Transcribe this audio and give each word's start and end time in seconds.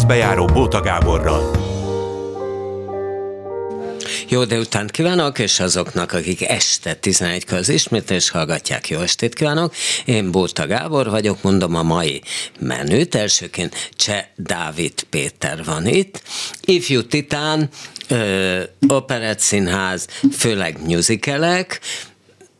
részbejáró 0.00 0.44
Bóta 0.44 0.80
Gáborral. 0.80 1.50
Jó 4.28 4.44
délután 4.44 4.86
kívánok, 4.86 5.38
és 5.38 5.60
azoknak, 5.60 6.12
akik 6.12 6.48
este 6.48 6.94
11 6.94 7.44
az 7.50 7.68
ismétlés 7.68 8.30
hallgatják, 8.30 8.88
jó 8.88 9.00
estét 9.00 9.34
kívánok. 9.34 9.74
Én 10.04 10.30
Bóta 10.30 10.66
Gábor 10.66 11.10
vagyok, 11.10 11.42
mondom 11.42 11.74
a 11.74 11.82
mai 11.82 12.22
menüt. 12.60 13.14
Elsőként 13.14 13.90
Cseh 13.96 14.24
Dávid 14.36 15.02
Péter 15.02 15.64
van 15.64 15.86
itt. 15.86 16.22
Ifjú 16.64 17.02
Titán, 17.02 17.68
Operett 18.88 19.38
Színház, 19.38 20.06
főleg 20.32 20.78
musicalek, 20.86 21.80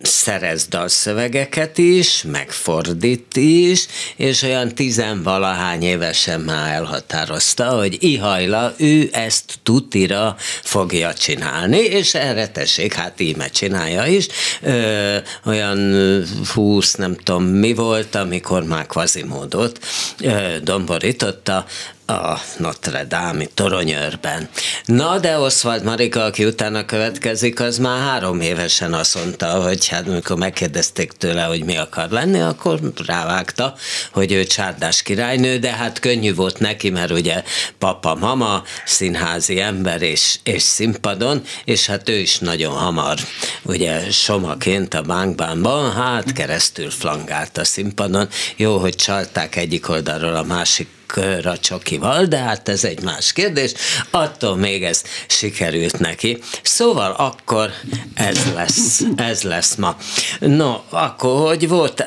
szerez 0.02 0.66
dalszövegeket 0.66 1.78
is, 1.78 2.22
megfordít 2.22 3.36
is, 3.36 3.86
és 4.16 4.42
olyan 4.42 4.74
tizenvalahány 4.74 5.82
évesen 5.82 6.40
már 6.40 6.72
elhatározta, 6.72 7.64
hogy 7.64 7.96
ihajla, 8.00 8.74
ő 8.76 9.08
ezt 9.12 9.58
tutira 9.62 10.36
fogja 10.62 11.14
csinálni, 11.14 11.78
és 11.78 12.14
erre 12.14 12.48
tessék, 12.48 12.92
hát 12.94 13.20
íme 13.20 13.48
csinálja 13.48 14.06
is. 14.06 14.26
Ö, 14.62 15.16
olyan 15.44 16.22
húsz, 16.54 16.94
nem 16.94 17.16
tudom 17.16 17.44
mi 17.44 17.74
volt, 17.74 18.14
amikor 18.14 18.64
már 18.64 18.86
kvazimódot 18.86 19.78
ö, 20.20 20.56
domborította, 20.62 21.66
a 22.10 22.40
Notre 22.56 23.04
Dame 23.04 23.44
toronyőrben. 23.54 24.48
Na, 24.84 25.18
de 25.18 25.38
Oswald 25.38 25.82
Marika, 25.82 26.24
aki 26.24 26.44
utána 26.44 26.84
következik, 26.84 27.60
az 27.60 27.78
már 27.78 28.00
három 28.00 28.40
évesen 28.40 28.92
azt 28.92 29.14
mondta, 29.14 29.46
hogy 29.46 29.88
hát 29.88 30.08
amikor 30.08 30.36
megkérdezték 30.36 31.12
tőle, 31.12 31.42
hogy 31.42 31.64
mi 31.64 31.76
akar 31.76 32.10
lenni, 32.10 32.40
akkor 32.40 32.80
rávágta, 33.06 33.74
hogy 34.12 34.32
ő 34.32 34.44
csárdás 34.44 35.02
királynő, 35.02 35.58
de 35.58 35.70
hát 35.70 35.98
könnyű 35.98 36.34
volt 36.34 36.58
neki, 36.58 36.90
mert 36.90 37.10
ugye 37.10 37.42
papa, 37.78 38.14
mama, 38.14 38.62
színházi 38.84 39.60
ember 39.60 40.02
és, 40.02 40.38
és 40.42 40.62
színpadon, 40.62 41.42
és 41.64 41.86
hát 41.86 42.08
ő 42.08 42.18
is 42.18 42.38
nagyon 42.38 42.72
hamar, 42.72 43.18
ugye 43.62 44.10
somaként 44.10 44.94
a 44.94 45.02
bánkbánban, 45.02 45.92
hát 45.92 46.32
keresztül 46.32 46.90
flangált 46.90 47.58
a 47.58 47.64
színpadon. 47.64 48.28
Jó, 48.56 48.78
hogy 48.78 48.94
csalták 48.94 49.56
egyik 49.56 49.88
oldalról 49.88 50.34
a 50.36 50.42
másik 50.42 50.98
a 51.44 51.58
csokival, 51.58 52.24
de 52.24 52.38
hát 52.38 52.68
ez 52.68 52.84
egy 52.84 53.02
más 53.02 53.32
kérdés. 53.32 53.72
Attól 54.10 54.56
még 54.56 54.84
ez 54.84 55.02
sikerült 55.26 55.98
neki. 55.98 56.38
Szóval 56.62 57.10
akkor 57.10 57.70
ez 58.14 58.52
lesz, 58.54 59.02
ez 59.16 59.42
lesz 59.42 59.74
ma. 59.74 59.96
No, 60.40 60.80
akkor 60.88 61.48
hogy 61.48 61.68
volt 61.68 62.04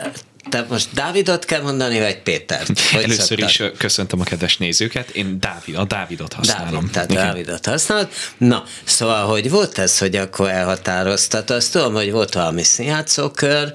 te 0.53 0.65
most 0.69 0.87
Dávidot 0.93 1.45
kell 1.45 1.61
mondani, 1.61 1.99
vagy 1.99 2.17
Pétert? 2.17 2.79
Hogy 2.79 3.03
Először 3.03 3.25
szoktad? 3.25 3.49
is 3.49 3.61
köszöntöm 3.77 4.19
a 4.19 4.23
kedves 4.23 4.57
nézőket. 4.57 5.09
Én 5.09 5.39
Dávid, 5.39 5.75
a 5.75 5.83
Dávidot 5.83 6.33
használom. 6.33 6.71
Dávid, 6.71 6.89
tehát 6.89 7.11
Igen. 7.11 7.25
Dávidot 7.25 7.65
használod. 7.65 8.07
Na, 8.37 8.63
szóval, 8.83 9.27
hogy 9.27 9.49
volt 9.49 9.77
ez, 9.77 9.97
hogy 9.97 10.15
akkor 10.15 10.49
elhatároztat? 10.49 11.49
Azt 11.49 11.71
tudom, 11.71 11.93
hogy 11.93 12.11
volt 12.11 12.33
valami 12.33 12.63
színjátszókör, 12.63 13.73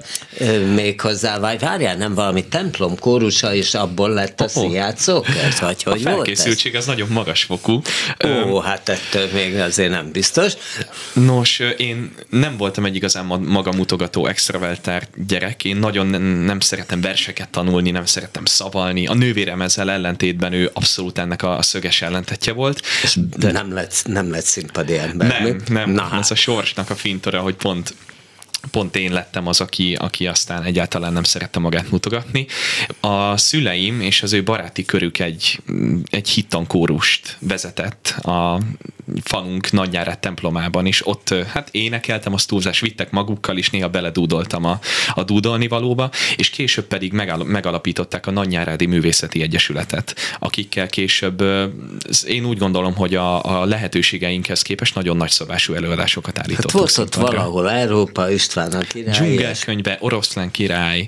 még 0.73 1.01
hozzá, 1.01 1.39
vagy 1.39 1.59
várjál, 1.59 1.95
nem 1.95 2.13
valami 2.13 2.45
templom 2.45 2.99
kórusa, 2.99 3.53
és 3.53 3.73
abból 3.73 4.09
lett 4.09 4.41
a 4.41 4.43
oh, 4.43 4.49
színjátszókör? 4.49 5.53
Vagy 5.59 5.83
hogy 5.83 6.05
a 6.05 6.09
felkészültség 6.09 6.71
volt 6.71 6.83
ez? 6.83 6.89
az 6.89 6.95
nagyon 6.95 7.09
magas 7.11 7.43
fokú. 7.43 7.81
Ó, 8.25 8.59
hát 8.59 8.89
ettől 8.89 9.29
még 9.33 9.55
azért 9.55 9.89
nem 9.89 10.11
biztos. 10.11 10.53
Nos, 11.13 11.59
én 11.77 12.15
nem 12.29 12.57
voltam 12.57 12.85
egy 12.85 12.95
igazán 12.95 13.25
magamutogató 13.25 14.25
extravertált 14.25 15.09
gyerek. 15.27 15.63
Én 15.63 15.77
nagyon 15.77 16.07
nem 16.21 16.59
szeretem 16.69 17.01
verseket 17.01 17.49
tanulni, 17.49 17.91
nem 17.91 18.05
szeretem 18.05 18.45
szavalni. 18.45 19.07
A 19.07 19.13
nővérem 19.13 19.61
ezzel 19.61 19.91
ellentétben 19.91 20.53
ő 20.53 20.69
abszolút 20.73 21.17
ennek 21.17 21.43
a 21.43 21.61
szöges 21.61 22.01
ellentetje 22.01 22.53
volt. 22.53 22.81
És 23.03 23.17
de 23.37 23.51
nem 23.51 23.73
lett, 23.73 24.01
nem 24.05 24.31
lett 24.31 24.43
színpadi 24.43 24.97
ember. 24.97 25.41
Nem, 25.41 25.61
nem. 25.67 25.89
Na, 25.89 26.01
hát. 26.01 26.19
ez 26.19 26.31
a 26.31 26.35
sorsnak 26.35 26.89
a 26.89 26.95
fintora, 26.95 27.39
hogy 27.41 27.55
pont 27.55 27.93
pont 28.71 28.95
én 28.95 29.11
lettem 29.11 29.47
az, 29.47 29.61
aki, 29.61 29.95
aki 29.95 30.27
aztán 30.27 30.63
egyáltalán 30.63 31.13
nem 31.13 31.23
szerette 31.23 31.59
magát 31.59 31.91
mutogatni. 31.91 32.47
A 32.99 33.37
szüleim 33.37 34.01
és 34.01 34.23
az 34.23 34.33
ő 34.33 34.43
baráti 34.43 34.85
körük 34.85 35.19
egy, 35.19 35.59
egy 36.05 36.29
hittankórust 36.29 37.37
vezetett 37.39 38.07
a 38.07 38.59
falunk 39.23 39.71
nagyjárát 39.71 40.19
templomában, 40.19 40.85
és 40.85 41.07
ott 41.07 41.33
hát 41.47 41.69
énekeltem, 41.71 42.33
azt 42.33 42.47
túlzás 42.47 42.79
vittek 42.79 43.11
magukkal, 43.11 43.57
és 43.57 43.69
néha 43.69 43.89
beledúdoltam 43.89 44.65
a, 44.65 44.79
a 45.13 45.23
dúdolni 45.23 45.67
valóba, 45.67 46.09
és 46.35 46.49
később 46.49 46.85
pedig 46.85 47.13
megalapították 47.45 48.27
a 48.27 48.31
Nagyjárádi 48.31 48.85
Művészeti 48.85 49.41
Egyesületet, 49.41 50.15
akikkel 50.39 50.87
később 50.87 51.43
én 52.25 52.45
úgy 52.45 52.57
gondolom, 52.57 52.95
hogy 52.95 53.15
a, 53.15 53.61
a 53.61 53.65
lehetőségeinkhez 53.65 54.61
képest 54.61 54.95
nagyon 54.95 55.17
nagy 55.17 55.29
szabású 55.29 55.73
előadásokat 55.73 56.37
hát 56.37 56.45
állítottunk. 56.45 56.87
Hát 56.87 56.95
volt 56.95 57.07
ott 57.07 57.15
valahol 57.15 57.69
Európa 57.71 58.31
István 58.31 58.71
a 58.71 58.79
király. 58.79 59.13
Dzsungelkönyve, 59.13 59.97
Oroszlán 59.99 60.51
király, 60.51 61.05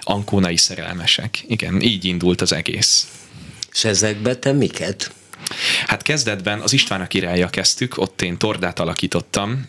Ankónai 0.00 0.56
szerelmesek. 0.56 1.44
Igen, 1.48 1.80
így 1.80 2.04
indult 2.04 2.40
az 2.40 2.52
egész. 2.52 3.08
És 3.72 3.84
ezekbe 3.84 4.36
te 4.36 4.52
miket? 4.52 5.10
Hát 5.86 6.02
kezdetben 6.02 6.60
az 6.60 6.72
István 6.72 7.00
a 7.00 7.06
királya 7.06 7.48
kezdtük, 7.48 7.98
ott 7.98 8.22
én 8.22 8.38
tordát 8.38 8.78
alakítottam, 8.78 9.68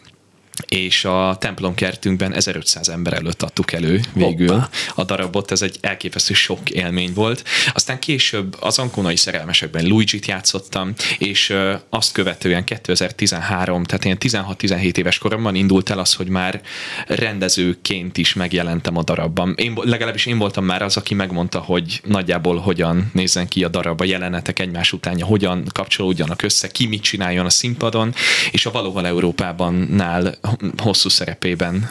és 0.68 1.06
a 1.06 1.38
templomkertünkben 1.40 2.34
1500 2.34 2.90
ember 2.90 3.14
előtt 3.14 3.42
adtuk 3.42 3.72
elő 3.72 4.02
végül 4.14 4.48
Hoppa. 4.48 4.70
a 4.96 5.04
darabot, 5.04 5.52
ez 5.52 5.62
egy 5.62 5.78
elképesztő 5.82 6.34
sok 6.34 6.70
élmény 6.70 7.14
volt. 7.14 7.44
Aztán 7.74 8.00
később 8.00 8.56
az 8.60 8.80
Ankonai 8.80 9.16
szerelmesekben 9.16 9.86
Luigi-t 9.86 10.26
játszottam, 10.26 10.94
és 11.18 11.54
azt 11.90 12.12
követően 12.12 12.64
2013, 12.64 13.84
tehát 13.84 14.06
ilyen 14.06 14.18
16-17 14.20 14.98
éves 14.98 15.18
koromban 15.18 15.56
indult 15.56 15.90
el 15.90 16.00
az, 16.00 16.14
hogy 16.14 16.28
már 16.28 16.62
rendezőként 17.08 18.18
is 18.18 18.34
megjelentem 18.34 18.98
a 18.98 19.04
darabban. 19.04 19.54
Én, 19.58 19.78
legalábbis 19.82 20.26
én 20.26 20.38
voltam 20.38 20.66
már 20.66 20.82
az, 20.82 20.98
aki 20.98 21.14
megmondta, 21.14 21.60
hogy 21.60 22.02
nagyjából 22.04 22.58
hogyan 22.58 23.10
nézzen 23.14 23.48
ki 23.48 23.64
a 23.64 23.68
darab, 23.68 24.02
a 24.02 24.06
jelenetek 24.06 24.60
egymás 24.60 24.94
utánja, 24.94 25.26
hogyan 25.26 25.64
kapcsolódjanak 25.74 26.42
össze, 26.42 26.68
ki 26.68 26.88
mit 26.88 27.02
csináljon 27.02 27.46
a 27.46 27.50
színpadon, 27.50 28.14
és 28.52 28.66
a 28.66 28.72
Valóval 28.72 29.08
Európában 29.08 29.74
nál 29.74 30.38
hosszú 30.78 31.10
szerepében 31.10 31.90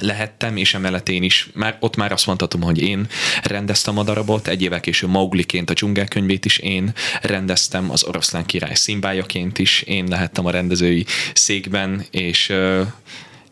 lehettem, 0.00 0.56
és 0.56 0.74
emellett 0.74 1.08
én 1.08 1.22
is, 1.22 1.50
már, 1.54 1.76
ott 1.80 1.96
már 1.96 2.12
azt 2.12 2.26
mondhatom, 2.26 2.62
hogy 2.62 2.82
én 2.82 3.06
rendeztem 3.42 3.98
a 3.98 4.02
darabot, 4.02 4.48
egy 4.48 4.62
évvel 4.62 4.80
később 4.80 5.10
Maugliként 5.10 5.70
a 5.70 5.72
dzsungelkönyvét 5.72 6.44
is 6.44 6.58
én 6.58 6.92
rendeztem, 7.22 7.90
az 7.90 8.04
oroszlán 8.04 8.46
király 8.46 8.74
szimbájaként 8.74 9.58
is 9.58 9.82
én 9.82 10.06
lehettem 10.08 10.46
a 10.46 10.50
rendezői 10.50 11.06
székben, 11.34 12.04
és 12.10 12.52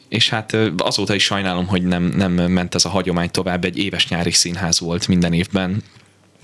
és 0.09 0.29
hát 0.29 0.57
azóta 0.77 1.15
is 1.15 1.25
sajnálom, 1.25 1.67
hogy 1.67 1.83
nem, 1.83 2.03
nem 2.03 2.33
ment 2.33 2.75
ez 2.75 2.85
a 2.85 2.89
hagyomány 2.89 3.31
tovább, 3.31 3.65
egy 3.65 3.79
éves 3.79 4.09
nyári 4.09 4.31
színház 4.31 4.81
volt 4.81 5.09
minden 5.09 5.33
évben, 5.33 5.83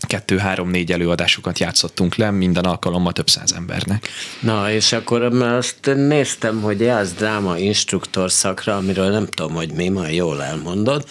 kettő-három-négy 0.07 0.93
előadásokat 0.93 1.59
játszottunk 1.59 2.15
le, 2.15 2.31
minden 2.31 2.65
alkalommal 2.65 3.13
több 3.13 3.29
száz 3.29 3.53
embernek. 3.53 4.09
Na, 4.41 4.71
és 4.71 4.93
akkor 4.93 5.23
azt 5.23 5.91
néztem, 5.95 6.61
hogy 6.61 6.81
jársz 6.81 7.13
dráma 7.13 7.59
instruktor 7.59 8.31
szakra, 8.31 8.77
amiről 8.77 9.11
nem 9.11 9.27
tudom, 9.27 9.55
hogy 9.55 9.73
mi, 9.73 9.89
majd 9.89 10.15
jól 10.15 10.43
elmondod. 10.43 11.05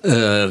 Ö, 0.00 0.46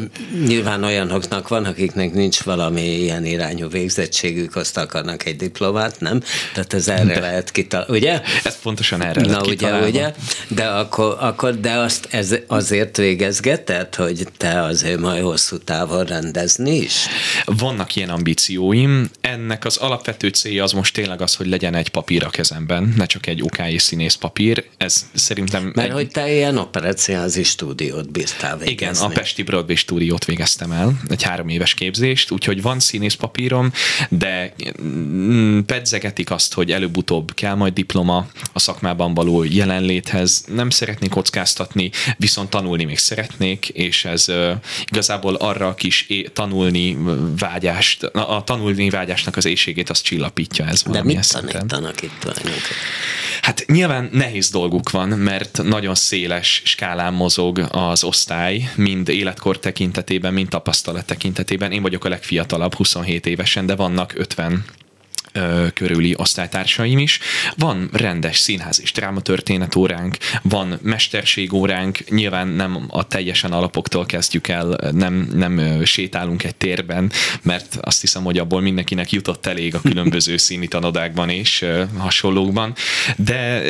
nyilván 0.46 0.84
olyanoknak 0.84 1.48
van, 1.48 1.66
akiknek 1.66 2.14
nincs 2.14 2.42
valami 2.42 2.82
ilyen 2.82 3.26
irányú 3.26 3.70
végzettségük, 3.70 4.56
azt 4.56 4.78
akarnak 4.78 5.26
egy 5.26 5.36
diplomát, 5.36 6.00
nem? 6.00 6.22
Tehát 6.54 6.74
ez 6.74 6.88
erre 6.88 7.14
de, 7.14 7.20
lehet 7.20 7.52
kitalálni, 7.52 7.98
ugye? 7.98 8.22
Ez 8.44 8.60
pontosan 8.62 9.02
erre 9.04 9.22
Na, 9.22 9.42
ugye, 9.42 9.88
ugye? 9.88 10.14
De 10.48 10.66
akkor, 10.66 11.18
akkor 11.20 11.60
de 11.60 11.72
azt 11.72 12.08
ez 12.12 12.36
azért 12.48 12.98
végezgeted, 12.98 13.96
hogy 13.96 14.28
te 14.38 14.62
azért 14.62 15.00
majd 15.00 15.24
hosszú 15.24 15.58
távon 15.58 16.06
rendezni 16.06 16.76
is? 16.76 17.08
Vannak 17.46 17.83
vannak 17.84 17.96
ilyen 17.96 18.10
ambícióim. 18.10 19.10
Ennek 19.22 19.66
az 19.66 19.78
alapvető 19.78 20.28
célja 20.28 20.64
az 20.64 20.72
most 20.72 20.94
tényleg 20.94 21.22
az, 21.22 21.36
hogy 21.36 21.48
legyen 21.48 21.76
egy 21.76 21.90
papír 21.90 22.24
a 22.24 22.30
kezemben, 22.30 22.94
ne 22.98 23.06
csak 23.06 23.28
egy 23.28 23.42
OK 23.42 23.58
és 23.58 23.82
színész 23.82 24.14
papír. 24.14 24.66
Ez 24.78 25.06
szerintem... 25.14 25.72
Mert 25.76 25.88
egy... 25.88 25.94
hogy 25.94 26.08
te 26.08 26.34
ilyen 26.34 26.58
operáciázi 26.58 27.44
stúdiót 27.44 28.12
bírtál 28.12 28.58
végezni. 28.58 28.72
Igen, 28.72 28.96
a 28.96 29.08
Pesti 29.08 29.44
Broadway 29.44 29.76
stúdiót 29.76 30.26
végeztem 30.26 30.72
el, 30.72 31.02
egy 31.10 31.24
három 31.24 31.50
éves 31.50 31.74
képzést, 31.74 32.32
úgyhogy 32.32 32.62
van 32.62 32.80
színész 32.80 33.14
papírom, 33.14 33.72
de 34.10 34.54
mm, 34.82 35.60
pedzegetik 35.60 36.32
azt, 36.32 36.54
hogy 36.54 36.72
előbb-utóbb 36.72 37.34
kell 37.34 37.56
majd 37.56 37.74
diploma 37.74 38.28
a 38.54 38.60
szakmában 38.60 39.14
való 39.14 39.44
jelenléthez. 39.44 40.44
Nem 40.48 40.70
szeretnék 40.70 41.10
kockáztatni, 41.10 41.92
viszont 42.18 42.50
tanulni 42.50 42.84
még 42.84 42.98
szeretnék, 42.98 43.70
és 43.70 44.06
ez 44.06 44.26
igazából 44.86 45.36
arra 45.36 45.68
a 45.68 45.74
kis 45.74 46.06
é- 46.08 46.32
tanulni 46.34 46.98
vágyás 47.38 47.73
vágyást, 47.74 48.04
a 48.04 48.44
tanulni 48.46 48.90
vágyásnak 48.90 49.38
az 49.38 49.46
éjségét 49.46 49.90
azt 49.90 50.04
csillapítja 50.04 50.66
ez 50.66 50.84
De 50.84 51.04
mit 51.04 51.32
tanítanak 51.32 52.02
itt 52.02 52.20
tulajdonképpen? 52.20 52.62
Hát 53.42 53.66
nyilván 53.68 54.10
nehéz 54.12 54.50
dolguk 54.50 54.92
van, 54.92 55.08
mert 55.10 55.64
nagyon 55.64 55.96
széles 55.96 56.62
skálán 56.66 57.14
mozog 57.14 57.68
az 57.72 58.04
osztály, 58.04 58.72
mind 58.76 59.10
életkor 59.10 59.60
tekintetében, 59.60 60.34
mind 60.34 60.50
tapasztalat 60.50 61.06
tekintetében. 61.06 61.72
Én 61.72 61.82
vagyok 61.82 62.06
a 62.06 62.10
legfiatalabb, 62.10 62.76
27 62.76 63.26
évesen, 63.26 63.66
de 63.66 63.76
vannak 63.76 64.14
50 64.16 64.66
körüli 65.74 66.14
osztálytársaim 66.18 66.98
is. 66.98 67.20
Van 67.58 67.90
rendes 67.92 68.38
színház 68.38 68.82
és 68.82 68.92
drámatörténet 68.92 69.76
óránk, 69.76 70.18
van 70.42 70.80
mesterségóránk, 70.82 72.10
nyilván 72.10 72.48
nem 72.48 72.86
a 72.88 73.08
teljesen 73.08 73.52
alapoktól 73.52 74.06
kezdjük 74.06 74.48
el, 74.48 74.92
nem, 74.92 75.30
nem 75.34 75.82
sétálunk 75.86 76.44
egy 76.44 76.56
térben, 76.56 77.12
mert 77.42 77.78
azt 77.82 78.02
hiszem, 78.02 78.24
hogy 78.24 78.38
abból 78.38 78.62
mindenkinek 78.62 79.12
jutott 79.12 79.46
elég 79.46 79.76
a 79.76 79.82
különböző 79.82 80.38
színi 80.46 80.68
tanodákban 80.68 81.30
és 81.30 81.66
hasonlókban, 81.98 82.74
de 83.18 83.62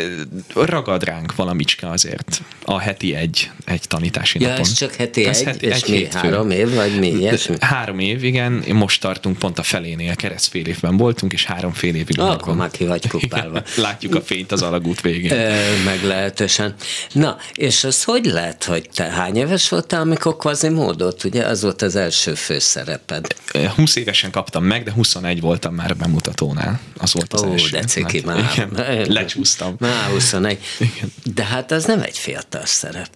ragad 0.55 1.03
ránk 1.03 1.35
valamicske 1.35 1.89
azért 1.89 2.41
a 2.65 2.79
heti 2.79 3.15
egy, 3.15 3.51
egy 3.65 3.81
tanítási 3.87 4.39
ja, 4.39 4.47
napon. 4.47 4.61
ez 4.61 4.73
csak 4.73 4.93
heti 4.95 5.25
ez 5.25 5.39
egy, 5.39 5.45
heti, 5.45 5.65
és 5.65 5.81
egy 5.81 5.89
mi, 5.89 6.07
három 6.13 6.51
év, 6.51 6.73
vagy 6.73 6.99
mi 6.99 7.07
ilyesmi? 7.07 7.55
Három 7.59 7.99
év, 7.99 8.23
igen, 8.23 8.63
most 8.73 9.01
tartunk 9.01 9.37
pont 9.37 9.59
a 9.59 9.63
felénél, 9.63 10.15
keresztfél 10.15 10.65
évben 10.65 10.97
voltunk, 10.97 11.33
és 11.33 11.45
három 11.53 11.73
fél 11.73 11.95
évig 11.95 12.19
ah, 12.19 12.29
Akkor 12.29 12.55
már 12.55 12.71
ki 12.71 12.85
vagy 12.85 13.07
kupálva. 13.07 13.63
Látjuk 13.75 14.15
a 14.15 14.21
fényt 14.21 14.51
az 14.51 14.61
alagút 14.61 15.01
végén. 15.01 15.37
Meglehetősen. 15.85 16.75
Na, 17.11 17.37
és 17.53 17.83
az 17.83 18.03
hogy 18.03 18.25
lehet, 18.25 18.63
hogy 18.63 18.89
te 18.95 19.03
hány 19.03 19.35
éves 19.35 19.69
voltál, 19.69 20.01
amikor 20.01 20.37
kvazi 20.37 20.69
módot, 20.69 21.23
ugye? 21.23 21.45
Az 21.45 21.61
volt 21.61 21.81
az 21.81 21.95
első 21.95 22.33
főszereped. 22.33 23.35
20 23.75 23.95
évesen 23.95 24.31
kaptam 24.31 24.63
meg, 24.63 24.83
de 24.83 24.91
21 24.91 25.41
voltam 25.41 25.73
már 25.73 25.91
a 25.91 25.93
bemutatónál. 25.93 26.79
Az 26.97 27.13
volt 27.13 27.33
az 27.33 27.41
Ó, 27.41 27.51
első. 27.51 27.69
de 27.69 27.83
ciki 27.83 28.21
már. 28.25 28.51
Igen, 28.53 29.05
lecsúsztam. 29.07 29.75
Már 29.79 30.09
21. 30.09 30.59
Igen. 30.79 31.13
De 31.23 31.43
hát 31.43 31.71
az 31.71 31.85
nem 31.85 32.01
egy 32.01 32.17
fiatal 32.17 32.65
szerep. 32.65 33.09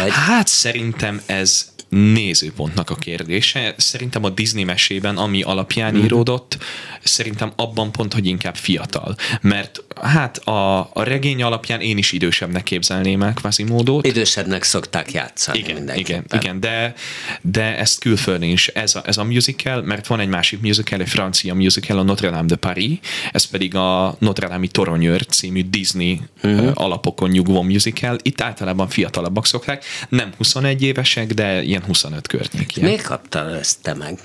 Vagy? 0.00 0.10
Hát 0.10 0.46
szerintem 0.46 1.20
ez 1.26 1.66
nézőpontnak 1.88 2.90
a 2.90 2.94
kérdése. 2.94 3.74
Szerintem 3.76 4.24
a 4.24 4.30
Disney 4.30 4.64
mesében, 4.64 5.16
ami 5.16 5.42
alapján 5.42 5.94
mm. 5.94 6.04
íródott, 6.04 6.58
szerintem 7.02 7.52
abban 7.56 7.92
pont, 7.92 8.12
hogy 8.12 8.26
inkább 8.26 8.56
fiatal. 8.56 9.14
Mert 9.40 9.84
hát 10.02 10.36
a, 10.36 10.78
a 10.78 11.02
regény 11.02 11.42
alapján 11.42 11.80
én 11.80 11.98
is 11.98 12.12
idősebbnek 12.12 12.62
képzelném 12.62 13.22
el 13.22 13.34
Quasimodo-t. 13.34 14.06
Idősebbnek 14.06 14.62
szokták 14.62 15.12
játszani 15.12 15.58
igen, 15.58 15.96
igen, 15.96 16.24
igen, 16.30 16.60
de, 16.60 16.94
de 17.40 17.78
ezt 17.78 18.00
külföldön 18.00 18.48
is. 18.48 18.68
Ez 18.68 18.94
a, 18.94 19.02
ez 19.04 19.18
a 19.18 19.24
musical, 19.24 19.82
mert 19.82 20.06
van 20.06 20.20
egy 20.20 20.28
másik 20.28 20.60
musical, 20.60 21.00
egy 21.00 21.08
francia 21.08 21.54
musical, 21.54 21.98
a 21.98 22.02
Notre 22.02 22.30
Dame 22.30 22.46
de 22.46 22.56
Paris, 22.56 22.98
ez 23.32 23.44
pedig 23.44 23.74
a 23.74 24.16
Notre 24.18 24.48
Dame-i 24.48 24.68
Toronyőr 24.68 25.26
című 25.26 25.64
Disney 25.70 26.20
uh-huh. 26.42 26.70
alapokon 26.74 27.30
nyugvó 27.30 27.62
musical. 27.62 28.16
Itt 28.22 28.40
általában 28.40 28.88
fiatalabbak 28.88 29.46
szokták, 29.46 29.84
nem 30.08 30.32
21 30.36 30.82
évesek, 30.82 31.34
de 31.34 31.62
ilyen 31.62 31.77
25 31.84 32.26
környék. 32.26 32.80
Miért 32.80 33.02
kaptál 33.02 33.54
ezt 33.54 33.82
te 33.82 33.94
meg? 33.94 34.18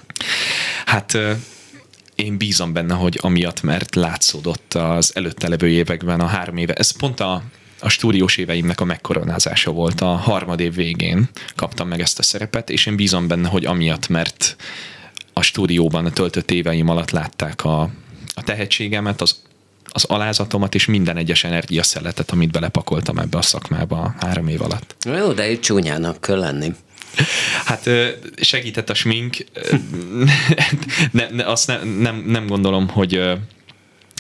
Hát 0.86 1.18
én 2.16 2.38
bízom 2.38 2.74
benne, 2.74 2.94
hogy 2.94 3.20
amiatt, 3.22 3.62
mert 3.62 3.96
látszódott 3.96 4.74
az 4.74 5.12
előtte 5.16 5.48
levő 5.48 5.70
években 5.70 6.20
a 6.20 6.26
három 6.26 6.58
éve, 6.58 6.74
ez 6.74 6.92
pont 6.92 7.20
a, 7.20 7.44
a 7.80 7.90
stúdiós 7.90 8.38
éveimnek 8.38 8.82
a 8.82 8.86
megkoronázása 8.86 9.72
volt. 9.72 10.02
A 10.02 10.16
harmad 10.16 10.60
év 10.60 10.76
végén 10.76 11.30
kaptam 11.56 11.88
meg 11.88 12.00
ezt 12.00 12.20
a 12.20 12.24
szerepet, 12.24 12.70
és 12.70 12.86
én 12.86 12.96
bízom 12.96 13.28
benne, 13.28 13.48
hogy 13.48 13.66
amiatt, 13.66 14.08
mert 14.08 14.56
a 15.34 15.42
stúdióban 15.42 16.06
a 16.06 16.12
töltött 16.12 16.52
éveim 16.52 16.90
alatt 16.90 17.12
látták 17.12 17.64
a, 17.64 17.82
a 18.36 18.44
tehetségemet, 18.44 19.22
az, 19.22 19.42
az 19.86 20.04
alázatomat 20.04 20.76
és 20.76 20.86
minden 20.86 21.18
egyes 21.18 21.44
energiaszeletet, 21.44 22.32
amit 22.32 22.52
belepakoltam 22.52 23.18
ebbe 23.18 23.38
a 23.38 23.42
szakmába 23.42 24.02
a 24.02 24.26
három 24.26 24.48
év 24.48 24.62
alatt. 24.62 24.96
Jó, 25.06 25.32
de 25.32 25.52
itt 25.52 25.62
csúnyának 25.62 26.22
kell 26.22 26.40
lenni. 26.40 26.74
Hát 27.74 27.90
segített 28.36 28.90
a 28.90 28.94
smink. 28.94 29.38
ne, 31.12 31.30
ne, 31.30 31.44
azt 31.44 31.68
ne, 31.68 31.84
nem, 31.84 32.24
nem 32.28 32.48
gondolom, 32.48 32.88
hogy 32.90 33.22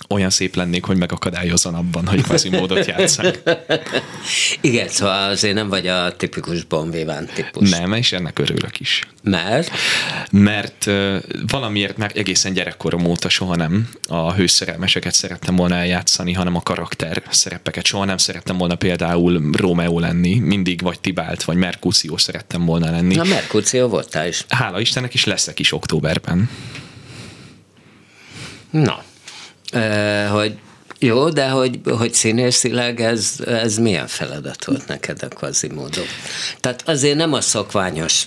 olyan 0.09 0.29
szép 0.29 0.55
lennék, 0.55 0.83
hogy 0.83 0.97
megakadályozzon 0.97 1.73
abban, 1.73 2.07
hogy 2.07 2.21
kvázi 2.21 2.49
módot 2.49 2.85
játszak. 2.85 3.41
Igen, 4.61 4.87
szóval 4.87 5.29
azért 5.29 5.53
nem 5.53 5.69
vagy 5.69 5.87
a 5.87 6.15
tipikus 6.15 6.63
bonvíván 6.63 7.29
típus. 7.33 7.69
Nem, 7.69 7.93
és 7.93 8.11
ennek 8.11 8.39
örülök 8.39 8.79
is. 8.79 9.07
Mert? 9.23 9.71
Mert 10.31 10.85
uh, 10.85 11.15
valamiért 11.47 11.97
már 11.97 12.11
egészen 12.15 12.53
gyerekkorom 12.53 13.05
óta 13.05 13.29
soha 13.29 13.55
nem 13.55 13.89
a 14.07 14.33
hőszerelmeseket 14.33 15.13
szerettem 15.13 15.55
volna 15.55 15.75
eljátszani, 15.75 16.33
hanem 16.33 16.55
a 16.55 16.61
karakter 16.61 17.23
szerepeket. 17.29 17.85
Soha 17.85 18.05
nem 18.05 18.17
szerettem 18.17 18.57
volna 18.57 18.75
például 18.75 19.49
Rómeó 19.51 19.99
lenni, 19.99 20.39
mindig 20.39 20.81
vagy 20.81 20.99
Tibált, 20.99 21.43
vagy 21.43 21.57
Merkúció 21.57 22.17
szerettem 22.17 22.65
volna 22.65 22.91
lenni. 22.91 23.15
Na, 23.15 23.23
Merkúció 23.23 23.87
voltál 23.87 24.27
is. 24.27 24.45
Hála 24.49 24.79
Istennek 24.79 25.13
is 25.13 25.25
leszek 25.25 25.59
is 25.59 25.71
októberben. 25.71 26.49
Na, 28.69 29.03
hogy 30.29 30.57
jó, 30.99 31.29
de 31.29 31.49
hogy, 31.49 31.79
hogy 31.83 32.13
színészileg 32.13 33.01
ez, 33.01 33.35
ez 33.45 33.77
milyen 33.77 34.07
feladat 34.07 34.65
volt 34.65 34.87
neked 34.87 35.23
a 35.23 35.27
Quasimodo? 35.27 36.01
Tehát 36.59 36.83
azért 36.85 37.15
nem 37.15 37.33
a 37.33 37.41
szokványos 37.41 38.23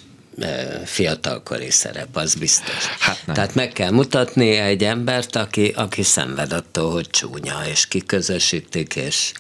fiatalkori 0.85 1.71
szerep, 1.71 2.17
az 2.17 2.35
biztos. 2.35 2.87
Hát 2.99 3.19
nem. 3.27 3.35
Tehát 3.35 3.55
meg 3.55 3.73
kell 3.73 3.91
mutatni 3.91 4.51
egy 4.51 4.85
embert, 4.85 5.37
aki, 5.37 5.73
aki 5.77 6.03
szenved 6.03 6.53
attól, 6.53 6.93
hogy 6.93 7.11
csúnya, 7.11 7.63
és 7.71 7.87
kiközösítik, 7.87 8.97
és 8.97 9.33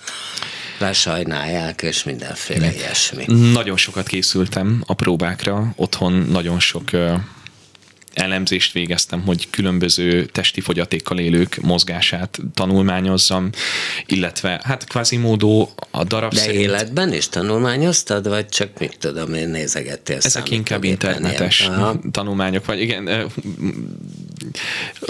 lesajnálják, 0.78 1.82
és 1.82 2.04
mindenféle 2.04 2.72
ilyesmi. 2.72 3.24
Nagyon 3.52 3.76
sokat 3.76 4.06
készültem 4.06 4.82
a 4.86 4.94
próbákra, 4.94 5.72
otthon 5.76 6.12
nagyon 6.12 6.60
sok 6.60 6.90
elemzést 8.16 8.72
végeztem, 8.72 9.22
hogy 9.22 9.50
különböző 9.50 10.24
testi 10.24 10.60
fogyatékkal 10.60 11.18
élők 11.18 11.56
mozgását 11.56 12.38
tanulmányozzam, 12.54 13.50
illetve 14.06 14.60
hát 14.64 14.86
Quasimodo 14.86 15.68
a 15.90 16.04
darab 16.04 16.32
De 16.32 16.38
szerint... 16.38 16.56
életben 16.60 17.12
is 17.12 17.28
tanulmányoztad, 17.28 18.28
vagy 18.28 18.48
csak 18.48 18.78
mit 18.78 18.96
tudom 18.98 19.34
én 19.34 19.48
nézegettél 19.48 20.18
Ezek 20.20 20.50
inkább 20.50 20.84
internetes 20.84 21.60
ilyen. 21.60 22.10
tanulmányok, 22.10 22.64
vagy 22.64 22.80
igen, 22.80 23.30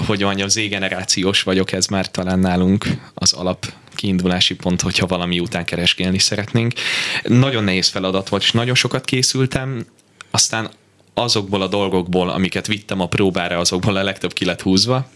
hogy 0.06 0.20
mondjam, 0.20 0.48
Z-generációs 0.48 1.42
vagyok, 1.42 1.72
ez 1.72 1.86
már 1.86 2.10
talán 2.10 2.38
nálunk 2.38 2.86
az 3.14 3.32
alap 3.32 3.72
kiindulási 3.94 4.54
pont, 4.54 4.80
hogyha 4.80 5.06
valami 5.06 5.40
után 5.40 5.64
keresgélni 5.64 6.18
szeretnénk. 6.18 6.72
Nagyon 7.22 7.64
nehéz 7.64 7.88
feladat 7.88 8.28
volt, 8.28 8.42
és 8.42 8.52
nagyon 8.52 8.74
sokat 8.74 9.04
készültem, 9.04 9.86
aztán 10.30 10.70
azokból 11.18 11.62
a 11.62 11.66
dolgokból, 11.66 12.28
amiket 12.28 12.66
vittem 12.66 13.00
a 13.00 13.06
próbára, 13.06 13.58
azokból 13.58 13.96
a 13.96 14.02
legtöbb 14.02 14.32
ki 14.32 14.44
lett 14.44 14.62
húzva. 14.62 15.08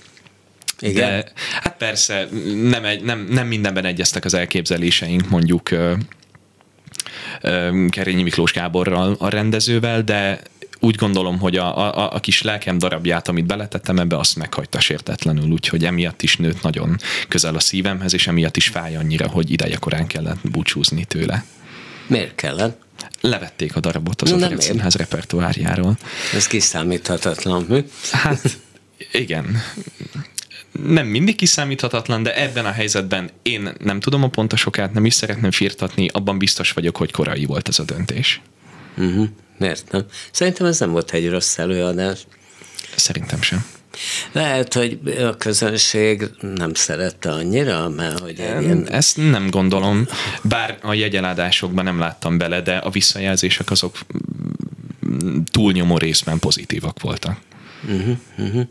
Igen. 0.79 0.95
De 0.95 1.33
hát 1.63 1.77
persze, 1.77 2.29
nem, 2.63 2.85
egy, 2.85 3.03
nem, 3.03 3.27
nem 3.31 3.47
mindenben 3.47 3.85
egyeztek 3.85 4.25
az 4.25 4.35
elképzeléseink, 4.35 5.29
mondjuk 5.29 5.69
Kerényi 7.89 8.23
Miklós 8.23 8.53
Gáborral, 8.53 9.17
a 9.19 9.29
rendezővel, 9.29 10.03
de 10.03 10.41
úgy 10.81 10.95
gondolom, 10.95 11.39
hogy 11.39 11.57
a, 11.57 11.97
a, 11.97 12.15
a 12.15 12.21
kis 12.21 12.43
lelkem 12.43 12.79
darabját, 12.79 13.29
amit 13.29 13.47
beletettem 13.47 13.99
ebbe, 13.99 14.19
azt 14.19 14.37
meghagyta 14.37 14.81
sértetlenül, 14.81 15.51
úgyhogy 15.51 15.85
emiatt 15.85 16.23
is 16.23 16.37
nőtt 16.37 16.63
nagyon 16.63 16.97
közel 17.29 17.55
a 17.55 17.61
szívemhez, 17.61 18.15
és 18.15 18.27
emiatt 18.27 18.57
is 18.57 18.69
fáj 18.69 18.97
annyira, 18.97 19.29
hogy 19.29 19.51
ideje 19.51 19.77
korán 19.77 20.07
kellett 20.07 20.51
búcsúzni 20.51 21.05
tőle. 21.05 21.45
Miért 22.07 22.35
kellett? 22.35 22.81
Levették 23.21 23.77
a 23.77 23.81
darabot 23.81 24.23
az 24.23 24.33
Operett 24.33 24.61
Színház 24.61 24.95
repertoárjáról. 24.95 25.99
Ez 26.35 26.47
kiszámíthatatlan, 26.47 27.65
mi? 27.69 27.85
Hát 28.11 28.59
igen. 29.13 29.63
Nem 30.73 31.07
mindig 31.07 31.37
kiszámíthatatlan, 31.37 32.23
de 32.23 32.43
ebben 32.43 32.67
a 32.67 32.71
helyzetben 32.71 33.31
én 33.43 33.73
nem 33.79 34.01
tudom 34.01 34.23
a 34.23 34.29
pontosokát, 34.29 34.93
nem 34.93 35.05
is 35.05 35.15
szeretném 35.15 35.51
firtatni, 35.51 36.09
abban 36.13 36.39
biztos 36.39 36.73
vagyok, 36.73 36.97
hogy 36.97 37.11
korai 37.11 37.45
volt 37.45 37.69
ez 37.69 37.79
a 37.79 37.85
döntés. 37.85 38.41
Uh-huh. 38.97 39.29
Miért 39.59 39.91
nem? 39.91 40.05
Szerintem 40.31 40.67
ez 40.67 40.79
nem 40.79 40.91
volt 40.91 41.13
egy 41.13 41.31
rossz 41.31 41.59
előadás. 41.59 42.27
Szerintem 42.97 43.43
sem. 43.43 43.65
Lehet, 44.33 44.75
hogy 44.75 44.99
a 45.19 45.37
közönség 45.37 46.31
nem 46.41 46.75
szerette 46.75 47.31
annyira, 47.31 47.89
mert 47.89 48.19
hogy 48.19 48.39
ilyen... 48.39 48.89
Ezt 48.89 49.17
nem 49.17 49.51
gondolom, 49.51 50.07
bár 50.43 50.79
a 50.83 50.95
jegyeládásokban 50.95 51.85
nem 51.85 51.99
láttam 51.99 52.39
bele, 52.39 52.61
de 52.61 52.77
a 52.77 52.91
visszajelzések 52.91 53.71
azok 53.71 53.99
túlnyomó 55.51 55.97
részben 55.99 56.39
pozitívak 56.39 57.01
voltak. 57.01 57.39
Uh-huh, 57.89 58.17
uh-huh. 58.39 58.67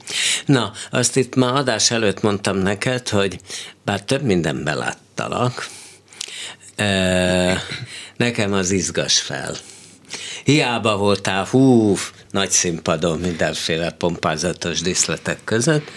Na, 0.45 0.71
azt 0.91 1.15
itt 1.15 1.35
már 1.35 1.55
adás 1.55 1.91
előtt 1.91 2.21
mondtam 2.21 2.57
neked, 2.57 3.09
hogy 3.09 3.39
bár 3.83 4.03
több 4.03 4.21
minden 4.21 4.63
beláttalak, 4.63 5.67
nekem 8.17 8.53
az 8.53 8.71
izgas 8.71 9.19
fel. 9.19 9.55
Hiába 10.50 10.98
voltál, 10.98 11.46
hú, 11.46 11.98
nagy 12.32 12.50
színpadon 12.50 13.20
mindenféle 13.20 13.91
pompázatos 13.91 14.82
díszletek 14.82 15.39
között, 15.44 15.91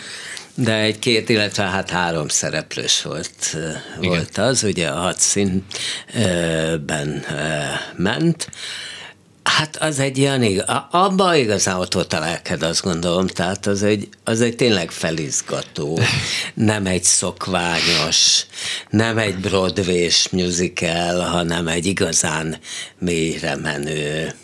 de 0.55 0.75
egy-két, 0.75 1.29
illetve 1.29 1.63
hát 1.63 1.91
három 1.91 2.29
szereplős 2.29 3.03
volt, 3.03 3.57
Igen. 4.01 4.11
volt 4.11 4.39
az, 4.39 4.63
ugye 4.63 4.89
a 4.89 4.97
hat 4.97 5.19
színben 5.19 7.25
ment. 7.97 8.49
Hát 9.43 9.77
az 9.77 9.99
egy 9.99 10.19
ilyen, 10.19 10.59
abban 10.91 11.35
igazán 11.35 11.79
ott 11.79 11.95
volt 11.95 12.13
a 12.13 12.21
lelked, 12.21 12.63
azt 12.63 12.83
gondolom, 12.83 13.27
tehát 13.27 13.67
az 13.67 13.83
egy, 13.83 14.09
az 14.25 14.41
egy 14.41 14.57
tényleg 14.57 14.91
felizgató, 14.91 16.01
nem 16.55 16.87
egy 16.87 17.05
szokványos, 17.05 18.47
nem 18.91 19.19
egy 19.19 19.37
broadway 19.37 20.09
musical, 20.31 21.21
hanem 21.21 21.69
egy 21.69 21.87
igazán 21.87 22.59
mélyre 22.99 23.57
menő, 23.57 24.35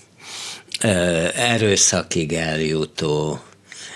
erőszakig 1.35 2.33
eljutó, 2.33 3.41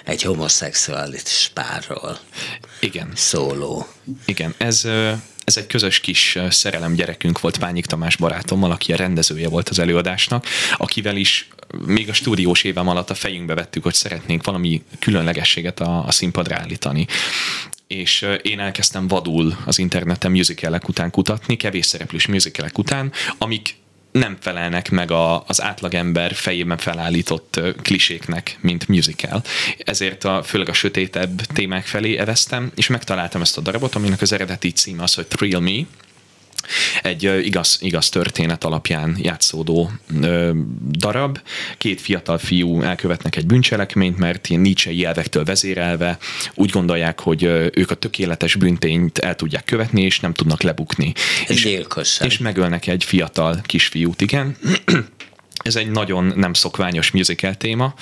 egy 0.05 0.23
homoszexuális 0.23 1.51
párról 1.55 2.19
Igen. 2.81 3.11
szóló. 3.15 3.87
Igen, 4.25 4.55
ez 4.59 4.89
ez 5.45 5.57
egy 5.57 5.67
közös 5.67 6.01
kis 6.01 6.39
szerelem 6.49 6.95
gyerekünk 6.95 7.41
volt 7.41 7.59
Pányik 7.59 7.87
Tamás 7.87 8.17
barátommal, 8.17 8.71
aki 8.71 8.93
a 8.93 8.97
rendezője 8.97 9.49
volt 9.49 9.69
az 9.69 9.79
előadásnak, 9.79 10.47
akivel 10.77 11.17
is 11.17 11.49
még 11.87 12.09
a 12.09 12.13
stúdiós 12.13 12.63
évem 12.63 12.89
alatt 12.89 13.11
a 13.11 13.15
fejünkbe 13.15 13.55
vettük, 13.55 13.83
hogy 13.83 13.95
szeretnénk 13.95 14.45
valami 14.45 14.83
különlegességet 14.99 15.81
a, 15.81 16.07
a 16.07 16.13
színpadra 16.13 16.57
állítani 16.57 17.07
és 17.87 18.27
én 18.43 18.61
elkezdtem 18.61 19.09
vadul 19.09 19.57
az 19.65 19.79
interneten 19.79 20.31
musicalek 20.31 20.89
után 20.89 21.11
kutatni, 21.11 21.57
kevés 21.57 21.87
szereplős 21.87 22.27
musicalek 22.27 22.79
után, 22.79 23.13
amik 23.39 23.75
nem 24.13 24.37
felelnek 24.41 24.91
meg 24.91 25.11
a, 25.11 25.45
az 25.47 25.63
átlagember 25.63 26.35
fejében 26.35 26.77
felállított 26.77 27.61
kliséknek, 27.83 28.59
mint 28.61 28.89
musical. 28.89 29.43
Ezért 29.79 30.25
a, 30.25 30.43
főleg 30.43 30.69
a 30.69 30.73
sötétebb 30.73 31.41
témák 31.41 31.85
felé 31.85 32.17
eveztem, 32.17 32.73
és 32.75 32.87
megtaláltam 32.87 33.41
ezt 33.41 33.59
a 33.59 33.61
darabot, 33.61 33.95
aminek 33.95 34.21
az 34.21 34.33
eredeti 34.33 34.71
címe 34.71 35.03
az, 35.03 35.15
hogy 35.15 35.27
Thrill 35.27 35.61
Me, 35.61 35.81
egy 37.03 37.45
igaz, 37.45 37.79
igaz 37.81 38.09
történet 38.09 38.65
alapján 38.65 39.17
játszódó 39.21 39.91
ö, 40.23 40.51
darab. 40.91 41.39
Két 41.79 42.01
fiatal 42.01 42.39
fiú 42.39 42.83
elkövetnek 42.83 43.37
egy 43.37 43.47
bűncselekményt, 43.47 44.19
mert 44.19 44.49
ilyen 44.49 44.61
Nietzsche 44.61 45.07
elvektől 45.07 45.45
vezérelve 45.45 46.19
úgy 46.55 46.71
gondolják, 46.71 47.21
hogy 47.21 47.43
ők 47.75 47.91
a 47.91 47.95
tökéletes 47.95 48.55
büntényt 48.55 49.19
el 49.19 49.35
tudják 49.35 49.65
követni, 49.65 50.03
és 50.03 50.21
nem 50.21 50.33
tudnak 50.33 50.63
lebukni. 50.63 51.13
És, 51.47 51.65
és 52.25 52.39
megölnek 52.39 52.87
egy 52.87 53.05
fiatal 53.05 53.61
kisfiút, 53.63 54.21
igen. 54.21 54.57
Ez 55.63 55.77
egy 55.77 55.91
nagyon 55.91 56.33
nem 56.37 56.53
szokványos 56.53 57.11
musical 57.11 57.55
téma. 57.55 57.95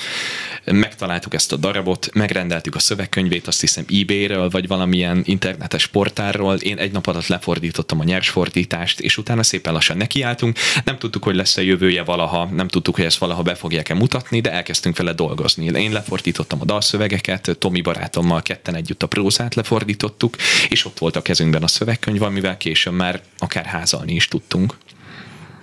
Megtaláltuk 0.64 1.34
ezt 1.34 1.52
a 1.52 1.56
darabot, 1.56 2.10
megrendeltük 2.12 2.74
a 2.74 2.78
szövegkönyvét, 2.78 3.46
azt 3.46 3.60
hiszem 3.60 3.84
eBay-ről, 3.88 4.50
vagy 4.50 4.66
valamilyen 4.66 5.22
internetes 5.24 5.86
portálról. 5.86 6.54
Én 6.54 6.78
egy 6.78 6.92
nap 6.92 7.06
alatt 7.06 7.26
lefordítottam 7.26 8.00
a 8.00 8.04
nyersfordítást, 8.04 9.00
és 9.00 9.16
utána 9.16 9.42
szépen 9.42 9.72
lassan 9.72 9.96
nekiálltunk. 9.96 10.58
Nem 10.84 10.98
tudtuk, 10.98 11.24
hogy 11.24 11.34
lesz 11.34 11.56
a 11.56 11.60
jövője 11.60 12.02
valaha, 12.02 12.44
nem 12.44 12.68
tudtuk, 12.68 12.96
hogy 12.96 13.04
ezt 13.04 13.18
valaha 13.18 13.42
be 13.42 13.54
fogják-e 13.54 13.94
mutatni, 13.94 14.40
de 14.40 14.52
elkezdtünk 14.52 14.96
vele 14.96 15.12
dolgozni. 15.12 15.64
Én 15.64 15.92
lefordítottam 15.92 16.60
a 16.60 16.64
dalszövegeket, 16.64 17.56
Tomi 17.58 17.80
barátommal 17.80 18.42
ketten 18.42 18.74
együtt 18.74 19.02
a 19.02 19.06
prózát 19.06 19.54
lefordítottuk, 19.54 20.36
és 20.68 20.84
ott 20.84 20.98
volt 20.98 21.16
a 21.16 21.22
kezünkben 21.22 21.62
a 21.62 21.68
szövegkönyv, 21.68 22.22
amivel 22.22 22.56
később 22.56 22.92
már 22.92 23.20
akár 23.38 23.64
házalni 23.64 24.14
is 24.14 24.28
tudtunk. 24.28 24.76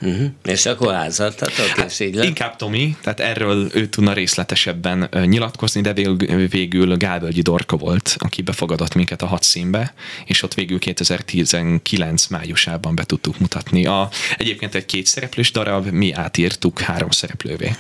Uh-huh. 0.02 0.28
És 0.44 0.66
akkor 0.66 0.94
házaltatok, 0.94 1.68
hát, 1.68 1.92
és 1.92 2.00
így 2.00 2.16
lett? 2.16 2.26
Inkább 2.26 2.56
Tomi, 2.56 2.96
tehát 3.02 3.20
erről 3.20 3.70
ő 3.74 3.88
tudna 3.88 4.14
részletesebben 4.14 5.10
nyilatkozni, 5.26 5.82
de 5.82 5.94
végül, 5.94 6.48
végül 6.48 6.98
Gálvölgyi 6.98 7.42
Dorka 7.42 7.78
volt, 7.78 8.16
aki 8.18 8.42
befogadott 8.42 8.96
minket 8.96 9.22
a 9.22 9.26
hat 9.26 9.44
színbe, 9.44 9.94
és 10.26 10.44
ott 10.44 10.54
végül 10.54 10.80
2019 10.80 12.28
májusában 12.28 12.96
be 12.96 13.04
tudtuk 13.04 13.40
mutatni. 13.40 13.86
A, 13.86 14.10
egyébként 14.38 14.76
egy 14.76 14.86
két 14.86 15.06
szereplős 15.06 15.52
darab, 15.52 15.86
mi 15.86 16.12
átírtuk 16.12 16.80
három 16.80 17.10
szereplővé. 17.10 17.72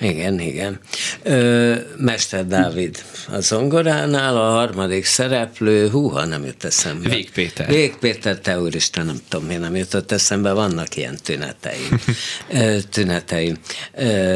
Igen, 0.00 0.40
igen. 0.40 0.80
Ö, 1.22 1.74
Mester 1.96 2.46
Dávid 2.46 3.04
a 3.28 3.40
zongoránál, 3.40 4.36
a 4.36 4.50
harmadik 4.50 5.04
szereplő, 5.04 5.88
húha, 5.88 6.24
nem 6.24 6.44
jut 6.44 6.64
eszembe. 6.64 7.08
Vég 7.08 7.30
Péter. 7.30 7.66
Vég 7.66 7.96
Péter, 7.96 8.38
te 8.38 8.60
úristen, 8.60 9.06
nem 9.06 9.18
tudom, 9.28 9.46
mi 9.46 9.54
nem 9.56 9.76
jutott 9.76 10.12
eszembe, 10.12 10.52
vannak 10.52 10.96
ilyen 10.96 11.18
tüneteim. 11.22 12.00
tüneteim. 12.90 13.58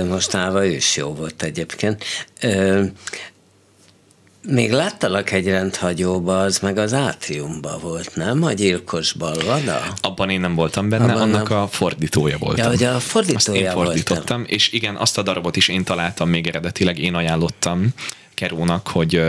Mostanában 0.09 0.62
ő 0.62 0.71
is 0.71 0.97
jó 0.97 1.15
volt 1.15 1.43
egyébként. 1.43 2.05
Még 4.50 4.73
láttalak 4.73 5.31
egy 5.31 5.47
rendhagyóba, 5.47 6.40
az 6.40 6.59
meg 6.59 6.78
az 6.78 6.93
átriumba 6.93 7.78
volt, 7.78 8.14
nem? 8.14 8.43
A 8.43 8.52
gyilkos 8.52 9.12
balvada? 9.12 9.83
Abban 10.00 10.31
én 10.31 10.40
nem 10.40 10.55
voltam 10.55 10.88
benne, 10.88 11.05
Abban 11.05 11.21
annak 11.21 11.49
nem... 11.49 11.59
a 11.59 11.67
fordítója 11.67 12.38
voltam. 12.38 12.64
Ja, 12.64 12.71
hogy 12.71 12.83
a 12.83 13.00
fordítója 13.00 13.37
azt 13.37 13.49
én 13.49 13.71
fordítottam, 13.71 14.37
voltam. 14.37 14.45
és 14.47 14.73
igen, 14.73 14.97
azt 14.97 15.19
a 15.19 15.23
darabot 15.23 15.57
is 15.57 15.69
én 15.69 15.85
találtam 15.85 16.28
még 16.28 16.47
eredetileg, 16.47 16.99
én 16.99 17.14
ajánlottam 17.14 17.88
Kerónak, 18.35 18.88
hogy 18.88 19.23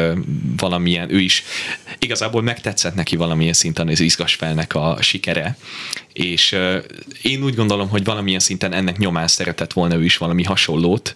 valamilyen, 0.58 1.14
ő 1.14 1.20
is 1.20 1.44
igazából 2.00 2.42
megtetszett 2.42 2.96
neki 2.96 3.16
valamilyen 3.16 3.54
szinten 3.54 3.88
az 3.88 4.00
izgasfelnek 4.00 4.76
a 4.76 4.98
sikere, 5.02 5.58
és 6.14 6.56
én 7.22 7.44
úgy 7.44 7.56
gondolom, 7.56 7.90
hogy 7.90 8.04
valamilyen 8.04 8.40
szinten 8.40 8.74
ennek 8.74 8.98
nyomán 8.98 9.28
szeretett 9.28 9.74
volna 9.74 9.96
ő 9.96 10.04
is 10.04 10.18
valami 10.18 10.44
hasonlót, 10.44 11.16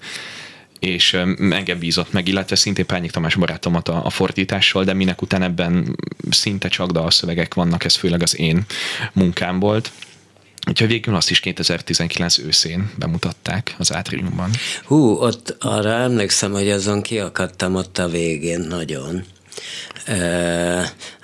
és 0.83 1.13
engem 1.49 1.79
bízott 1.79 2.11
meg, 2.11 2.27
illetve 2.27 2.55
szintén 2.55 2.85
Pányik 2.85 3.11
Tamás 3.11 3.35
barátomat 3.35 3.89
a, 3.89 4.05
a 4.05 4.09
fordítással, 4.09 4.83
de 4.83 4.93
minek 4.93 5.21
után 5.21 5.41
ebben 5.41 5.95
szinte 6.29 6.67
csak 6.67 6.91
dalszövegek 6.91 7.53
vannak, 7.53 7.83
ez 7.83 7.95
főleg 7.95 8.21
az 8.21 8.39
én 8.39 8.65
munkám 9.13 9.59
volt. 9.59 9.91
Úgyhogy 10.67 10.87
végül 10.87 11.15
azt 11.15 11.29
is 11.29 11.39
2019 11.39 12.37
őszén 12.37 12.91
bemutatták 12.95 13.75
az 13.77 13.93
átriumban. 13.93 14.49
Hú, 14.83 15.11
ott 15.11 15.55
arra 15.59 15.91
emlékszem, 15.91 16.51
hogy 16.51 16.69
azon 16.69 17.01
kiakadtam 17.01 17.75
ott 17.75 17.97
a 17.97 18.07
végén 18.07 18.59
nagyon 18.59 19.23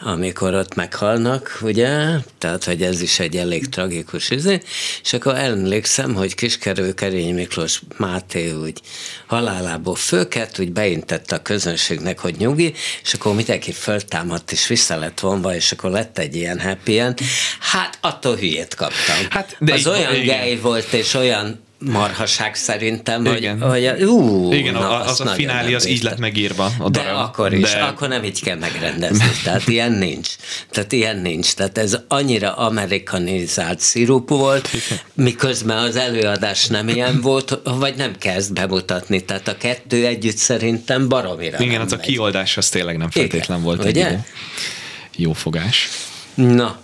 amikor 0.02 0.54
ott 0.54 0.76
meghalnak, 0.76 1.58
ugye, 1.62 1.90
tehát, 2.38 2.64
hogy 2.64 2.82
ez 2.82 3.02
is 3.02 3.20
egy 3.20 3.36
elég 3.36 3.70
tragikus 3.70 4.30
izé, 4.30 4.62
és 5.04 5.14
akkor 5.14 5.36
emlékszem, 5.36 6.14
hogy 6.14 6.36
Kiskerő 6.36 6.94
Kerény 6.94 7.34
Miklós 7.34 7.82
Máté 7.98 8.52
úgy 8.52 8.82
halálából 9.28 9.96
fölkelt, 9.96 10.60
úgy 10.60 10.72
beintette 10.72 11.36
a 11.36 11.42
közönségnek, 11.42 12.20
hogy 12.20 12.36
nyugi, 12.38 12.74
és 13.04 13.14
akkor 13.14 13.36
mindenki 13.36 13.72
föltámadt, 13.72 14.52
és 14.52 14.68
vissza 14.68 14.98
lett 14.98 15.20
vonva, 15.20 15.56
és 15.56 15.72
akkor 15.72 15.92
lett 15.92 16.18
egy 16.18 16.36
ilyen 16.36 16.60
happy 16.60 17.00
end. 17.00 17.20
Hát 17.60 17.98
attól 18.02 18.36
hülyét 18.36 18.76
kaptam. 18.76 19.16
Hát, 19.30 19.56
de 19.60 19.74
az 19.74 19.88
olyan 19.88 20.24
gej 20.24 20.56
volt, 20.56 20.94
és 20.94 21.14
olyan 21.14 21.68
marhaság 21.80 22.56
szerintem, 22.56 23.26
Igen. 23.26 23.62
hogy, 23.62 23.88
hogy 23.88 24.04
ú, 24.04 24.52
Igen, 24.54 24.74
na, 24.74 25.00
az, 25.00 25.20
az 25.20 25.28
a 25.28 25.30
finálé 25.30 25.74
az 25.74 25.88
így 25.88 26.04
lett 26.04 26.18
megírva 26.18 26.72
a 26.80 26.90
darab. 26.90 26.94
De 26.94 27.10
akkor 27.10 27.54
is, 27.54 27.72
de... 27.72 27.80
akkor 27.80 28.08
nem 28.08 28.24
így 28.24 28.42
kell 28.42 28.58
megrendezni, 28.58 29.32
tehát 29.44 29.68
ilyen 29.68 29.92
nincs. 29.92 30.30
Tehát 30.70 30.92
ilyen 30.92 31.18
nincs. 31.18 31.54
Tehát 31.54 31.78
ez 31.78 31.98
annyira 32.08 32.54
amerikanizált 32.54 33.80
szirup 33.80 34.30
volt, 34.30 34.70
miközben 35.14 35.78
az 35.78 35.96
előadás 35.96 36.68
nem 36.68 36.88
ilyen 36.88 37.22
volt, 37.30 37.60
vagy 37.64 37.96
nem 37.96 38.16
kezd 38.18 38.54
bemutatni. 38.54 39.26
Tehát 39.26 39.48
a 39.48 39.58
kettő 39.58 40.06
együtt 40.06 40.38
szerintem 40.38 41.08
baromira 41.08 41.60
Igen, 41.60 41.82
az 41.82 41.90
megy. 41.92 42.00
a 42.00 42.02
kioldás 42.02 42.58
az 42.58 42.70
tényleg 42.70 42.98
nem 42.98 43.10
feltétlen 43.10 43.62
volt 43.62 43.86
Ugye? 43.86 44.08
egy 44.08 44.14
jó, 44.14 44.20
jó 45.16 45.34
fogás. 45.34 45.90
Na, 46.34 46.80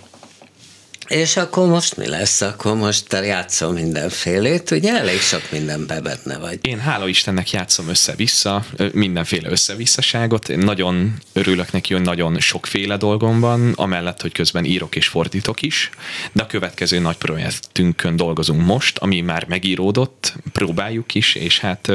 és 1.08 1.38
akkor 1.38 1.68
most 1.68 1.98
mi 1.98 2.08
lesz? 2.08 2.42
Akkor 2.42 2.76
most 2.76 3.08
te 3.08 3.26
játszol 3.26 3.72
mindenfélét, 3.72 4.72
ugye 4.72 4.94
elég 4.94 5.20
sok 5.20 5.52
minden 5.52 5.86
benne 5.88 6.38
vagy. 6.38 6.60
Én 6.62 6.80
hála 6.80 7.08
Istennek 7.08 7.52
játszom 7.52 7.90
össze-vissza, 7.90 8.66
mindenféle 8.92 9.50
összevisszaságot. 9.50 10.50
Én 10.50 10.58
nagyon 10.58 11.14
örülök 11.34 11.72
neki, 11.72 11.94
hogy 11.94 12.04
nagyon 12.04 12.40
sokféle 12.40 12.98
dolgom 12.98 13.40
van, 13.40 13.72
amellett, 13.76 14.22
hogy 14.22 14.32
közben 14.32 14.66
írok 14.66 14.96
és 14.96 15.08
fordítok 15.08 15.62
is. 15.62 15.90
De 16.32 16.44
a 16.44 16.48
következő 16.48 17.00
nagy 17.00 17.18
projektünkön 17.18 18.16
dolgozunk 18.16 18.66
most, 18.66 18.98
ami 18.98 19.22
már 19.22 19.46
megíródott, 19.48 20.34
próbáljuk 20.52 21.16
is, 21.16 21.36
és 21.36 21.60
hát 21.60 21.92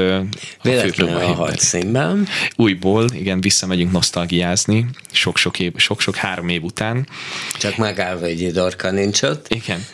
Véletlenül 0.63 1.17
a, 1.17 1.31
a 1.31 1.35
hat 1.35 1.59
színben. 1.59 2.29
Újból, 2.57 3.09
igen, 3.13 3.41
visszamegyünk 3.41 3.93
nosztalgiázni, 3.93 4.87
sok-sok, 5.13 5.59
év, 5.59 5.73
sok-sok 5.77 6.15
három 6.15 6.49
év 6.49 6.63
után. 6.63 7.07
Csak 7.59 7.77
megállva 7.77 8.27
egy 8.27 8.53
dorkan 8.53 8.99
nincs 9.01 9.23
ott. 9.23 9.47
Igen. 9.49 9.85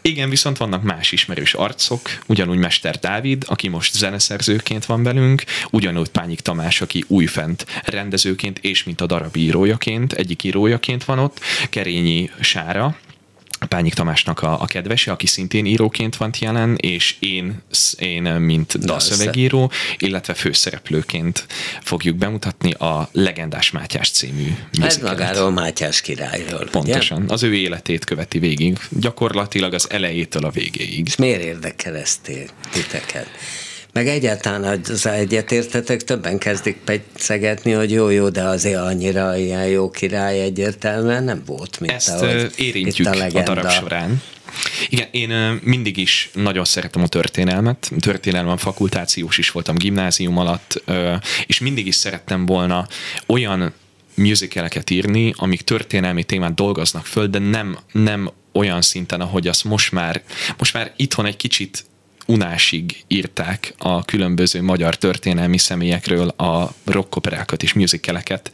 Igen, 0.00 0.30
viszont 0.30 0.56
vannak 0.56 0.82
más 0.82 1.12
ismerős 1.12 1.54
arcok, 1.54 2.00
ugyanúgy 2.26 2.58
Mester 2.58 2.98
Dávid, 2.98 3.44
aki 3.46 3.68
most 3.68 3.94
zeneszerzőként 3.94 4.84
van 4.84 5.02
velünk, 5.02 5.44
ugyanúgy 5.70 6.08
Pányik 6.08 6.40
Tamás, 6.40 6.80
aki 6.80 7.04
újfent 7.06 7.66
rendezőként 7.84 8.58
és 8.58 8.84
mint 8.84 9.00
a 9.00 9.06
darab 9.06 9.36
írójaként, 9.36 10.12
egyik 10.12 10.44
írójaként 10.44 11.04
van 11.04 11.18
ott, 11.18 11.40
Kerényi 11.70 12.30
Sára, 12.40 12.96
Pányik 13.68 13.94
Tamásnak 13.94 14.42
a, 14.42 14.60
a 14.60 14.66
kedvese, 14.66 15.12
aki 15.12 15.26
szintén 15.26 15.66
íróként 15.66 16.16
van 16.16 16.30
jelen, 16.38 16.76
és 16.80 17.16
én, 17.18 17.62
én 17.98 18.22
mint 18.22 18.78
dalszövegíró, 18.78 19.70
illetve 19.98 20.34
főszereplőként 20.34 21.46
fogjuk 21.82 22.16
bemutatni 22.16 22.72
a 22.72 23.08
Legendás 23.12 23.70
Mátyás 23.70 24.10
című 24.10 24.54
Ez 24.80 24.98
magáról 24.98 25.50
Mátyás 25.50 26.00
királyról. 26.00 26.68
Pontosan. 26.70 27.22
Ugye? 27.22 27.32
Az 27.32 27.42
ő 27.42 27.54
életét 27.54 28.04
követi 28.04 28.38
végig, 28.38 28.78
gyakorlatilag 28.90 29.74
az 29.74 29.90
elejétől 29.90 30.44
a 30.44 30.50
végéig. 30.50 31.06
És 31.06 31.16
miért 31.16 31.42
érdekel 31.42 31.96
ezt 31.96 32.30
titeket? 32.72 33.28
Meg 33.96 34.08
egyáltalán 34.08 34.80
az 34.88 35.06
egyetértetek, 35.06 36.04
többen 36.04 36.38
kezdik 36.38 36.76
pegyszegetni, 36.84 37.72
hogy 37.72 37.90
jó-jó, 37.90 38.28
de 38.28 38.42
azért 38.42 38.80
annyira 38.80 39.36
ilyen 39.36 39.66
jó 39.66 39.90
király 39.90 40.40
egyértelműen 40.40 41.24
nem 41.24 41.42
volt, 41.46 41.80
mint 41.80 41.92
Ezt 41.92 42.08
ahogy 42.08 42.52
érintjük 42.56 43.06
a, 43.06 43.24
a 43.24 43.42
darab 43.42 43.70
során. 43.70 44.22
Igen, 44.88 45.08
én 45.10 45.60
mindig 45.62 45.96
is 45.96 46.30
nagyon 46.32 46.64
szeretem 46.64 47.02
a 47.02 47.06
történelmet. 47.06 47.90
Történelem 48.00 48.56
fakultációs 48.56 49.38
is 49.38 49.50
voltam 49.50 49.76
gimnázium 49.76 50.38
alatt, 50.38 50.82
és 51.46 51.58
mindig 51.58 51.86
is 51.86 51.94
szerettem 51.94 52.46
volna 52.46 52.86
olyan 53.26 53.72
musicaleket 54.14 54.90
írni, 54.90 55.32
amik 55.36 55.60
történelmi 55.60 56.24
témát 56.24 56.54
dolgoznak 56.54 57.06
föl, 57.06 57.26
de 57.26 57.38
nem, 57.38 57.78
nem 57.92 58.30
olyan 58.52 58.82
szinten, 58.82 59.20
ahogy 59.20 59.48
azt 59.48 59.64
most 59.64 59.92
már, 59.92 60.22
most 60.58 60.72
már 60.72 60.92
itthon 60.96 61.26
egy 61.26 61.36
kicsit 61.36 61.84
unásig 62.26 63.04
írták 63.06 63.74
a 63.78 64.04
különböző 64.04 64.62
magyar 64.62 64.96
történelmi 64.96 65.58
személyekről 65.58 66.28
a 66.28 66.74
rockoperákat 66.84 67.62
és 67.62 67.72
musicaleket, 67.72 68.50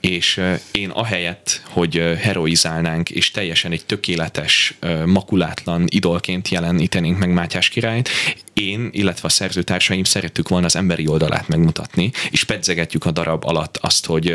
és 0.00 0.40
én 0.72 0.90
ahelyett, 0.90 1.62
hogy 1.68 1.94
heroizálnánk, 2.18 3.10
és 3.10 3.30
teljesen 3.30 3.72
egy 3.72 3.84
tökéletes, 3.86 4.74
makulátlan 5.06 5.84
idolként 5.88 6.48
jelenítenénk 6.48 7.18
meg 7.18 7.32
Mátyás 7.32 7.68
királyt, 7.68 8.08
én, 8.52 8.88
illetve 8.92 9.26
a 9.26 9.30
szerzőtársaim 9.30 10.04
szerettük 10.04 10.48
volna 10.48 10.66
az 10.66 10.76
emberi 10.76 11.06
oldalát 11.06 11.48
megmutatni, 11.48 12.10
és 12.30 12.44
pedzegetjük 12.44 13.04
a 13.04 13.10
darab 13.10 13.44
alatt 13.44 13.76
azt, 13.76 14.06
hogy 14.06 14.34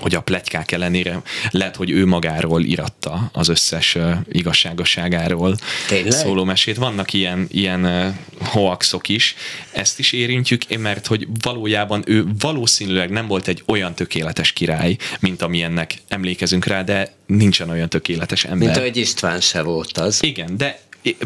hogy 0.00 0.14
a 0.14 0.20
pletykák 0.20 0.72
ellenére 0.72 1.22
lehet, 1.50 1.76
hogy 1.76 1.90
ő 1.90 2.06
magáról 2.06 2.62
iratta 2.62 3.30
az 3.32 3.48
összes 3.48 3.96
igazságosságáról 4.28 5.56
Tényleg? 5.88 6.12
szóló 6.12 6.44
mesét. 6.44 6.76
Vannak 6.76 7.12
ilyen, 7.12 7.46
ilyen 7.50 8.14
hoaxok 8.40 9.08
is, 9.08 9.34
ezt 9.72 9.98
is 9.98 10.12
érintjük, 10.12 10.78
mert 10.78 11.06
hogy 11.06 11.26
valójában 11.42 12.02
ő 12.06 12.24
valószínűleg 12.38 13.10
nem 13.10 13.26
volt 13.26 13.48
egy 13.48 13.62
olyan 13.66 13.94
tökéletes 13.94 14.52
király, 14.52 14.96
mint 15.20 15.42
amilyennek 15.42 15.94
emlékezünk 16.08 16.64
rá, 16.64 16.82
de 16.82 17.14
nincsen 17.26 17.70
olyan 17.70 17.88
tökéletes 17.88 18.44
ember. 18.44 18.66
Mint 18.66 18.76
ahogy 18.76 18.96
István 18.96 19.40
se 19.40 19.62
volt 19.62 19.98
az. 19.98 20.22
Igen, 20.22 20.56
de 20.56 20.80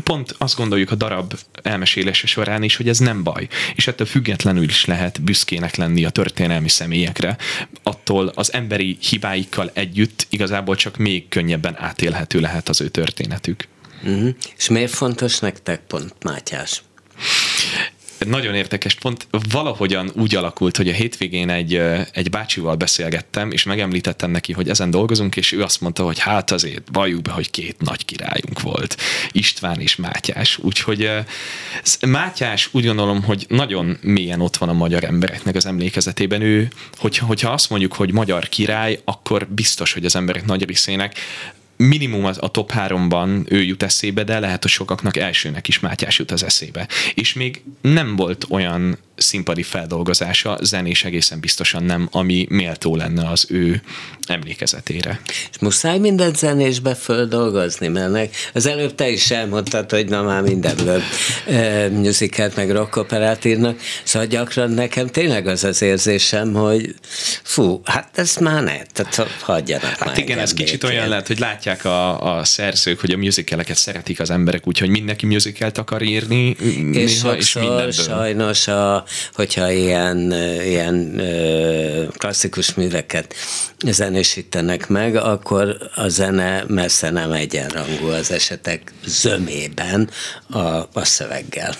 pont 0.05 0.35
azt 0.39 0.57
gondoljuk 0.57 0.91
a 0.91 0.95
darab 0.95 1.35
elmesélése 1.63 2.27
során 2.27 2.63
is, 2.63 2.77
hogy 2.77 2.89
ez 2.89 2.99
nem 2.99 3.23
baj. 3.23 3.49
És 3.75 3.87
ettől 3.87 4.07
függetlenül 4.07 4.65
is 4.65 4.85
lehet 4.85 5.23
büszkének 5.23 5.77
lenni 5.77 6.05
a 6.05 6.11
történelmi 6.11 6.69
személyekre. 6.69 7.37
Attól 7.83 8.33
az 8.35 8.53
emberi 8.53 8.99
hibáikkal 9.01 9.71
együtt 9.75 10.27
igazából 10.31 10.77
csak 10.77 10.97
még 10.97 11.29
könnyebben 11.29 11.77
átélhető 11.79 12.41
lehet 12.41 12.69
az 12.69 12.81
ő 12.81 12.89
történetük. 12.89 13.69
Uh-huh. 14.03 14.35
És 14.57 14.69
miért 14.69 14.95
fontos 14.95 15.39
nektek 15.39 15.81
pont 15.81 16.15
Mátyás? 16.23 16.83
Nagyon 18.27 18.55
érdekes 18.55 18.95
pont, 18.95 19.27
valahogyan 19.51 20.11
úgy 20.15 20.35
alakult, 20.35 20.77
hogy 20.77 20.89
a 20.89 20.93
hétvégén 20.93 21.51
egy, 21.51 21.83
egy 22.13 22.31
bácsival 22.31 22.77
beszélgettem, 22.77 23.51
és 23.51 23.63
megemlítettem 23.63 24.31
neki, 24.31 24.53
hogy 24.53 24.69
ezen 24.69 24.91
dolgozunk, 24.91 25.37
és 25.37 25.53
ő 25.53 25.63
azt 25.63 25.81
mondta, 25.81 26.05
hogy 26.05 26.19
hát 26.19 26.51
azért 26.51 26.89
valljuk 26.93 27.23
be, 27.23 27.31
hogy 27.31 27.51
két 27.51 27.81
nagy 27.81 28.05
királyunk 28.05 28.61
volt, 28.61 28.97
István 29.33 29.81
és 29.81 29.97
Mátyás. 29.97 30.59
Úgyhogy 30.59 31.11
Mátyás 32.07 32.69
úgy 32.73 32.87
gondolom, 32.87 33.23
hogy 33.23 33.45
nagyon 33.49 33.99
mélyen 34.01 34.41
ott 34.41 34.57
van 34.57 34.69
a 34.69 34.73
magyar 34.73 35.05
embereknek 35.05 35.55
az 35.55 35.67
emlékezetében. 35.67 36.43
Ő, 36.43 36.69
hogyha, 36.97 37.27
hogyha 37.27 37.51
azt 37.51 37.71
mondjuk, 37.71 37.93
hogy 37.93 38.13
magyar 38.13 38.49
király, 38.49 39.01
akkor 39.05 39.47
biztos, 39.47 39.93
hogy 39.93 40.05
az 40.05 40.17
emberek 40.17 40.45
nagy 40.45 40.65
részének 40.65 41.19
minimum 41.89 42.25
az 42.25 42.39
a 42.41 42.49
top 42.49 42.71
háromban 42.71 43.47
ő 43.49 43.63
jut 43.63 43.83
eszébe, 43.83 44.25
de 44.25 44.39
lehet, 44.39 44.63
hogy 44.63 44.71
sokaknak 44.71 45.17
elsőnek 45.17 45.69
is 45.69 45.81
Mátyás 45.81 46.19
jut 46.19 46.31
az 46.31 46.45
eszébe. 46.45 46.89
És 47.15 47.33
még 47.33 47.63
nem 47.81 48.17
volt 48.17 48.47
olyan 48.49 48.99
színpadi 49.21 49.63
feldolgozása, 49.63 50.59
zenés 50.63 51.05
egészen 51.05 51.41
biztosan 51.41 51.83
nem, 51.83 52.09
ami 52.13 52.47
méltó 52.49 52.97
lenne 52.97 53.29
az 53.29 53.47
ő 53.49 53.83
emlékezetére. 54.27 55.21
És 55.51 55.59
muszáj 55.61 55.99
mindent 55.99 56.37
zenésbe 56.37 56.95
földolgozni, 56.95 57.89
mert 57.89 58.37
az 58.55 58.67
előbb 58.67 58.95
te 58.95 59.09
is 59.09 59.31
elmondtad, 59.31 59.91
hogy 59.91 60.09
na 60.09 60.23
már 60.23 60.43
mindenből 60.43 61.03
e, 61.47 61.89
musicalt 61.89 62.57
meg 62.57 62.71
rockoperát 62.71 63.45
írnak, 63.45 63.81
szóval 64.05 64.29
gyakran 64.29 64.71
nekem 64.71 65.07
tényleg 65.07 65.47
az 65.47 65.65
az 65.65 65.83
érzésem, 65.83 66.53
hogy 66.53 66.95
fú, 67.43 67.81
hát 67.85 68.19
ez 68.19 68.37
már 68.37 68.63
ne, 68.63 68.83
tehát 68.83 69.31
hagyjanak 69.41 69.99
Hát 69.99 70.19
igen, 70.19 70.39
ez 70.39 70.55
kicsit 70.55 70.85
olyan 70.85 71.09
lehet, 71.09 71.27
hogy 71.27 71.39
látják 71.39 71.85
a, 71.85 72.37
a 72.39 72.45
szerzők, 72.45 73.01
hogy 73.01 73.11
a 73.11 73.17
musicaleket 73.17 73.77
szeretik 73.77 74.21
az 74.21 74.31
emberek, 74.31 74.67
úgyhogy 74.67 74.89
mindenki 74.89 75.27
musicalt 75.27 75.79
akar 75.79 76.03
írni, 76.03 76.57
és 76.93 77.23
néha, 77.23 77.37
és 77.37 77.55
mindenből. 77.55 77.91
sajnos 77.93 78.69
a, 78.69 79.05
hogyha 79.33 79.71
ilyen, 79.71 80.33
ilyen 80.63 81.23
klasszikus 82.17 82.75
műveket 82.75 83.35
zenésítenek 83.87 84.89
meg, 84.89 85.17
akkor 85.17 85.91
a 85.95 86.09
zene 86.09 86.65
messze 86.67 87.11
nem 87.11 87.33
egyenrangú 87.33 88.07
az 88.07 88.31
esetek 88.31 88.93
zömében 89.05 90.11
a, 90.51 90.59
a 90.93 91.05
szöveggel. 91.05 91.75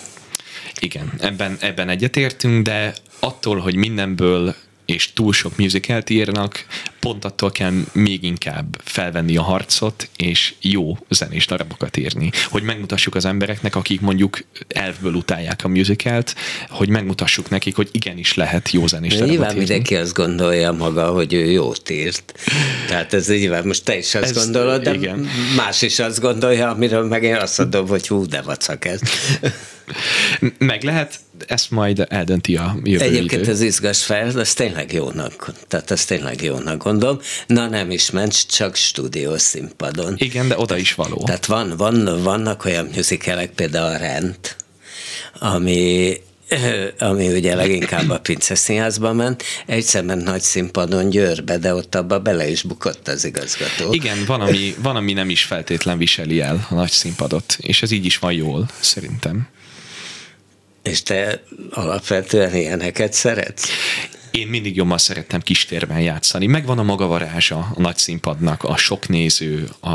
Igen, 0.79 1.13
ebben, 1.19 1.57
ebben 1.59 1.89
egyetértünk, 1.89 2.65
de 2.65 2.93
attól, 3.19 3.59
hogy 3.59 3.75
mindenből 3.75 4.55
és 4.85 5.13
túl 5.13 5.33
sok 5.33 5.57
musicalt 5.57 6.09
írnak, 6.09 6.65
pont 7.01 7.25
attól 7.25 7.51
kell 7.51 7.73
még 7.91 8.23
inkább 8.23 8.81
felvenni 8.83 9.37
a 9.37 9.41
harcot, 9.41 10.09
és 10.15 10.53
jó 10.61 10.97
zenés 11.09 11.45
darabokat 11.45 11.97
írni. 11.97 12.31
Hogy 12.49 12.63
megmutassuk 12.63 13.15
az 13.15 13.25
embereknek, 13.25 13.75
akik 13.75 14.01
mondjuk 14.01 14.43
elfből 14.67 15.13
utálják 15.13 15.63
a 15.63 15.67
musicalt, 15.67 16.35
hogy 16.69 16.89
megmutassuk 16.89 17.49
nekik, 17.49 17.75
hogy 17.75 17.89
igenis 17.91 18.33
lehet 18.33 18.71
jó 18.71 18.87
zenés 18.87 19.11
darabot 19.11 19.29
Nyilván 19.31 19.49
írni. 19.49 19.59
mindenki 19.59 19.95
azt 19.95 20.13
gondolja 20.13 20.71
maga, 20.71 21.11
hogy 21.11 21.33
ő 21.33 21.51
jót 21.51 21.89
írt. 21.89 22.33
Tehát 22.87 23.13
ez 23.13 23.27
nyilván 23.27 23.65
most 23.65 23.83
te 23.83 23.97
is 23.97 24.15
azt 24.15 24.23
ez, 24.23 24.43
gondolod, 24.43 24.81
de 24.81 24.93
igen. 24.93 25.27
más 25.55 25.81
is 25.81 25.99
azt 25.99 26.19
gondolja, 26.19 26.69
amiről 26.69 27.07
meg 27.07 27.23
én 27.23 27.35
azt 27.35 27.57
mondom, 27.57 27.87
hogy 27.87 28.07
hú, 28.07 28.25
de 28.25 28.41
vacak 28.41 28.85
ez. 28.85 28.99
Meg 30.57 30.83
lehet, 30.83 31.19
ezt 31.47 31.71
majd 31.71 32.05
eldönti 32.09 32.55
a 32.55 32.75
jövő 32.83 33.03
Egyébként 33.03 33.41
idő. 33.41 33.51
az 33.51 33.61
izgas 33.61 34.03
fel, 34.03 34.39
ez 34.39 34.53
tényleg 34.53 34.93
jónak, 34.93 35.51
tehát 35.67 35.91
ez 35.91 36.05
tényleg 36.05 36.41
jónak 36.41 36.85
gondolom. 36.91 37.19
Na 37.47 37.67
nem 37.67 37.91
is 37.91 38.09
ment, 38.09 38.47
csak 38.47 38.75
stúdiós 38.75 39.41
színpadon. 39.41 40.13
Igen, 40.17 40.47
de 40.47 40.57
oda 40.57 40.77
is 40.77 40.93
való. 40.93 41.23
Tehát 41.25 41.45
van, 41.45 41.73
van, 41.77 42.23
vannak 42.23 42.65
olyan 42.65 42.89
musicalek, 42.95 43.51
például 43.51 43.93
a 43.93 43.97
Rend, 43.97 44.35
ami 45.39 46.17
ami 46.97 47.27
ugye 47.27 47.55
leginkább 47.55 48.09
a 48.09 48.19
Pince 48.19 48.55
Színházba 48.55 49.13
ment, 49.13 49.43
egyszer 49.65 50.03
ment 50.03 50.23
nagy 50.23 50.41
színpadon 50.41 51.09
Győrbe, 51.09 51.57
de 51.57 51.73
ott 51.73 51.95
abba 51.95 52.19
bele 52.19 52.49
is 52.49 52.61
bukott 52.61 53.07
az 53.07 53.25
igazgató. 53.25 53.93
Igen, 53.93 54.25
van 54.25 54.41
ami, 54.41 54.75
van, 54.81 54.95
ami 54.95 55.13
nem 55.13 55.29
is 55.29 55.43
feltétlen 55.43 55.97
viseli 55.97 56.41
el 56.41 56.67
a 56.69 56.73
nagy 56.73 56.91
színpadot, 56.91 57.57
és 57.59 57.81
ez 57.81 57.91
így 57.91 58.05
is 58.05 58.17
van 58.17 58.33
jól, 58.33 58.69
szerintem. 58.79 59.47
És 60.83 61.03
te 61.03 61.43
alapvetően 61.69 62.55
ilyeneket 62.55 63.13
szeretsz? 63.13 63.69
Én 64.31 64.47
mindig 64.47 64.75
jobban 64.75 64.97
szerettem 64.97 65.41
kistérben 65.41 65.99
játszani. 65.99 66.45
Megvan 66.45 66.79
a 66.79 66.83
maga 66.83 67.07
varázsa 67.07 67.71
a 67.75 67.81
nagy 67.81 67.97
színpadnak, 67.97 68.63
a 68.63 68.77
sok 68.77 69.07
néző, 69.07 69.69
a, 69.79 69.89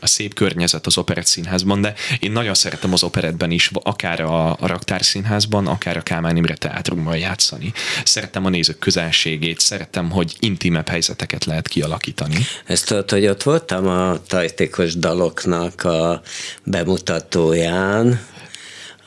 a 0.00 0.06
szép 0.06 0.34
környezet 0.34 0.86
az 0.86 0.98
operett 0.98 1.26
színházban, 1.26 1.80
de 1.80 1.94
én 2.18 2.32
nagyon 2.32 2.54
szeretem 2.54 2.92
az 2.92 3.02
operetben 3.02 3.50
is, 3.50 3.70
akár 3.72 4.20
a, 4.20 4.50
a 4.50 4.66
raktár 4.66 5.04
színházban, 5.04 5.66
akár 5.66 5.96
a 5.96 6.02
Kálmán 6.02 6.36
Imre 6.36 6.54
teátrumban 6.54 7.16
játszani. 7.16 7.72
Szeretem 8.04 8.44
a 8.44 8.48
nézők 8.48 8.78
közelségét, 8.78 9.60
szeretem, 9.60 10.10
hogy 10.10 10.36
intimebb 10.38 10.88
helyzeteket 10.88 11.44
lehet 11.44 11.68
kialakítani. 11.68 12.36
Ezt 12.66 12.86
tudod, 12.86 13.10
hogy 13.10 13.26
ott 13.26 13.42
voltam 13.42 13.86
a 13.86 14.22
tajtékos 14.26 14.94
daloknak 14.94 15.84
a 15.84 16.22
bemutatóján, 16.64 18.20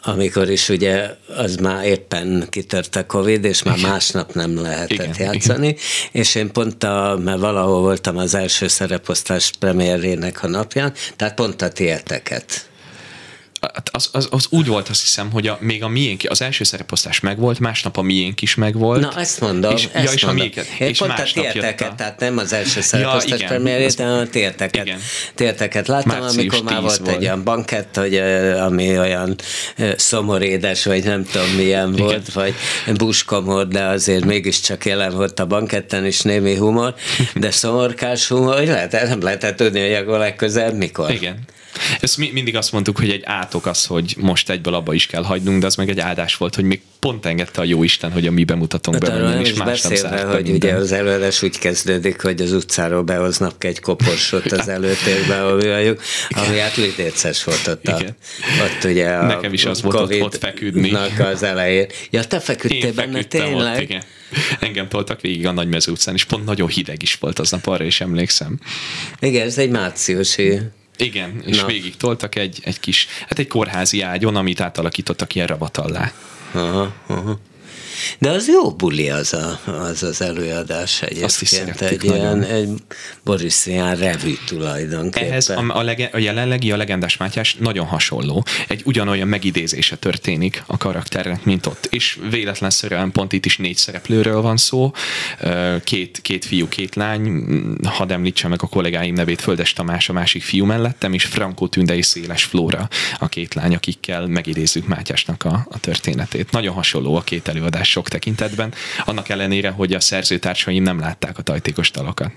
amikor 0.08 0.50
is 0.50 0.70
ugye 0.70 1.10
az 1.36 1.56
már 1.56 1.86
éppen 1.86 2.48
kitört 2.50 2.96
a 2.96 3.06
Covid, 3.06 3.44
és 3.44 3.64
már 3.64 3.78
másnap 3.82 4.34
nem 4.34 4.62
lehetett 4.62 4.92
igen, 4.92 5.16
játszani, 5.18 5.68
igen. 5.68 5.80
és 6.12 6.36
én 6.36 6.52
pont 6.52 6.84
a, 6.84 7.20
mert 7.24 7.40
valahol 7.40 7.82
voltam 7.82 8.18
az 8.18 8.34
első 8.36 8.68
szereposztás 8.68 9.52
premierének 9.60 10.44
a 10.44 10.48
napján, 10.48 10.94
tehát 11.16 11.34
pont 11.34 11.62
a 11.62 11.70
tieteket 11.70 12.70
az, 13.92 14.10
az, 14.12 14.28
az 14.32 14.48
úgy 14.50 14.68
volt 14.68 14.90
azt 14.90 15.02
hiszem, 15.02 15.32
hogy 15.32 15.48
a, 15.48 15.58
még 15.62 15.84
a 15.84 15.88
miénk, 15.88 16.22
az 16.28 16.42
első 16.42 16.64
szereposztás 16.64 17.20
megvolt, 17.20 17.60
másnap 17.60 17.98
a 17.98 18.02
miénk 18.02 18.42
is 18.42 18.56
megvolt. 18.56 19.02
Na, 19.02 19.20
ezt 19.20 19.40
mondom. 19.40 19.72
És, 19.72 19.88
ezt 19.92 20.06
ja, 20.06 20.12
és 20.12 20.26
mondom. 20.26 20.30
a 20.30 20.34
miénket. 20.34 20.66
Én 20.80 20.88
és 20.88 20.98
pont 20.98 21.12
a 21.12 21.16
másnap 21.18 21.44
jött 21.44 21.54
térteket, 21.54 21.92
a... 21.92 21.96
tehát 21.96 22.20
nem 22.20 22.38
az 22.38 22.54
első 22.54 22.82
szereposztás 22.82 23.40
igen, 23.40 23.48
premierét, 23.48 24.00
hanem 24.00 24.20
a 24.20 24.28
térteket. 24.28 24.86
Igen. 24.86 25.00
Térteket 25.36 25.88
láttam, 25.88 26.20
Március 26.20 26.54
amikor 26.54 26.64
már 26.64 26.82
10 26.82 26.84
volt, 26.84 26.98
volt. 26.98 27.16
egy 27.16 27.24
olyan 27.24 27.44
bankett, 27.44 27.96
hogy, 27.96 28.16
ami 28.60 28.98
olyan 28.98 29.36
szomorédes, 29.96 30.86
vagy 30.86 31.04
nem 31.04 31.24
tudom 31.24 31.48
milyen 31.48 31.92
volt, 31.92 32.34
vagy 32.34 32.54
buskomor, 32.98 33.68
de 33.68 33.84
azért 33.84 34.26
mégiscsak 34.26 34.86
jelen 34.86 35.12
volt 35.12 35.40
a 35.40 35.46
banketten 35.46 36.06
is 36.06 36.22
némi 36.22 36.56
humor, 36.56 36.96
de 37.36 37.52
szomorkás 37.52 38.28
humor, 38.28 38.58
hogy 38.58 38.68
lehet, 38.68 38.92
nem 38.92 39.22
lehetett 39.22 39.56
tudni, 39.56 39.82
hogy 39.82 39.94
akkor 39.94 40.18
legközelebb 40.18 40.76
mikor. 40.76 41.12
Igen. 41.12 41.56
Ezt 42.00 42.18
mi, 42.18 42.30
mindig 42.34 42.56
azt 42.56 42.72
mondtuk, 42.72 42.98
hogy 42.98 43.10
egy 43.10 43.22
átok 43.26 43.66
az, 43.66 43.86
hogy 43.86 44.16
most 44.20 44.50
egyből 44.50 44.74
abba 44.74 44.94
is 44.94 45.06
kell 45.06 45.24
hagynunk, 45.24 45.60
de 45.60 45.66
az 45.66 45.76
meg 45.76 45.90
egy 45.90 46.00
áldás 46.00 46.36
volt, 46.36 46.56
hogy 46.56 46.64
még 46.64 46.82
pont 47.00 47.26
engedte 47.26 47.62
a 47.62 47.64
jó 47.64 47.84
Isten, 47.84 48.12
hogy 48.12 48.28
a 48.28 48.32
mi 48.32 48.44
bemutatónk 48.44 49.04
Hát 49.08 49.20
nem 49.22 49.40
és 49.40 49.54
másnap 49.54 49.92
beszélve, 49.92 50.18
zárta 50.18 50.34
hogy 50.34 50.44
minden. 50.50 50.70
ugye 50.70 50.80
az 50.80 50.92
előadás 50.92 51.42
úgy 51.42 51.60
kezdődik, 51.60 52.22
hogy 52.22 52.42
az 52.42 52.52
utcáról 52.52 53.04
behoznak 53.04 53.64
egy 53.64 53.80
koporsot 53.80 54.52
az 54.52 54.68
előtérbe, 54.68 55.44
ahol 55.44 55.56
mi 55.56 55.68
vagyunk, 55.68 56.02
ami 56.30 56.58
hát 56.58 56.76
lidérces 56.76 57.44
volt 57.44 57.68
ott. 57.68 57.88
A, 57.88 57.98
Igen. 58.00 58.16
ott 58.64 58.84
ugye 58.84 59.10
a 59.10 59.26
Nekem 59.26 59.54
is 59.54 59.66
az 59.66 59.82
volt 59.82 59.96
ott- 59.96 60.22
ott 60.22 60.38
feküdni. 60.38 60.92
Az 61.20 61.44
elején. 61.44 61.86
Ja, 62.10 62.24
te 62.24 62.40
feküdtél 62.40 62.86
Én 62.86 62.96
benne 62.96 63.24
tényleg? 63.24 63.76
ott, 63.76 63.82
igen. 63.82 64.04
Engem 64.60 64.88
toltak 64.88 65.22
végig 65.22 65.48
a 65.48 65.52
Nagymező 65.52 65.92
utcán, 65.92 66.14
és 66.16 66.24
pont 66.24 66.46
nagyon 66.46 66.68
hideg 66.68 67.02
is 67.02 67.14
volt 67.16 67.40
aznap, 67.40 67.68
arra 67.68 67.84
is 67.84 68.02
emlékszem. 68.02 68.60
Igen, 69.20 69.46
ez 69.48 69.58
egy 69.58 69.70
márciusi. 69.70 70.60
Igen, 70.98 71.42
és 71.46 71.58
Na. 71.62 71.66
Végig 71.66 71.98
toltak 71.98 72.36
egy, 72.36 72.60
egy 72.64 72.80
kis, 72.80 73.08
hát 73.28 73.40
egy 73.40 73.48
kórházi 73.48 74.02
ágyon, 74.02 74.36
amit 74.36 74.60
átalakítottak 74.60 75.36
ilyen 75.36 75.48
rabatallá. 75.48 76.12
Aha, 76.52 76.94
aha. 77.08 77.40
De 78.20 78.30
az 78.30 78.48
jó 78.48 78.72
buli 78.72 79.10
az 79.10 79.34
a, 79.34 79.60
az, 79.66 80.04
az 80.04 80.22
előadás 80.22 81.02
egyébként. 81.02 81.82
Egy 81.82 82.04
ilyen, 82.04 82.38
nagyon. 82.38 82.44
egy 82.44 82.70
Borisian 83.24 83.96
revű 83.96 84.34
tulajdonképpen. 84.46 85.30
Ehhez 85.30 85.50
a, 85.50 85.66
a, 85.68 85.82
lege, 85.82 86.10
a 86.14 86.18
jelenlegi, 86.18 86.72
a 86.72 86.78
legendás 86.78 87.18
Mátyás 87.18 87.56
nagyon 87.60 87.86
hasonló. 87.86 88.46
Egy 88.68 88.82
ugyanolyan 88.86 89.28
megidézése 89.28 89.96
történik 89.96 90.64
a 90.66 90.78
karakternek, 90.78 91.44
mint 91.44 91.66
ott. 91.66 91.88
És 91.90 92.20
véletlenszerűen 92.30 93.12
pont 93.12 93.34
itt 93.34 93.46
is 93.46 93.58
négy 93.58 93.78
szereplőről 93.78 94.42
van 94.42 94.58
szó. 94.58 94.92
Két, 95.84 96.22
két 96.22 96.46
fiú, 96.46 96.68
két 96.68 96.96
lány. 96.96 97.46
Hadd 97.84 98.12
említsem 98.12 98.50
meg 98.50 98.62
a 98.64 98.68
kollégáim 98.68 99.14
nevét, 99.14 99.42
Földes 99.42 99.74
Tamás 99.74 100.10
a 100.10 100.14
másik 100.14 100.44
fiú 100.44 100.66
mellettem, 100.66 101.14
és 101.14 101.24
Frankó 101.24 101.68
Tünde 101.68 101.96
és 101.96 102.06
Széles 102.06 102.44
Flóra 102.44 102.88
a 103.20 103.28
két 103.28 103.54
lány, 103.54 103.76
akikkel 103.76 104.28
megidézzük 104.28 104.88
Mátyásnak 104.88 105.44
a, 105.44 105.68
a 105.70 105.80
történetét. 105.80 106.52
Nagyon 106.52 106.74
hasonló 106.74 107.16
a 107.16 107.22
két 107.22 107.48
előadás 107.48 107.87
sok 107.88 108.08
tekintetben, 108.08 108.74
annak 109.06 109.30
ellenére, 109.30 109.70
hogy 109.70 109.94
a 109.94 110.00
szerzőtársaim 110.00 110.84
nem 110.84 111.00
látták 111.00 111.38
a 111.38 111.42
tajtékos 111.42 111.92
dalokat. 111.92 112.32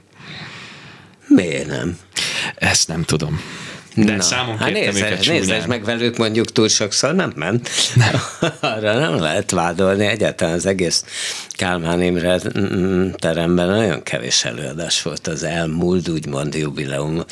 Miért 1.26 1.66
nem? 1.66 1.98
Ezt 2.54 2.88
nem 2.88 3.02
tudom. 3.02 3.40
De 3.94 4.16
Na, 4.16 4.22
számon 4.22 4.58
hát 4.58 4.72
nézze, 4.72 5.06
őket 5.06 5.22
csúnyán. 5.22 5.68
meg 5.68 5.84
velük 5.84 6.16
mondjuk 6.16 6.52
túl 6.52 6.68
sokszor 6.68 7.14
nem 7.14 7.32
ment. 7.36 7.70
Nem. 7.94 8.20
Arra 8.60 8.98
nem 8.98 9.20
lehet 9.20 9.50
vádolni 9.50 10.06
egyáltalán 10.06 10.54
az 10.54 10.66
egész 10.66 11.04
Kálmán 11.60 12.02
Imre 12.02 12.40
mm, 12.58 13.10
teremben 13.10 13.68
nagyon 13.68 14.02
kevés 14.02 14.44
előadás 14.44 15.02
volt 15.02 15.26
az 15.26 15.42
elmúlt, 15.42 16.08
úgymond 16.08 16.54
jubileum 16.54 17.24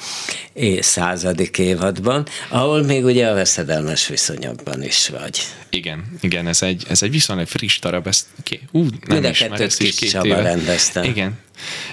századik 0.81 1.59
évadban, 1.59 2.27
ahol 2.49 2.83
még 2.83 3.05
ugye 3.05 3.29
a 3.29 3.35
veszedelmes 3.35 4.07
viszonyokban 4.07 4.83
is 4.83 5.09
vagy. 5.09 5.41
Igen, 5.71 6.05
igen, 6.21 6.47
ez 6.47 6.63
egy, 6.63 6.85
ez 6.89 7.03
egy 7.03 7.11
viszonylag 7.11 7.47
friss 7.47 7.79
darab, 7.79 8.07
ezt 8.07 8.27
ké, 8.43 8.61
ú, 8.71 8.81
nem 8.81 9.21
Mind 9.21 9.25
a 9.25 9.31
kettőt 9.31 9.77
Kis 9.77 9.95
két 9.95 10.11
Csaba 10.11 10.41
rendezte. 10.41 11.05
Igen, 11.05 11.39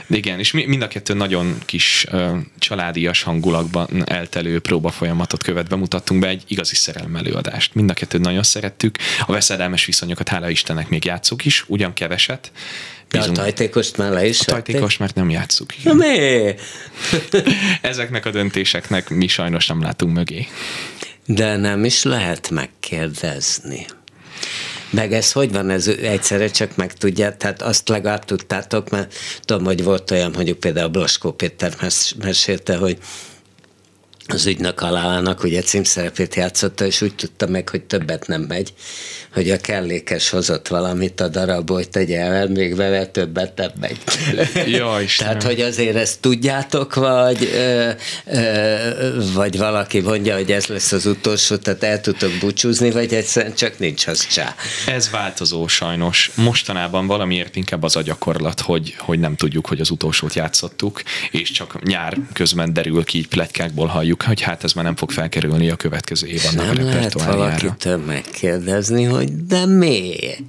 igen, 0.10 0.40
és 0.40 0.52
mi- 0.52 0.66
mind 0.66 0.82
a 0.82 0.88
kettő 0.88 1.14
nagyon 1.14 1.58
kis 1.66 2.06
ö, 2.12 2.38
családias 2.60 3.24
hangulatban 3.24 4.04
eltelő 4.06 4.60
próba 4.60 4.90
folyamatot 4.90 5.44
követ 5.44 5.70
bemutattunk 5.70 6.22
be 6.22 6.28
egy 6.28 6.44
igazi 6.48 6.76
szerelem 6.76 7.16
előadást. 7.16 7.76
Mind 7.76 7.90
a 7.90 7.94
kettőt 7.94 8.22
nagyon 8.22 8.44
szerettük. 8.44 8.98
A 9.26 9.32
veszedelmes 9.32 9.86
viszonyokat, 9.86 10.30
hála 10.30 10.50
Istennek 10.50 10.90
még 10.90 11.06
játszuk 11.06 11.46
is, 11.46 11.64
ugyan 11.68 11.94
keveset. 11.94 12.52
De 13.10 13.20
a 13.20 13.32
tajtékost 13.32 13.98
már 13.98 14.12
le 14.12 14.28
is 14.28 14.40
a 14.40 14.44
tajtékos, 14.44 14.98
mert 14.98 15.16
nem 15.16 15.30
játszuk. 15.30 15.74
Na 15.84 15.92
Igen. 15.94 15.96
mi? 15.96 16.54
Ezeknek 17.82 18.26
a 18.26 18.32
döntéseknek 18.32 19.10
mi 19.10 19.28
sajnos 19.28 19.68
nem 19.68 19.82
látunk 19.82 20.14
mögé. 20.14 20.48
De 21.26 21.56
nem 21.56 21.86
is 21.86 22.04
lehet 22.04 22.50
megkérdezni. 22.50 23.86
Meg 24.90 25.14
ez 25.14 25.32
hogy 25.32 25.52
van, 25.52 25.70
ez 25.70 25.88
egyszerre 25.88 26.48
csak 26.48 26.76
megtudják, 26.76 27.38
tehát 27.38 27.62
azt 27.62 27.90
legalább 27.90 28.26
tudtátok, 28.26 28.90
mert 28.90 29.14
tudom, 29.42 29.66
hogy 29.66 29.84
volt 29.84 30.12
olyan, 30.12 30.32
mondjuk 30.36 30.60
például 30.60 30.88
Blaskó 30.88 31.32
Péter 31.32 31.74
mes- 31.82 32.16
mesélte, 32.18 32.76
hogy 32.76 32.98
az 34.28 34.46
ügynök 34.46 34.80
halálának 34.80 35.44
ugye 35.44 35.62
címszerepét 35.62 36.36
játszotta, 36.36 36.86
és 36.86 37.02
úgy 37.02 37.16
tudta 37.16 37.48
meg, 37.48 37.70
hogy 37.70 37.84
többet 37.84 38.28
nem 38.28 38.42
megy, 38.42 38.74
hogy 39.36 39.50
a 39.50 39.58
kellékes 39.58 40.30
hozott 40.30 40.68
valamit 40.68 41.22
a 41.22 41.28
darabból, 41.28 41.76
hogy 41.76 41.90
tegye 41.90 42.20
el, 42.20 42.48
még 42.48 42.76
vele 42.76 43.06
többet 43.06 43.58
nem 43.58 43.72
megy. 43.80 43.98
Ja. 44.76 45.00
Tehát, 45.18 45.44
hogy 45.44 45.62
azért 45.62 45.96
ezt 45.96 46.20
tudjátok, 46.20 46.94
vagy, 46.94 47.50
ö, 47.54 47.90
ö, 48.26 49.34
vagy 49.34 49.58
valaki 49.58 50.00
mondja, 50.00 50.36
hogy 50.36 50.52
ez 50.52 50.66
lesz 50.66 50.92
az 50.92 51.06
utolsó, 51.06 51.56
tehát 51.56 51.84
el 51.84 52.02
tudtok 52.02 52.32
búcsúzni, 52.40 52.92
vagy 52.92 53.14
egyszerűen 53.14 53.56
csak 53.56 53.80
nincs 53.80 54.08
az 54.08 54.28
csá. 54.28 54.56
Ez 54.88 55.10
változó 55.10 55.68
sajnos. 55.68 56.32
Mostanában 56.36 57.08
valamiért 57.08 57.56
inkább 57.56 57.84
az 57.84 57.96
a 57.96 58.02
gyakorlat, 58.02 58.62
hogy, 58.62 58.96
hogy 58.98 59.20
nem 59.20 59.36
tudjuk, 59.36 59.68
hogy 59.68 59.80
az 59.80 59.90
utolsót 59.90 60.34
játszottuk, 60.34 61.02
és 61.32 61.52
csak 61.52 61.84
nyár 61.84 62.18
közben 62.34 62.74
derül 62.74 63.04
ki, 63.04 63.18
így 63.18 63.28
pletykákból 63.28 63.88
halljuk, 63.88 64.22
hogy 64.22 64.42
hát 64.42 64.64
ez 64.64 64.74
már 64.74 64.86
nem 64.86 64.96
fog 64.96 65.12
felkerülni 65.12 65.70
a 65.70 65.76
következő 65.76 66.28
évadnak 66.28 66.70
a 66.70 66.74
Nem 66.74 66.86
lehet 66.86 67.14
valakitől 67.14 67.98
megkérdezni, 67.98 69.04
hogy 69.04 69.25
de 69.48 69.66
miért? 69.66 70.40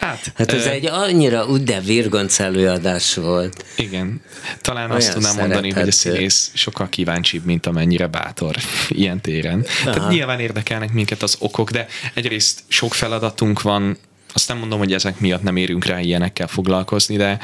Hát, 0.00 0.32
Hát 0.36 0.52
ez 0.52 0.66
ö, 0.66 0.68
egy 0.68 0.86
annyira 0.86 1.58
de 1.58 1.80
virgonc 1.80 2.38
előadás 2.38 3.14
volt. 3.14 3.64
Igen. 3.76 4.20
Talán 4.60 4.84
Olyan 4.84 4.96
azt 4.96 5.12
tudnám 5.12 5.36
mondani, 5.36 5.70
hogy 5.70 5.88
a 5.88 5.92
színész 5.92 6.50
sokkal 6.54 6.88
kíváncsibb, 6.88 7.44
mint 7.44 7.66
amennyire 7.66 8.06
bátor 8.06 8.56
ilyen 8.88 9.20
téren. 9.20 9.64
Aha. 9.84 9.92
Tehát 9.92 10.10
nyilván 10.10 10.40
érdekelnek 10.40 10.92
minket 10.92 11.22
az 11.22 11.36
okok, 11.38 11.70
de 11.70 11.86
egyrészt 12.14 12.60
sok 12.68 12.94
feladatunk 12.94 13.62
van, 13.62 13.98
azt 14.32 14.48
nem 14.48 14.58
mondom, 14.58 14.78
hogy 14.78 14.92
ezek 14.92 15.20
miatt 15.20 15.42
nem 15.42 15.56
érünk 15.56 15.84
rá 15.84 16.00
ilyenekkel 16.00 16.46
foglalkozni, 16.46 17.16
de 17.16 17.38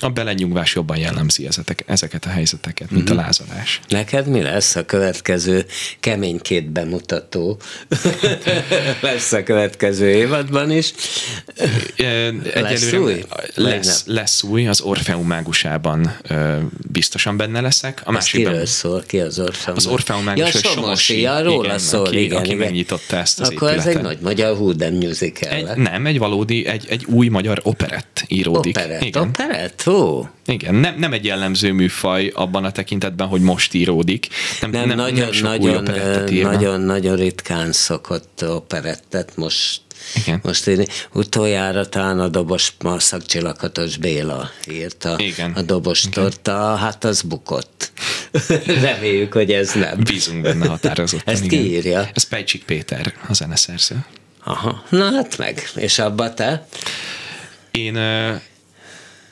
a 0.00 0.08
belenyugvás 0.08 0.74
jobban 0.74 0.96
jellemzi 0.96 1.46
ezeket, 1.46 1.84
ezeket 1.86 2.24
a 2.24 2.28
helyzeteket, 2.28 2.90
mint 2.90 3.08
Mhm. 3.08 3.18
a 3.18 3.22
lázadás. 3.22 3.80
Neked 3.88 4.26
mi 4.26 4.42
lesz 4.42 4.76
a 4.76 4.84
következő 4.84 5.66
kemény 6.00 6.38
két 6.40 6.70
bemutató? 6.70 7.58
lesz 9.00 9.32
a 9.32 9.42
következő 9.42 10.10
évadban 10.10 10.70
is. 10.70 10.92
Ö, 11.96 12.28
Lesz 12.54 12.92
új? 12.92 13.24
Lesz, 13.54 14.02
lesz 14.06 14.42
új, 14.42 14.66
az 14.66 14.80
Orfeum 14.80 15.26
mágusában 15.26 16.16
biztosan 16.90 17.36
benne 17.36 17.60
leszek. 17.60 18.02
A 18.04 18.18
kiről 18.18 18.66
szól? 18.66 19.02
Ki 19.06 19.20
az 19.20 19.38
Orfeum? 19.38 19.76
Az 19.76 19.86
Orfeum 19.86 20.18
ja, 20.24 20.24
mágus, 20.24 20.52
hogy 20.52 20.60
Somosi, 20.62 20.80
Somosi, 20.82 21.20
ja, 21.20 21.42
róla 21.42 21.64
igen, 21.64 21.78
szól, 21.78 22.06
aki- 22.06 22.22
igen, 22.22 22.36
aki 22.38 22.46
igen. 22.46 22.58
megnyitotta 22.58 23.16
ezt 23.16 23.40
az 23.40 23.48
Akkor 23.48 23.68
ez 23.68 23.74
egy 23.74 23.78
épületet. 23.94 24.02
nagy 24.02 24.18
magyar 24.20 24.56
Húden 24.56 24.92
musical. 24.92 25.50
Egy, 25.50 25.76
nem, 25.76 26.06
egy 26.06 26.18
valódi, 26.18 26.66
egy, 26.66 26.86
egy 26.88 27.04
új 27.04 27.28
magyar 27.28 27.60
operett 27.62 28.24
íródik. 28.28 28.76
Operett, 28.76 29.02
Igen. 29.02 29.30
Operett? 29.40 29.86
Ó, 29.86 30.26
Igen, 30.46 30.74
nem, 30.74 30.94
nem 30.98 31.12
egy 31.12 31.24
jellemző 31.24 31.72
műfaj 31.72 32.32
abban 32.34 32.64
a 32.64 32.72
tekintetben, 32.72 33.26
hogy 33.26 33.40
most 33.40 33.74
íródik. 33.74 34.28
Nem, 34.60 34.70
nem, 34.70 34.86
nem 34.86 34.96
nagyon, 34.96 35.32
sok 35.32 35.60
új 35.60 35.70
nagyon, 35.70 36.12
nagyon, 36.42 36.80
nagyon 36.80 37.16
ritkán 37.16 37.72
szokott 37.72 38.44
operettet 38.48 39.36
most 39.36 39.82
Igen. 40.14 40.40
Most 40.42 40.66
én 40.66 40.86
utoljára 41.12 41.88
talán 41.88 42.20
a 42.20 42.28
dobos 42.28 42.76
Szakcsillakatos 42.96 43.96
Béla 43.96 44.50
írta 44.70 45.14
Igen. 45.18 45.52
a 45.52 45.62
dobostort, 45.62 46.48
a, 46.48 46.74
hát 46.74 47.04
az 47.04 47.22
bukott. 47.22 47.92
Reméljük, 48.82 49.32
hogy 49.32 49.52
ez 49.52 49.72
nem. 49.72 49.98
Bízunk 50.02 50.42
benne 50.42 50.66
határozottan. 50.66 51.34
Ezt 51.34 51.46
ki 51.46 51.70
írja? 51.70 52.08
Ez 52.14 52.22
Pejcsik 52.22 52.64
Péter, 52.64 53.14
a 53.28 53.32
zeneszerző. 53.32 54.04
Aha, 54.44 54.84
na 54.88 55.10
hát 55.12 55.38
meg. 55.38 55.70
És 55.74 55.98
abba 55.98 56.34
te? 56.34 56.66
Én 57.70 57.98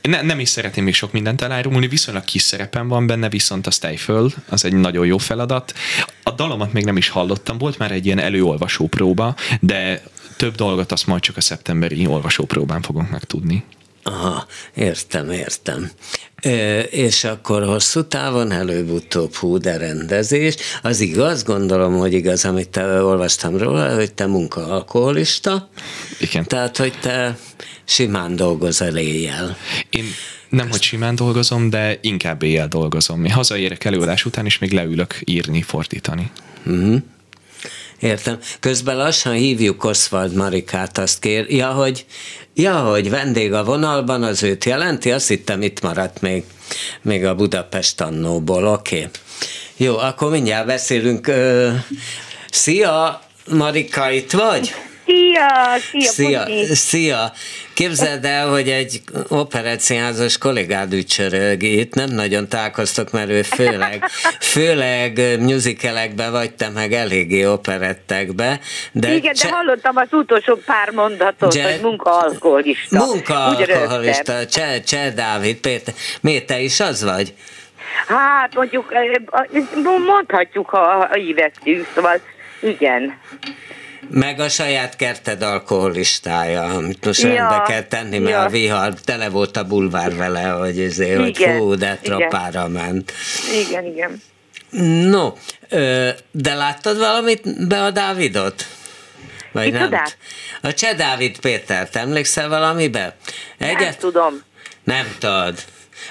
ne, 0.03 0.23
nem 0.23 0.41
is 0.41 0.49
szeretném 0.49 0.85
még 0.85 0.95
sok 0.95 1.13
mindent 1.13 1.43
elárulni, 1.43 1.89
viszonylag 1.89 2.25
kis 2.25 2.43
szerepem 2.43 2.89
van 2.89 3.07
benne, 3.07 3.29
viszont 3.29 3.67
a 3.67 3.71
Stay 3.71 3.97
föl, 3.97 4.31
az 4.49 4.65
egy 4.65 4.73
nagyon 4.73 5.07
jó 5.07 5.19
feladat. 5.19 5.75
A 6.23 6.31
dalomat 6.31 6.73
még 6.73 6.85
nem 6.85 6.97
is 6.97 7.09
hallottam, 7.09 7.59
volt 7.59 7.79
már 7.79 7.93
egy 7.93 8.07
ilyen 8.07 8.19
előolvasó 8.19 8.87
próba, 8.87 9.35
de 9.61 10.03
több 10.37 10.55
dolgot 10.55 10.93
azt 10.93 11.07
majd 11.07 11.23
csak 11.23 11.37
a 11.37 11.41
szeptemberi 11.41 12.07
olvasópróbán 12.07 12.83
fogunk 12.83 13.11
megtudni. 13.11 13.65
Aha, 14.03 14.47
Értem, 14.75 15.31
értem. 15.31 15.91
Ö, 16.43 16.79
és 16.79 17.25
akkor 17.25 17.65
hosszú 17.65 18.03
távon 18.03 18.51
előbb-utóbb 18.51 19.35
hú, 19.35 19.59
de 19.59 19.77
rendezés. 19.77 20.55
Az 20.83 21.01
igaz, 21.01 21.45
gondolom, 21.45 21.97
hogy 21.97 22.13
igaz, 22.13 22.45
amit 22.45 22.69
te 22.69 23.03
olvastam 23.03 23.57
róla, 23.57 23.95
hogy 23.95 24.13
te 24.13 24.27
munkaalkoholista. 24.27 25.69
Igen. 26.21 26.45
Tehát, 26.45 26.77
hogy 26.77 26.93
te 27.01 27.37
simán 27.85 28.37
dolgozol 28.37 28.97
éjjel. 28.97 29.57
Én 29.91 30.05
nem, 30.49 30.71
hogy 30.71 30.83
simán 30.83 31.15
dolgozom, 31.15 31.71
de 31.71 31.99
inkább 32.01 32.43
éjjel 32.43 32.69
dolgozom. 32.69 33.25
Én 33.25 33.33
hazaérek 33.33 33.85
előadás 33.85 34.25
után, 34.25 34.45
és 34.45 34.59
még 34.59 34.73
leülök 34.73 35.19
írni, 35.25 35.63
fordítani. 35.63 36.31
Uh-huh. 36.67 36.97
Értem. 38.01 38.39
Közben 38.61 38.97
lassan 38.97 39.33
hívjuk 39.33 39.85
Oswald 39.85 40.35
Marikát, 40.35 40.99
azt 40.99 41.19
kér, 41.19 41.51
ja, 41.51 41.71
hogy, 41.71 42.07
ja, 42.55 42.79
hogy 42.79 43.11
vendég 43.11 43.53
a 43.53 43.65
vonalban, 43.65 44.23
az 44.23 44.43
őt 44.43 44.65
jelenti, 44.65 45.11
azt 45.11 45.29
hittem 45.29 45.63
itt 45.63 45.81
maradt 45.81 46.21
még, 46.21 46.45
még 47.03 47.25
a 47.25 47.35
Budapest 47.35 48.01
annóból, 48.01 48.67
oké. 48.67 48.97
Okay. 48.97 49.11
Jó, 49.77 49.97
akkor 49.97 50.31
mindjárt 50.31 50.67
beszélünk. 50.67 51.33
Szia, 52.51 53.23
Marika, 53.51 54.11
itt 54.11 54.31
vagy? 54.31 54.75
Szia, 55.13 55.79
szia, 55.91 56.11
szia, 56.11 56.47
szia. 56.75 57.33
Képzeld 57.75 58.25
el, 58.25 58.49
hogy 58.49 58.69
egy 58.69 59.01
operettszínházas 59.29 60.39
kollégád 60.39 60.93
ücsörög 60.93 61.63
itt, 61.63 61.95
nem 61.95 62.11
nagyon 62.11 62.49
találkoztok, 62.49 63.11
mert 63.11 63.31
ő 63.31 63.43
főleg, 63.43 64.05
főleg 64.55 65.21
musicalekbe 65.41 66.31
vagy 66.31 66.55
te 66.55 66.69
meg 66.69 66.93
eléggé 66.93 67.47
operettekbe. 67.47 68.61
De 68.93 69.15
Igen, 69.15 69.35
cse... 69.35 69.49
de 69.49 69.55
hallottam 69.55 69.97
az 69.97 70.09
utolsó 70.11 70.55
pár 70.55 70.91
mondatot, 70.91 71.55
Je... 71.55 71.71
hogy 71.71 71.81
munkaalkoholista. 71.81 73.05
Munkaalkoholista, 73.05 74.47
Cseh, 74.47 74.81
Cseh 74.81 75.13
Dávid, 75.15 75.57
Péter. 75.57 75.95
Miért 76.21 76.47
te 76.47 76.61
is 76.61 76.81
az 76.81 77.05
vagy? 77.05 77.35
Hát 78.07 78.55
mondjuk, 78.55 78.93
mondhatjuk, 80.07 80.69
ha 80.69 81.09
ívettünk, 81.17 81.87
szóval 81.95 82.21
igen. 82.61 83.21
Meg 84.11 84.41
a 84.41 84.49
saját 84.49 84.97
kerted 84.97 85.43
alkoholistája, 85.43 86.63
amit 86.63 87.05
most 87.05 87.23
ja, 87.23 87.29
rendbe 87.29 87.63
kell 87.67 87.83
tenni, 87.83 88.19
mert 88.19 88.35
ja. 88.35 88.43
a 88.43 88.49
vihar 88.49 88.95
tele 88.95 89.29
volt 89.29 89.57
a 89.57 89.65
bulvár 89.65 90.17
vele, 90.17 90.43
hogy, 90.43 90.81
ezért, 90.81 91.21
hogy 91.21 91.37
fú, 91.37 91.75
de 91.75 91.99
tropára 92.03 92.69
ment. 92.69 93.13
Igen, 93.69 93.85
igen. 93.85 94.23
No, 95.11 95.33
de 96.31 96.55
láttad 96.55 96.99
valamit 96.99 97.69
be 97.69 97.83
a 97.83 97.91
Dávidot? 97.91 98.67
Vagy 99.53 99.73
nem? 99.73 99.93
A 100.63 100.73
Cseh 100.73 100.97
Dávid 100.97 101.39
Pétert, 101.39 101.97
emlékszel 101.97 102.49
valamibe? 102.49 103.17
Egyet? 103.59 103.79
Nem 103.79 103.95
tudom. 103.99 104.43
Nem 104.85 105.15
tudod. 105.19 105.59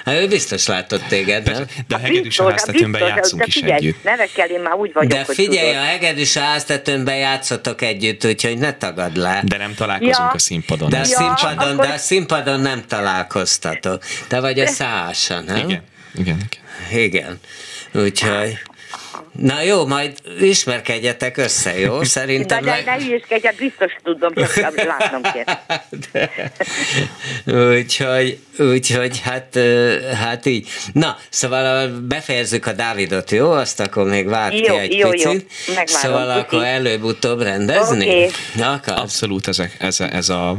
Hát 0.06 0.16
ő 0.16 0.28
biztos 0.28 0.68
látott 0.68 1.04
téged, 1.04 1.46
nem? 1.46 1.66
De 1.88 1.96
a 1.96 1.98
hegedűs 1.98 2.40
a 2.40 2.50
háztetőnben 2.50 3.08
játszunk 3.08 3.48
is 3.48 3.54
figyelj, 3.54 3.74
együtt. 3.74 4.04
Nevekkel 4.04 4.50
én 4.50 4.60
már 4.60 4.74
úgy 4.74 4.94
vagyok, 4.94 5.12
De 5.12 5.24
figyelj, 5.34 5.68
tudod. 5.68 5.82
a 5.82 5.86
hegedűs 5.86 6.36
a 6.36 6.40
háztetőnben 6.40 7.16
játszotok 7.16 7.82
együtt, 7.82 8.26
úgyhogy 8.26 8.58
ne 8.58 8.74
tagad 8.74 9.18
le. 9.18 9.42
De 9.46 9.58
nem 9.58 9.74
találkozunk 9.74 10.18
ja. 10.18 10.32
a 10.34 10.40
színpadon. 10.40 10.90
De 10.90 10.98
a, 10.98 11.00
ja, 11.00 11.06
színpadon, 11.06 11.74
akkor... 11.74 11.86
de 11.86 11.94
a 11.94 11.98
színpadon 11.98 12.60
nem 12.60 12.84
találkoztatok. 12.88 14.04
Te 14.28 14.40
vagy 14.40 14.60
a 14.60 14.68
szása, 14.68 15.40
nem? 15.40 15.56
Igen, 15.58 15.84
igen, 16.16 16.38
igen. 16.90 17.02
Igen. 17.02 17.40
Úgyhogy... 18.04 18.60
Na 19.40 19.62
jó, 19.62 19.86
majd 19.88 20.14
ismerkedjetek 20.40 21.38
össze, 21.38 21.80
jó? 21.80 22.04
Szerintem... 22.18 22.64
De, 22.64 22.72
de 22.72 22.92
ne 22.92 23.04
hülyeskedj, 23.06 23.46
hát 23.46 23.56
biztos 23.56 23.92
tudom, 24.04 24.34
csak 24.34 24.84
látnom 24.84 25.22
kell. 25.22 25.58
úgyhogy, 27.78 28.40
úgyhogy 28.58 29.20
hát, 29.20 29.60
hát 30.14 30.46
így. 30.46 30.68
Na, 30.94 31.18
szóval 31.30 31.88
befejezzük 31.88 32.66
a 32.66 32.74
Dávidot, 32.74 33.32
jó? 33.32 33.52
Azt 33.52 33.80
akkor 33.80 34.06
még 34.08 34.28
várj 34.28 34.58
jó, 34.58 34.64
ki 34.64 34.80
egy 34.80 34.94
jó, 34.94 35.10
picit. 35.10 35.26
Jó, 35.68 35.74
Megvárom, 35.74 35.86
szóval 35.86 36.28
uti. 36.30 36.40
akkor 36.40 36.64
előbb-utóbb 36.64 37.42
rendezni? 37.42 38.30
Okay. 38.56 38.96
Abszolút 38.96 39.48
ez, 39.48 39.60
a, 39.60 39.66
ez, 39.80 40.00
a, 40.00 40.14
ez 40.14 40.30
a, 40.30 40.50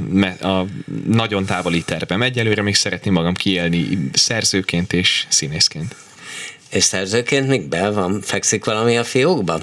a 0.41 0.67
nagyon 1.07 1.45
távoli 1.45 1.83
tervem. 1.83 2.23
Egyelőre 2.23 2.63
még 2.63 2.75
szeretném 2.75 3.13
magam 3.13 3.35
kiélni 3.35 3.89
szerzőként 4.13 4.93
és 4.93 5.25
színészként. 5.29 5.95
És 6.73 6.85
szerzőként 6.85 7.49
még 7.49 7.63
be 7.63 7.91
van, 7.91 8.21
fekszik 8.23 8.65
valami 8.65 8.97
a 8.97 9.05
fiókban? 9.05 9.63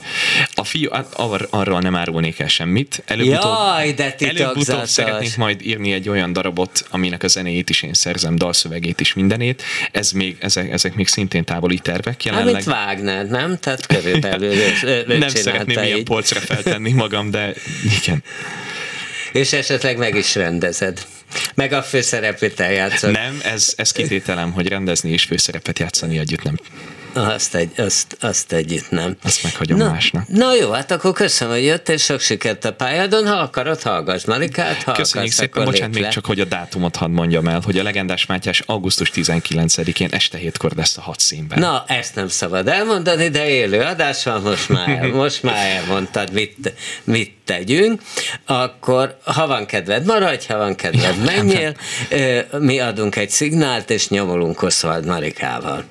A 0.53 0.63
fiú, 0.63 0.89
hát 0.91 1.13
ar- 1.13 1.47
arról 1.49 1.79
nem 1.79 1.95
árulnék 1.95 2.39
el 2.39 2.47
semmit. 2.47 3.03
Előbb-utóbb, 3.05 3.41
Jaj, 3.41 3.93
de 3.93 4.15
előbb-utóbb 4.19 4.85
szeretnék 4.85 5.37
majd 5.37 5.61
írni 5.61 5.91
egy 5.91 6.09
olyan 6.09 6.33
darabot, 6.33 6.85
aminek 6.89 7.23
a 7.23 7.27
zenéjét 7.27 7.69
is 7.69 7.81
én 7.81 7.93
szerzem, 7.93 8.35
dalszövegét 8.35 8.99
is 8.99 9.13
mindenét. 9.13 9.63
Ez 9.91 10.11
még, 10.11 10.37
ezek, 10.39 10.71
ezek 10.71 10.95
még 10.95 11.07
szintén 11.07 11.43
távoli 11.43 11.79
tervek. 11.79 12.23
Jelenleg... 12.23 12.53
Amit 12.53 12.65
Wagner, 12.65 13.27
nem? 13.27 13.57
Tehát 13.57 13.85
körülbelül 13.85 14.55
Nem 15.19 15.29
szeretném 15.29 15.83
ilyen 15.83 16.03
polcra 16.03 16.39
feltenni 16.39 16.91
magam, 16.91 17.31
de 17.31 17.53
igen. 18.01 18.23
És 19.31 19.53
esetleg 19.53 19.97
meg 19.97 20.15
is 20.15 20.35
rendezed. 20.35 21.05
Meg 21.55 21.73
a 21.73 21.83
főszerepet 21.83 22.59
eljátszod. 22.59 23.11
Nem, 23.11 23.39
ez, 23.43 23.73
ez 23.75 23.91
kitételem, 23.91 24.51
hogy 24.51 24.67
rendezni 24.67 25.11
és 25.11 25.23
főszerepet 25.23 25.79
játszani 25.79 26.17
együtt 26.17 26.43
nem. 26.43 26.55
Azt, 27.13 27.55
egy, 27.55 27.71
azt, 27.77 28.17
azt 28.19 28.53
együtt 28.53 28.89
nem. 28.89 29.17
Azt 29.23 29.43
meghagyom 29.43 29.77
na, 29.77 29.91
másnak. 29.91 30.27
Na 30.27 30.55
jó, 30.55 30.71
hát 30.71 30.91
akkor 30.91 31.13
köszönöm, 31.13 31.53
hogy 31.53 31.63
jöttél, 31.63 31.97
sok 31.97 32.19
sikert 32.19 32.65
a 32.65 32.73
pályádon. 32.73 33.27
Ha 33.27 33.35
akarod, 33.35 33.81
hallgass 33.81 34.25
Marikát, 34.25 34.83
ha 34.83 34.91
Köszönjük 34.91 35.33
akarsz, 35.33 35.35
szépen, 35.35 35.65
bocsánat, 35.65 35.95
még 35.95 36.07
csak, 36.07 36.25
hogy 36.25 36.39
a 36.39 36.45
dátumot 36.45 36.95
hadd 36.95 37.09
mondjam 37.09 37.47
el, 37.47 37.61
hogy 37.65 37.77
a 37.77 37.83
legendás 37.83 38.25
Mátyás 38.25 38.59
augusztus 38.65 39.11
19-én 39.15 40.09
este 40.11 40.37
hétkor 40.37 40.71
lesz 40.75 40.97
a 40.97 41.01
hat 41.01 41.19
színben. 41.19 41.59
Na, 41.59 41.83
ezt 41.87 42.15
nem 42.15 42.27
szabad 42.27 42.67
elmondani, 42.67 43.29
de 43.29 43.49
élő 43.49 43.79
adás 43.79 44.23
van, 44.23 44.41
most 44.41 44.69
már, 44.69 45.01
most 45.23 45.43
már 45.43 45.67
elmondtad, 45.67 46.31
mit, 46.31 46.73
mit 47.03 47.33
tegyünk, 47.45 48.01
akkor 48.45 49.17
ha 49.23 49.47
van 49.47 49.65
kedved, 49.65 50.05
maradj, 50.05 50.47
ha 50.47 50.57
van 50.57 50.75
kedved, 50.75 51.23
menjél, 51.23 51.75
mi 52.59 52.79
adunk 52.79 53.15
egy 53.15 53.29
szignált, 53.29 53.89
és 53.89 54.09
nyomolunk 54.09 54.61
Oswald 54.61 55.05
Marikával. 55.05 55.83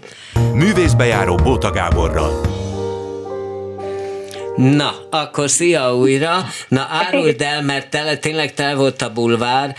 Művészbejáró 0.55 1.35
Bóta 1.35 1.71
Gáborral. 1.71 2.57
Na, 4.59 4.93
akkor 5.11 5.49
szia 5.51 5.95
újra. 5.95 6.37
Na 6.69 6.87
áruld 6.91 7.41
el, 7.41 7.63
mert 7.63 7.91
tele, 7.91 8.17
tényleg 8.17 8.55
tele 8.55 8.75
volt 8.75 9.03
a 9.03 9.13
bulvár, 9.13 9.75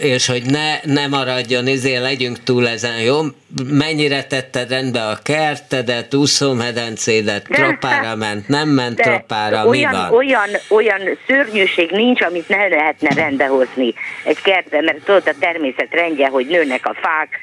és 0.00 0.26
hogy 0.26 0.42
ne, 0.44 0.80
ne 0.82 1.06
maradjon, 1.06 1.66
izé, 1.66 1.96
legyünk 1.96 2.42
túl 2.42 2.68
ezen, 2.68 3.00
jó? 3.00 3.20
Mennyire 3.68 4.24
tetted 4.24 4.70
rendbe 4.70 5.06
a 5.06 5.18
kertedet, 5.22 6.14
úszómedencédet, 6.14 7.48
de, 7.48 7.54
tropára 7.54 8.16
ment, 8.16 8.48
nem 8.48 8.68
ment 8.68 8.96
de 8.96 9.02
tropára, 9.02 9.66
olyan, 9.66 9.90
mi 9.90 9.96
van? 9.96 10.12
Olyan, 10.12 10.48
olyan 10.68 11.18
szörnyűség 11.26 11.90
nincs, 11.90 12.22
amit 12.22 12.48
ne 12.48 12.68
lehetne 12.68 13.14
rendbehozni 13.14 13.94
egy 14.24 14.42
kertben, 14.42 14.84
mert 14.84 15.04
tudod 15.04 15.22
a 15.26 15.34
természet 15.40 15.88
rendje, 15.90 16.28
hogy 16.28 16.46
nőnek 16.46 16.86
a 16.86 16.94
fák, 17.00 17.40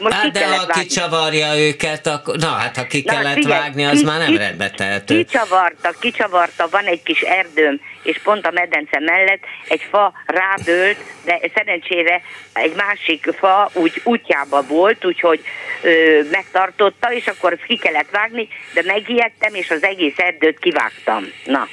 most 0.00 0.14
hát 0.14 0.30
de 0.30 0.46
ha 0.46 0.66
vágni. 0.66 0.82
kicsavarja 0.82 1.58
őket, 1.58 2.06
akkor, 2.06 2.36
na 2.36 2.48
hát 2.48 2.76
ha 2.76 2.86
ki 2.86 3.02
na, 3.06 3.12
kellett 3.12 3.34
figyelj, 3.34 3.60
vágni, 3.60 3.84
az 3.84 3.98
ki, 3.98 4.04
már 4.04 4.18
nem 4.18 4.30
ki, 4.30 4.36
rendbe 4.36 4.70
tehető. 4.70 5.16
Kicsavarta, 5.16 5.90
kicsavarta, 6.00 6.68
van 6.70 6.84
egy 6.84 7.02
kis 7.02 7.20
erdőm, 7.20 7.80
és 8.02 8.20
pont 8.22 8.46
a 8.46 8.50
medence 8.50 9.00
mellett 9.00 9.42
egy 9.68 9.86
fa 9.90 10.12
rábölt, 10.26 10.96
de 11.24 11.40
szerencsére 11.54 12.22
egy 12.52 12.74
másik 12.74 13.30
fa 13.38 13.70
úgy 13.72 14.00
útjába 14.04 14.62
volt, 14.62 15.04
úgyhogy 15.04 15.40
ö, 15.82 16.20
megtartotta, 16.30 17.12
és 17.12 17.26
akkor 17.26 17.58
ki 17.66 17.76
kellett 17.76 18.10
vágni, 18.10 18.48
de 18.74 18.82
megijedtem, 18.84 19.54
és 19.54 19.70
az 19.70 19.82
egész 19.82 20.18
erdőt 20.18 20.58
kivágtam. 20.58 21.24
Na. 21.44 21.68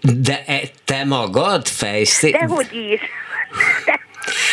De 0.00 0.42
e, 0.46 0.60
te 0.84 1.04
magad 1.04 1.68
fejszé... 1.68 2.30
Dehogy 2.30 2.72
is. 2.72 3.00
De 3.84 4.00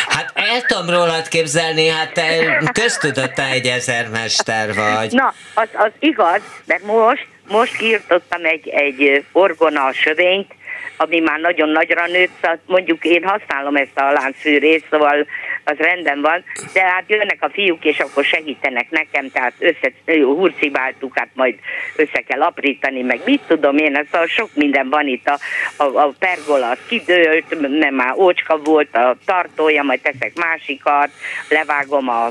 Hát 0.08 0.30
el 0.34 0.62
tudom 0.62 0.90
rólad 0.90 1.28
képzelni, 1.28 1.88
hát 1.88 2.12
te 2.12 2.58
köztudott 2.72 3.38
egy 3.38 3.66
ezermester 3.66 4.74
vagy. 4.74 5.12
Na, 5.12 5.34
az, 5.54 5.68
az 5.72 5.90
igaz, 5.98 6.40
mert 6.66 6.82
most, 6.82 7.26
most 7.48 7.76
kiirtottam 7.76 8.44
egy, 8.44 8.68
egy 8.68 9.24
orgona 9.32 9.92
sövényt, 9.92 10.52
ami 10.96 11.20
már 11.20 11.38
nagyon 11.38 11.68
nagyra 11.68 12.06
nőtt, 12.06 12.30
szóval 12.40 12.60
mondjuk 12.66 13.04
én 13.04 13.24
használom 13.24 13.76
ezt 13.76 13.98
a 13.98 14.12
láncfűrést, 14.12 14.84
szóval 14.90 15.26
az 15.68 15.76
rendben 15.76 16.20
van, 16.20 16.44
de 16.72 16.82
hát 16.82 17.04
jönnek 17.06 17.38
a 17.40 17.50
fiúk, 17.50 17.84
és 17.84 17.98
akkor 17.98 18.24
segítenek 18.24 18.90
nekem, 18.90 19.30
tehát 19.30 19.52
össze, 19.58 19.92
hurcibáltuk, 20.22 21.18
hát 21.18 21.28
majd 21.34 21.54
össze 21.96 22.20
kell 22.20 22.42
aprítani, 22.42 23.02
meg 23.02 23.20
mit 23.24 23.40
tudom 23.46 23.76
én, 23.76 24.06
szóval 24.10 24.26
sok 24.26 24.50
minden 24.54 24.88
van 24.88 25.06
itt, 25.06 25.28
a, 25.28 25.38
a, 25.76 25.84
a 25.84 26.12
pergola 26.18 26.76
kidőlt, 26.88 27.78
nem 27.78 27.94
már 27.94 28.14
ócska 28.16 28.56
volt 28.56 28.96
a 28.96 29.16
tartója, 29.24 29.82
majd 29.82 30.00
teszek 30.00 30.32
másikat, 30.34 31.10
levágom 31.48 32.08
a 32.08 32.28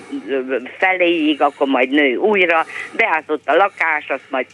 feléig, 0.78 1.42
akkor 1.42 1.68
majd 1.68 1.90
nő 1.90 2.16
újra, 2.16 2.66
beázott 2.92 3.48
a 3.48 3.56
lakás, 3.56 4.06
azt 4.08 4.30
majd 4.30 4.46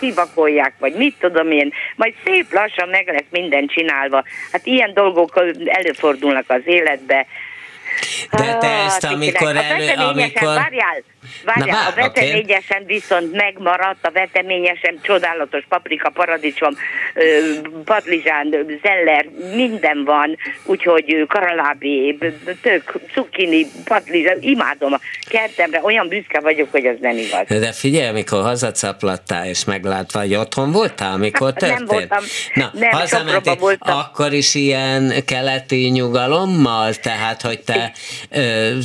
kivakolják, 0.00 0.72
vagy 0.78 0.94
mit 0.94 1.14
tudom 1.20 1.50
én, 1.50 1.72
majd 1.96 2.14
szép 2.24 2.52
lassan 2.52 2.88
meg 2.88 3.06
lesz 3.06 3.30
minden 3.30 3.66
csinálva. 3.66 4.24
Hát 4.52 4.66
ilyen 4.66 4.94
dolgok 4.94 5.44
előfordulnak 5.66 6.44
az 6.50 6.62
életbe, 6.64 7.26
De 8.30 8.56
te 8.56 8.68
ezt, 8.68 9.04
amikor 9.04 9.56
elő, 9.56 9.92
amikor... 9.94 10.54
Várjál, 10.54 11.02
várjál, 11.44 11.82
Na, 11.82 11.88
a 11.88 11.92
veteményesen 11.94 12.84
viszont 12.86 13.32
megmaradt, 13.32 14.06
a 14.06 14.10
veteményesen 14.10 14.98
csodálatos 15.02 15.64
paprika, 15.68 16.10
paradicsom, 16.10 16.76
padlizsán, 17.84 18.78
zeller, 18.82 19.28
minden 19.54 20.04
van, 20.04 20.36
úgyhogy 20.64 21.24
karalábé, 21.28 22.18
tök, 22.62 22.92
cukkini, 23.12 23.66
padlizsán, 23.84 24.36
imádom 24.40 24.92
a 24.92 25.00
kertemre, 25.28 25.80
olyan 25.82 26.08
büszke 26.08 26.40
vagyok, 26.40 26.70
hogy 26.70 26.86
az 26.86 26.96
nem 27.00 27.16
igaz. 27.16 27.60
De 27.60 27.72
figyelj, 27.72 28.08
amikor 28.08 28.42
hazacaplattál 28.42 29.46
és 29.46 29.64
meglátva, 29.64 30.20
hogy 30.20 30.34
otthon 30.34 30.72
voltál, 30.72 31.12
amikor 31.12 31.52
történt? 31.52 31.78
Nem 31.78 31.86
voltam, 31.86 32.24
Na, 32.54 32.70
nem, 32.72 32.90
hazamentél, 32.90 33.54
voltam. 33.54 33.98
akkor 33.98 34.32
is 34.32 34.54
ilyen 34.54 35.12
keleti 35.26 35.88
nyugalommal, 35.88 36.94
tehát, 36.94 37.42
hogy 37.42 37.60
te, 37.60 37.92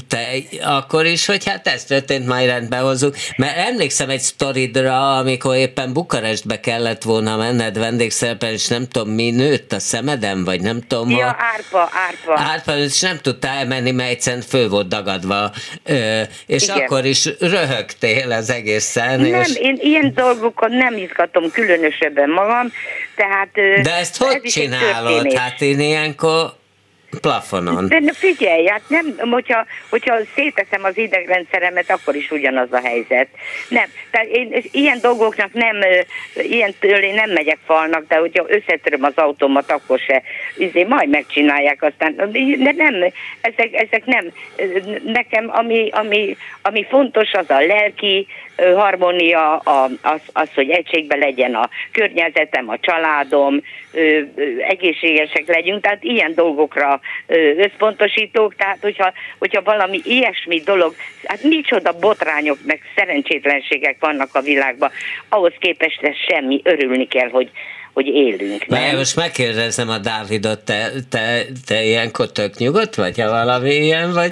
te 0.08 0.26
akkor 0.64 1.06
is, 1.06 1.26
hogy 1.26 1.46
hát 1.46 1.68
ez 1.68 1.84
történt, 1.84 2.26
majd 2.34 2.50
rendbe 2.50 2.78
hozzuk. 2.78 3.16
Mert 3.36 3.58
emlékszem 3.58 4.10
egy 4.10 4.20
sztoridra, 4.20 5.18
amikor 5.18 5.56
éppen 5.56 5.94
Bukarestbe 5.94 6.60
kellett 6.60 7.04
volna 7.04 7.38
menned 7.38 7.78
vendégszerepen, 7.78 8.52
és 8.52 8.68
nem 8.68 8.88
tudom, 8.88 9.10
mi 9.10 9.32
nőtt 9.32 9.72
a 9.72 9.80
szemedem, 9.80 10.44
vagy 10.44 10.62
nem 10.62 10.82
tudom. 10.88 11.10
Ja, 11.10 11.28
a... 11.28 11.36
árpa, 11.54 11.90
árpa. 12.08 12.52
Árpa, 12.52 12.78
és 12.78 13.02
nem 13.02 13.18
tudtál 13.22 13.58
elmenni, 13.58 13.92
mert 13.92 14.10
egyszerűen 14.10 14.42
föl 14.42 14.70
volt 14.70 14.88
dagadva. 14.88 15.52
Ö, 15.84 16.22
és 16.46 16.64
Igen. 16.64 16.78
akkor 16.78 17.06
is 17.06 17.30
röhögtél 17.40 18.32
az 18.32 18.50
egészen. 18.50 19.20
Nem, 19.20 19.42
és... 19.42 19.56
én 19.56 19.78
ilyen 19.82 20.14
dolgokon 20.16 20.72
nem 20.72 20.98
izgatom 20.98 21.52
különösebben 21.52 22.30
magam, 22.30 22.72
tehát... 23.16 23.82
De 23.82 23.96
ezt 23.96 24.18
hogy 24.18 24.40
ez 24.44 24.52
csinálod? 24.52 25.34
Hát 25.34 25.62
én 25.62 25.80
ilyenkor 25.80 26.62
plafonon. 27.22 27.88
De 27.88 28.14
figyelj, 28.14 28.68
hát 28.68 28.82
nem, 28.88 29.30
hogyha, 29.32 29.66
hogyha 29.90 30.16
széteszem 30.36 30.84
az 30.84 30.98
idegrendszeremet, 30.98 31.90
akkor 31.90 32.16
is 32.16 32.32
ugyanaz 32.32 32.72
a 32.72 32.80
helyzet. 32.84 33.28
Nem, 33.70 33.86
tehát 34.12 34.28
én 34.28 34.64
ilyen 34.72 35.00
dolgoknak 35.02 35.54
nem, 35.54 35.78
ilyen 36.34 36.74
én 36.82 37.14
nem 37.14 37.30
megyek 37.30 37.58
falnak, 37.66 38.08
de 38.08 38.16
hogyha 38.16 38.46
összetöröm 38.48 39.04
az 39.04 39.16
autómat, 39.16 39.72
akkor 39.72 40.00
se, 40.00 40.22
izé, 40.58 40.84
majd 40.84 41.10
megcsinálják 41.10 41.82
aztán. 41.84 42.16
De 42.58 42.72
nem, 42.78 42.96
ezek, 43.42 43.74
ezek 43.74 44.06
nem, 44.06 44.32
nekem 45.04 45.50
ami, 45.50 45.90
ami, 45.92 46.38
ami 46.62 46.86
fontos, 46.90 47.32
az 47.32 47.50
a 47.50 47.60
lelki 47.60 48.28
harmónia, 48.58 49.58
az, 50.02 50.22
az, 50.34 50.50
hogy 50.56 50.70
egységben 50.70 51.20
legyen 51.20 51.56
a 51.56 51.70
környezetem, 51.92 52.70
a 52.70 52.80
családom, 52.80 53.62
egészségesek 54.68 55.48
legyünk, 55.48 55.82
tehát 55.82 56.04
ilyen 56.04 56.34
dolgokra 56.36 57.00
összpontosítók, 57.58 58.56
tehát 58.56 58.78
hogyha, 58.82 59.14
hogyha 59.40 59.62
valami 59.62 60.02
ilyesmi 60.04 60.60
dolog, 60.60 60.96
hát 61.24 61.44
micsoda 61.44 61.92
botrányok, 62.00 62.58
meg 62.66 62.82
szerencsétlenségek 62.96 63.96
vannak 64.00 64.36
a 64.36 64.42
világban, 64.42 64.92
ahhoz 65.30 65.54
képest 65.60 66.00
semmi, 66.28 66.62
örülni 66.64 67.08
kell, 67.08 67.30
hogy, 67.30 67.50
hogy 67.94 68.08
élünk. 68.08 68.68
Nem? 68.68 68.96
Most 68.96 69.16
megkérdezem 69.16 69.90
a 69.90 69.98
Dávidot, 69.98 70.60
te, 70.60 70.90
te, 71.10 71.42
te 71.66 71.84
ilyenkor 71.84 72.32
tök 72.32 72.58
nyugodt 72.58 72.96
vagy, 72.96 73.20
ha 73.20 73.30
valami 73.30 73.74
ilyen, 73.74 74.14
vagy, 74.14 74.32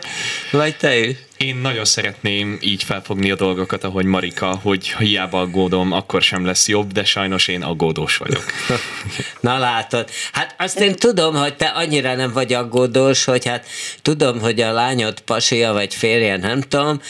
vagy 0.51 0.75
te 0.77 0.95
is? 0.95 1.15
Én 1.43 1.55
nagyon 1.55 1.85
szeretném 1.85 2.57
így 2.61 2.83
felfogni 2.83 3.31
a 3.31 3.35
dolgokat, 3.35 3.83
ahogy 3.83 4.05
Marika, 4.05 4.59
hogy 4.63 4.95
hiába 4.97 5.39
aggódom, 5.39 5.91
akkor 5.91 6.21
sem 6.21 6.45
lesz 6.45 6.67
jobb, 6.67 6.91
de 6.91 7.03
sajnos 7.03 7.47
én 7.47 7.63
aggódós 7.63 8.17
vagyok. 8.17 8.43
Na 9.39 9.57
látod, 9.57 10.09
hát 10.31 10.55
azt 10.57 10.79
én 10.79 10.95
tudom, 10.95 11.35
hogy 11.35 11.55
te 11.55 11.65
annyira 11.65 12.15
nem 12.15 12.31
vagy 12.33 12.53
aggódós, 12.53 13.23
hogy 13.23 13.47
hát 13.47 13.65
tudom, 14.01 14.39
hogy 14.39 14.61
a 14.61 14.71
lányod 14.71 15.19
pasia 15.19 15.73
vagy 15.73 15.95
férje, 15.95 16.37
nem 16.37 16.61
tudom, 16.61 17.01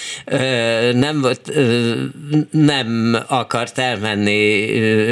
nem, 0.93 1.27
nem 2.51 3.17
akart 3.27 3.77
elmenni, 3.77 4.65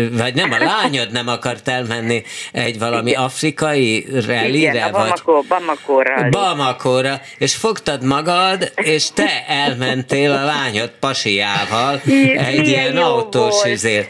vagy 0.10 0.34
nem, 0.34 0.52
a 0.52 0.58
lányod 0.82 1.12
nem 1.12 1.28
akart 1.28 1.68
elmenni 1.68 2.24
egy 2.52 2.80
valami 2.80 3.10
Igen. 3.10 3.24
afrikai 3.24 4.08
rallire, 4.12 4.72
Igen, 4.72 4.92
vagy 4.92 5.02
Bamako, 5.02 5.42
Bamako 5.42 6.02
Bamako-ra, 6.30 7.22
és 7.38 7.56
fogtad 7.56 8.04
magad, 8.04 8.72
és 8.76 9.09
te 9.13 9.45
elmentél 9.48 10.32
a 10.32 10.43
lányod 10.43 10.91
pasiával 11.00 12.02
egy 12.38 12.67
ilyen 12.67 12.98
autós 12.98 13.65
izért. 13.65 14.10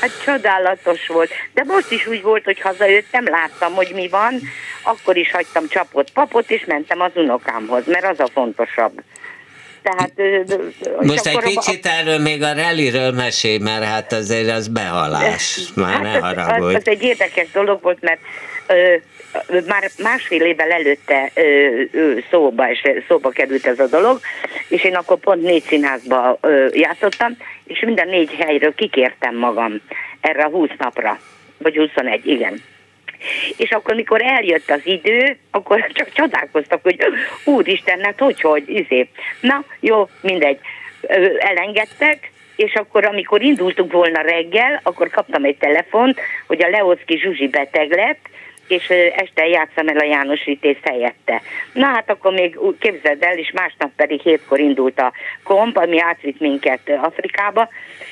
Hát 0.00 0.10
csodálatos 0.24 1.06
volt. 1.06 1.30
De 1.54 1.62
most 1.66 1.90
is 1.90 2.06
úgy 2.06 2.22
volt, 2.22 2.44
hogy 2.44 2.60
hazajöttem, 2.60 3.24
láttam, 3.24 3.74
hogy 3.74 3.90
mi 3.94 4.08
van, 4.08 4.40
akkor 4.82 5.16
is 5.16 5.30
hagytam 5.30 5.68
csapott 5.68 6.12
papot, 6.12 6.50
és 6.50 6.64
mentem 6.66 7.00
az 7.00 7.10
unokámhoz, 7.14 7.82
mert 7.86 8.04
az 8.04 8.20
a 8.20 8.28
fontosabb. 8.32 9.02
Tehát, 9.82 10.12
Most 11.00 11.26
egy 11.26 11.38
kicsit 11.38 11.86
a... 11.86 11.88
erről 11.88 12.18
még 12.18 12.42
a 12.42 12.54
rallyről 12.54 13.12
mesélj, 13.12 13.58
mert 13.58 13.84
hát 13.84 14.12
azért 14.12 14.50
az 14.50 14.68
behalás. 14.68 15.60
Már 15.74 15.92
hát 15.92 16.02
ne 16.02 16.18
haragudj. 16.18 16.74
Az, 16.74 16.80
az 16.80 16.88
egy 16.88 17.02
érdekes 17.02 17.50
dolog 17.50 17.82
volt, 17.82 18.00
mert 18.00 18.20
ö, 18.66 18.94
már 19.66 19.90
másfél 20.02 20.42
évvel 20.42 20.70
előtte 20.70 21.30
ö, 21.34 21.82
ö, 21.92 22.14
szóba, 22.30 22.70
és 22.70 22.82
szóba 23.08 23.28
került 23.28 23.66
ez 23.66 23.78
a 23.78 23.86
dolog, 23.86 24.20
és 24.68 24.84
én 24.84 24.94
akkor 24.94 25.18
pont 25.18 25.42
négy 25.42 25.62
színházba 25.62 26.38
ö, 26.40 26.66
játszottam, 26.72 27.36
és 27.64 27.80
minden 27.80 28.08
négy 28.08 28.30
helyről 28.30 28.74
kikértem 28.74 29.36
magam 29.36 29.80
erre 30.20 30.44
a 30.44 30.48
20 30.48 30.70
napra, 30.78 31.18
vagy 31.58 31.76
21, 31.76 32.26
igen. 32.26 32.62
És 33.56 33.70
akkor, 33.70 33.94
mikor 33.94 34.22
eljött 34.22 34.70
az 34.70 34.80
idő, 34.84 35.36
akkor 35.50 35.86
csak 35.92 36.12
csodálkoztak, 36.12 36.82
hogy 36.82 36.96
úristen, 37.44 38.00
hát 38.04 38.18
hogy, 38.18 38.40
hogy, 38.40 38.68
izé. 38.68 39.08
Na, 39.40 39.64
jó, 39.80 40.08
mindegy. 40.20 40.58
Elengedtek, 41.38 42.30
és 42.56 42.74
akkor, 42.74 43.04
amikor 43.04 43.42
indultunk 43.42 43.92
volna 43.92 44.20
reggel, 44.20 44.80
akkor 44.82 45.10
kaptam 45.10 45.44
egy 45.44 45.56
telefont, 45.56 46.20
hogy 46.46 46.64
a 46.64 46.68
Leoszki 46.68 47.18
Zsuzsi 47.18 47.48
beteg 47.48 47.90
lett, 47.90 48.28
és 48.68 48.88
este 49.16 49.46
játszam 49.46 49.88
el 49.88 49.96
a 49.96 50.04
János 50.04 50.44
Vitéz 50.44 50.76
helyette. 50.82 51.42
Na 51.72 51.86
hát 51.86 52.10
akkor 52.10 52.32
még 52.32 52.58
képzeld 52.78 53.22
el, 53.22 53.38
és 53.38 53.50
másnap 53.54 53.90
pedig 53.96 54.20
hétkor 54.20 54.60
indult 54.60 55.00
a 55.00 55.12
komp, 55.42 55.76
ami 55.76 56.00
átvitt 56.00 56.40
minket 56.40 56.80
Afrikába, 57.02 57.68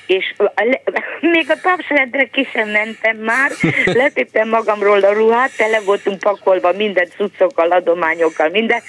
és 0.07 0.35
még 1.35 1.51
a 1.51 1.61
tapsredre 1.62 2.25
ki 2.25 2.49
sem 2.53 2.69
mentem 2.69 3.17
már, 3.17 3.51
letéptem 4.03 4.49
magamról 4.49 5.01
a 5.01 5.12
ruhát, 5.12 5.57
tele 5.57 5.81
voltunk 5.81 6.19
pakolva 6.19 6.73
minden 6.73 7.07
cuccokkal, 7.17 7.71
adományokkal, 7.71 8.49
minden, 8.49 8.81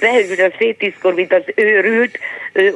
beült 0.00 0.40
a 0.40 0.56
fél 0.56 0.76
tízkor, 0.76 1.14
mint 1.14 1.32
az 1.32 1.44
őrült, 1.54 2.18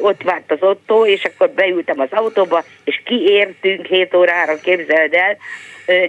ott 0.01 0.23
várt 0.23 0.51
az 0.51 0.62
ottó, 0.62 1.07
és 1.07 1.25
akkor 1.25 1.51
beültem 1.51 2.01
az 2.01 2.09
autóba, 2.11 2.64
és 2.85 3.01
kiértünk 3.05 3.87
7 3.87 4.14
órára, 4.14 4.61
képzeld 4.61 5.14
el, 5.14 5.37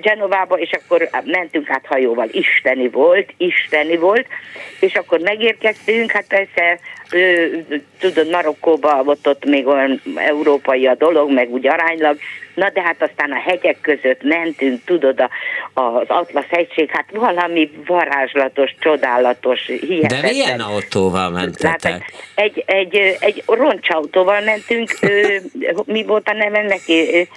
Genovába, 0.01 0.59
és 0.59 0.71
akkor 0.71 1.09
mentünk 1.23 1.69
át 1.69 1.85
hajóval. 1.85 2.27
Isteni 2.31 2.89
volt, 2.89 3.33
isteni 3.37 3.97
volt, 3.97 4.27
és 4.79 4.95
akkor 4.95 5.19
megérkeztünk, 5.19 6.11
hát 6.11 6.27
persze 6.27 6.79
tudod, 7.99 8.29
Marokkóba 8.29 9.01
ott, 9.05 9.27
ott 9.27 9.45
még 9.45 9.67
olyan 9.67 10.01
európai 10.15 10.87
a 10.87 10.95
dolog, 10.95 11.31
meg 11.31 11.49
úgy 11.49 11.67
aránylag, 11.67 12.17
na 12.53 12.69
de 12.69 12.81
hát 12.81 13.01
aztán 13.01 13.31
a 13.31 13.39
hegyek 13.39 13.77
között 13.81 14.23
mentünk, 14.23 14.83
tudod, 14.85 15.19
a, 15.19 15.29
az 15.81 16.05
Atlasz 16.07 16.49
hegység, 16.49 16.89
hát 16.91 17.05
valami 17.11 17.71
varázslatos, 17.85 18.75
csodálatos, 18.79 19.65
hihetetlen. 19.65 20.21
De 20.21 20.27
milyen 20.27 20.59
autóval 20.59 21.29
mentetek? 21.29 21.91
Hát 21.91 22.03
egy, 22.35 22.63
egy, 22.65 22.95
egy 23.19 23.43
roncsautóval 23.45 24.41
mentünk, 24.41 24.89
mi 25.85 26.03
volt 26.03 26.27
a 26.27 26.33
neve 26.33 26.61
neki? 26.61 27.27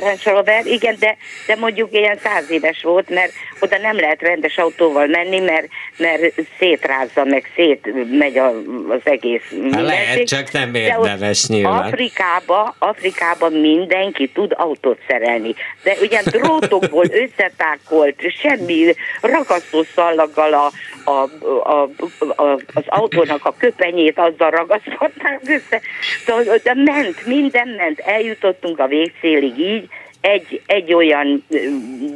Range 0.00 0.30
Rover, 0.30 0.66
igen, 0.66 0.96
de, 0.98 1.16
de 1.46 1.56
mondjuk 1.56 1.92
ilyen 1.92 2.18
száz 2.18 2.50
éves 2.50 2.82
volt, 2.82 3.10
mert 3.10 3.32
oda 3.60 3.78
nem 3.78 3.96
lehet 3.96 4.22
rendes 4.22 4.58
autóval 4.58 5.06
menni, 5.06 5.38
mert, 5.38 5.66
mert 5.96 6.34
szétrázza, 6.58 7.24
meg 7.24 7.50
szét 7.54 8.08
megy 8.18 8.38
a, 8.38 8.52
az 8.88 9.00
egész 9.04 9.50
mindenség. 9.50 9.84
Lehet, 9.84 10.26
csak 10.26 10.52
nem 10.52 10.74
érdemes 10.74 11.46
nyilván. 11.46 11.82
Afrikába, 11.82 12.74
Afrikába 12.78 13.48
mindenki 13.48 14.28
tud 14.28 14.52
autót 14.56 14.98
szerelni, 15.08 15.54
de 15.82 15.96
ugye 16.00 16.22
drótokból 16.24 17.04
összetákolt, 17.24 18.14
semmi 18.40 18.94
ragasztó 19.20 19.82
szallaggal 19.94 20.52
a, 20.52 20.70
a, 21.10 21.28
a, 21.62 21.88
a, 22.36 22.58
az 22.74 22.84
autónak 22.86 23.44
a 23.44 23.54
köpenyét 23.58 24.18
azzal 24.18 24.50
ragasztották 24.50 25.40
össze, 25.46 25.80
de, 26.26 26.58
de 26.62 26.74
ment, 26.74 27.26
minden 27.26 27.68
ment, 27.68 27.98
eljutottunk 27.98 28.78
a 28.78 28.86
végcélig 28.86 29.58
így, 29.58 29.88
egy, 30.20 30.62
egy 30.66 30.94
olyan 30.94 31.44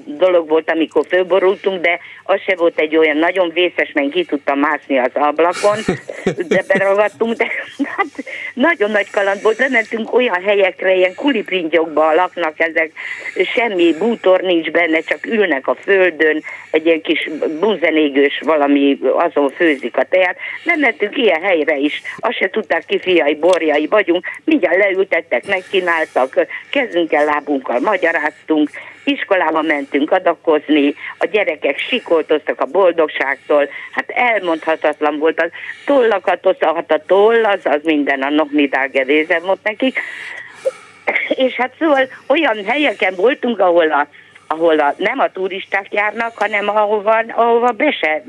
dolog 0.05 0.49
volt, 0.49 0.71
amikor 0.71 1.07
fölborultunk, 1.09 1.81
de 1.81 1.99
az 2.23 2.41
se 2.47 2.55
volt 2.57 2.79
egy 2.79 2.97
olyan 2.97 3.17
nagyon 3.17 3.51
vészes, 3.55 3.93
mert 3.93 4.11
ki 4.11 4.25
tudtam 4.25 4.59
mászni 4.59 4.99
az 4.99 5.11
ablakon, 5.15 5.77
de 6.49 6.63
beragadtunk, 6.69 7.37
de 7.37 7.47
hát 7.97 8.07
nagyon 8.55 8.91
nagy 8.91 9.11
kaland 9.11 9.43
volt. 9.43 9.59
Lementünk 9.59 10.15
olyan 10.15 10.43
helyekre, 10.43 10.95
ilyen 10.95 11.15
kuliprintyokban 11.15 12.15
laknak 12.15 12.61
ezek, 12.61 12.93
semmi 13.55 13.95
bútor 13.99 14.41
nincs 14.41 14.71
benne, 14.71 15.01
csak 15.01 15.27
ülnek 15.27 15.67
a 15.69 15.75
földön, 15.75 16.43
egy 16.71 16.87
ilyen 16.87 17.01
kis 17.01 17.31
búzenégős 17.61 18.41
valami, 18.45 18.99
azon 19.13 19.51
főzik 19.51 19.97
a 19.97 20.05
teát. 20.11 20.37
Nem 20.65 20.81
mentünk 20.81 21.17
ilyen 21.17 21.43
helyre 21.43 21.77
is, 21.77 22.03
azt 22.19 22.37
se 22.37 22.51
tudták 22.51 22.85
ki 22.87 22.99
fiai, 22.99 23.35
borjai 23.35 23.87
vagyunk, 23.87 24.27
mindjárt 24.45 24.77
leültettek, 24.77 25.47
megkínáltak, 25.47 26.47
kezünkkel, 26.71 27.25
lábunkkal 27.25 27.81
magyaráztunk, 27.95 28.71
iskolába 29.05 29.63
mentünk 29.63 30.11
adakozni, 30.11 30.95
a 31.19 31.27
gyerekek 31.27 31.79
sikoltoztak 31.79 32.61
a 32.61 32.65
boldogságtól, 32.65 33.69
hát 33.93 34.11
elmondhatatlan 34.11 35.19
volt 35.19 35.41
az. 35.41 35.51
Tollakat 35.85 36.57
hát 36.61 36.93
a 36.93 37.03
toll, 37.07 37.45
az, 37.45 37.61
az 37.63 37.81
minden 37.83 38.23
a 38.23 38.31
noknidágevézen 38.31 39.43
volt 39.43 39.63
nekik. 39.63 40.01
És 41.29 41.55
hát 41.55 41.75
szóval 41.79 42.09
olyan 42.27 42.65
helyeken 42.65 43.15
voltunk, 43.15 43.59
ahol 43.61 43.93
a 43.93 44.09
ahol 44.47 44.79
a, 44.79 44.95
nem 44.97 45.19
a 45.19 45.29
turisták 45.29 45.93
járnak, 45.93 46.39
hanem 46.39 46.69
ahova, 46.69 47.25
ahova 47.29 47.71
be 47.71 47.91
se, 47.91 48.23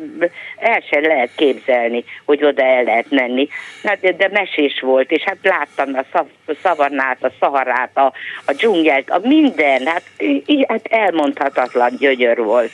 el 0.57 0.84
se 0.89 0.99
lehet 0.99 1.30
képzelni, 1.36 2.03
hogy 2.26 2.43
oda 2.43 2.63
el 2.63 2.84
lehet 2.84 3.09
menni. 3.09 3.47
Hát, 3.84 3.99
de, 3.99 4.11
de 4.11 4.30
mesés 4.32 4.80
volt, 4.82 5.11
és 5.11 5.24
hát 5.24 5.38
láttam 5.41 5.95
a 5.95 6.03
szav, 6.11 6.26
szavannát, 6.61 7.24
a 7.24 7.32
szaharát, 7.39 7.97
a, 7.97 8.13
a 8.45 8.51
dzsungelt, 8.51 9.09
a 9.09 9.20
minden, 9.24 9.86
hát, 9.86 10.03
így, 10.45 10.66
hát 10.68 10.86
elmondhatatlan 10.86 11.95
gyögyör 11.97 12.38
volt 12.38 12.72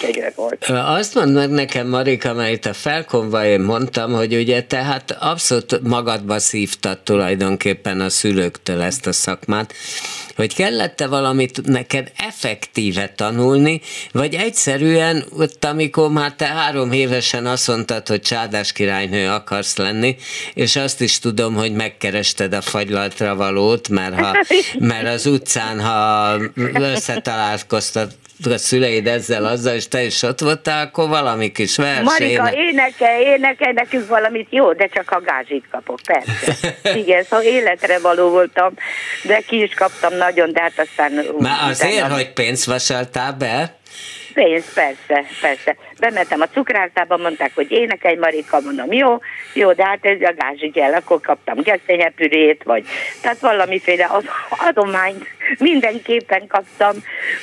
gyönyör 0.00 0.32
volt. 0.36 0.64
Azt 0.68 1.14
mondd 1.14 1.32
meg 1.32 1.50
nekem, 1.50 1.88
Marika, 1.88 2.34
mert 2.34 2.52
itt 2.52 2.66
a 2.66 2.72
felkonva 2.72 3.44
én 3.44 3.60
mondtam, 3.60 4.12
hogy 4.12 4.34
ugye 4.34 4.62
te 4.62 4.82
hát 4.82 5.16
abszolút 5.20 5.80
magadba 5.82 6.38
szívtad 6.38 6.98
tulajdonképpen 6.98 8.00
a 8.00 8.08
szülőktől 8.08 8.80
ezt 8.80 9.06
a 9.06 9.12
szakmát, 9.12 9.74
hogy 10.36 10.54
kellett-e 10.54 11.06
valamit 11.06 11.66
neked 11.66 12.12
effektíve 12.16 13.12
tanulni, 13.16 13.80
vagy 14.12 14.34
egyszerűen 14.34 15.24
ott, 15.38 15.64
amikor 15.64 16.10
már 16.10 16.32
te 16.32 16.46
három 16.46 16.92
évesen 16.92 17.46
azt 17.46 17.68
mondtad, 17.68 18.08
hogy 18.08 18.20
csádás 18.20 18.72
királynő 18.72 19.28
akarsz 19.28 19.76
lenni, 19.76 20.16
és 20.54 20.76
azt 20.76 21.00
is 21.00 21.18
tudom, 21.18 21.54
hogy 21.54 21.72
megkerested 21.72 22.52
a 22.52 22.60
fagylaltra 22.60 23.34
valót, 23.34 23.88
mert, 23.88 24.14
ha, 24.14 24.32
mert 24.78 25.08
az 25.08 25.26
utcán, 25.26 25.80
ha 25.80 26.36
összetalálkoztat 26.74 28.14
a 28.50 28.58
szüleid 28.58 29.06
ezzel, 29.06 29.44
azzal, 29.44 29.74
és 29.74 29.88
te 29.88 30.02
is 30.02 30.22
ott 30.22 30.40
voltál, 30.40 30.86
akkor 30.86 31.08
valami 31.08 31.52
kis 31.52 31.76
vers. 31.76 32.02
Marika, 32.02 32.52
énekel, 32.54 33.20
énekel 33.20 33.72
nekünk 33.72 34.08
valamit, 34.08 34.46
jó, 34.50 34.72
de 34.72 34.86
csak 34.86 35.10
a 35.10 35.20
gázsit 35.20 35.64
kapok, 35.70 35.98
persze. 36.06 36.74
Igen, 37.02 37.22
szóval 37.22 37.44
életre 37.44 37.98
való 37.98 38.28
voltam, 38.30 38.74
de 39.22 39.40
ki 39.46 39.62
is 39.62 39.74
kaptam 39.74 40.16
nagyon, 40.16 40.52
de 40.52 40.60
hát 40.60 40.78
aztán... 40.78 41.12
Már 41.38 41.70
azért, 41.70 41.92
utána... 41.92 42.14
hogy 42.14 42.32
pénzt 42.32 42.64
vasaltál 42.64 43.32
be? 43.32 43.80
Pénz, 44.34 44.72
persze, 44.72 45.24
persze. 45.40 45.76
Bementem 46.00 46.40
a 46.40 46.46
cukrártába, 46.46 47.16
mondták, 47.16 47.54
hogy 47.54 47.70
énekelj 47.70 48.16
Marika, 48.16 48.60
mondom, 48.60 48.92
jó, 48.92 49.18
jó, 49.54 49.72
de 49.72 49.84
hát 49.84 50.04
ez 50.04 50.20
a 50.20 50.34
gázsigyel, 50.36 50.94
akkor 50.94 51.20
kaptam 51.20 51.60
gesztenyepürét, 51.62 52.62
vagy 52.62 52.86
tehát 53.22 53.40
valamiféle 53.40 54.10
adományt 54.68 55.26
mindenképpen 55.58 56.46
kaptam, 56.46 56.96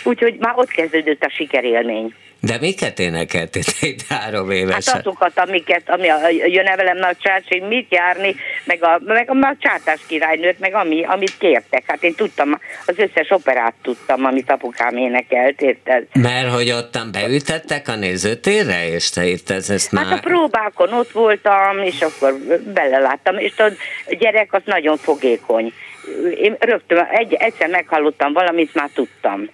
úgyhogy 0.03 0.35
már 0.39 0.53
ott 0.55 0.69
kezdődött 0.69 1.23
a 1.23 1.29
sikerélmény. 1.29 2.13
De 2.41 2.57
miket 2.59 2.99
énekeltél 2.99 3.61
itt 3.81 4.01
három 4.09 4.51
évesen? 4.51 4.93
Hát 4.93 5.05
azokat, 5.05 5.39
amiket, 5.39 5.89
ami 5.89 6.09
a, 6.09 6.17
jön 6.29 6.75
velem 6.75 6.97
nagy 6.97 7.17
csácsig, 7.17 7.63
mit 7.63 7.87
járni, 7.89 8.35
meg 8.63 8.83
a, 8.83 9.01
meg 9.05 9.29
a, 9.29 9.33
a 9.33 9.55
csátás 9.59 9.99
királynőt, 10.07 10.59
meg 10.59 10.73
ami, 10.73 11.03
amit 11.03 11.37
kértek. 11.37 11.83
Hát 11.87 12.03
én 12.03 12.15
tudtam, 12.15 12.59
az 12.85 12.97
összes 12.97 13.29
operát 13.29 13.73
tudtam, 13.81 14.25
amit 14.25 14.51
apukám 14.51 14.97
énekelt, 14.97 15.61
érted? 15.61 16.05
Mert 16.13 16.53
hogy 16.53 16.71
ottan 16.71 17.11
beütettek 17.11 17.87
a 17.87 17.95
nézőtérre, 17.95 18.87
és 18.87 19.09
te 19.09 19.25
itt 19.25 19.49
ez, 19.49 19.69
ezt 19.69 19.91
már... 19.91 20.05
Hát 20.05 20.17
a 20.17 20.27
próbákon 20.27 20.93
ott 20.93 21.11
voltam, 21.11 21.79
és 21.83 22.01
akkor 22.01 22.33
beleláttam, 22.73 23.37
és 23.37 23.53
tudod, 23.55 23.77
a 24.05 24.15
gyerek 24.19 24.53
az 24.53 24.61
nagyon 24.65 24.97
fogékony. 24.97 25.73
Én 26.41 26.55
rögtön 26.59 27.07
egy, 27.11 27.33
egyszer 27.33 27.69
meghallottam 27.69 28.33
valamit, 28.33 28.73
már 28.73 28.89
tudtam. 28.93 29.49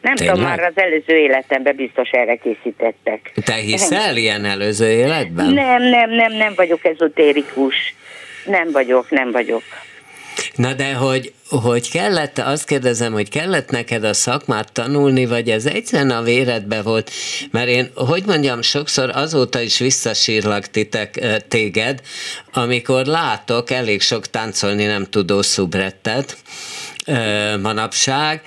Nem 0.00 0.14
Tényleg? 0.14 0.34
tudom, 0.34 0.50
már 0.50 0.60
az 0.60 0.72
előző 0.74 1.16
életemben 1.16 1.76
biztos 1.76 2.10
erre 2.10 2.36
készítettek. 2.36 3.32
Te 3.44 3.54
hiszel 3.54 4.16
ilyen 4.16 4.44
előző 4.44 4.90
életben? 4.90 5.52
Nem, 5.52 5.82
nem, 5.82 6.10
nem, 6.10 6.32
nem 6.32 6.52
vagyok 6.56 6.84
ezotérikus. 6.84 7.74
Nem 8.44 8.70
vagyok, 8.72 9.10
nem 9.10 9.30
vagyok. 9.30 9.62
Na 10.54 10.72
de 10.72 10.94
hogy, 10.94 11.32
hogy 11.48 11.90
kellett, 11.90 12.38
azt 12.38 12.66
kérdezem, 12.66 13.12
hogy 13.12 13.28
kellett 13.30 13.70
neked 13.70 14.04
a 14.04 14.12
szakmát 14.12 14.72
tanulni, 14.72 15.26
vagy 15.26 15.48
ez 15.50 15.66
egyszerűen 15.66 16.10
a 16.10 16.22
véredbe 16.22 16.82
volt? 16.82 17.10
Mert 17.50 17.68
én, 17.68 17.90
hogy 17.94 18.22
mondjam, 18.26 18.62
sokszor 18.62 19.10
azóta 19.14 19.60
is 19.60 19.78
visszasírlak 19.78 20.66
titek, 20.66 21.20
téged, 21.48 22.00
amikor 22.52 23.06
látok 23.06 23.70
elég 23.70 24.00
sok 24.00 24.26
táncolni 24.26 24.84
nem 24.84 25.04
tudó 25.04 25.42
szubrettet 25.42 26.36
manapság, 27.62 28.40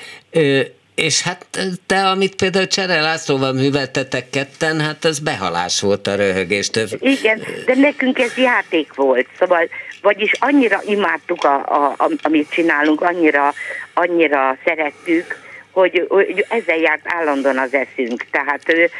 és 1.00 1.22
hát 1.22 1.46
te, 1.86 2.08
amit 2.08 2.36
például 2.36 2.68
Csere 2.68 3.02
Lászlóval 3.02 3.54
műveltetek 3.54 4.30
ketten, 4.30 4.80
hát 4.80 5.06
az 5.06 5.20
behalás 5.20 5.82
volt 5.82 6.08
a 6.08 6.16
röhögés. 6.16 6.70
Igen, 7.00 7.42
de 7.66 7.76
nekünk 7.76 8.20
ez 8.20 8.38
játék 8.38 8.94
volt, 8.94 9.28
szóval, 9.40 9.70
vagyis 10.02 10.32
annyira 10.40 10.82
imádtuk, 10.86 11.44
a, 11.44 11.56
a, 11.56 11.94
a, 11.98 12.10
amit 12.22 12.50
csinálunk, 12.50 13.02
annyira, 13.02 13.54
annyira 13.94 14.58
szerettük, 14.66 15.40
hogy, 15.72 16.06
hogy 16.10 16.46
ezzel 16.50 16.78
járt 16.78 17.02
állandóan 17.04 17.58
az 17.58 17.74
eszünk. 17.74 18.26
Tehát 18.32 18.92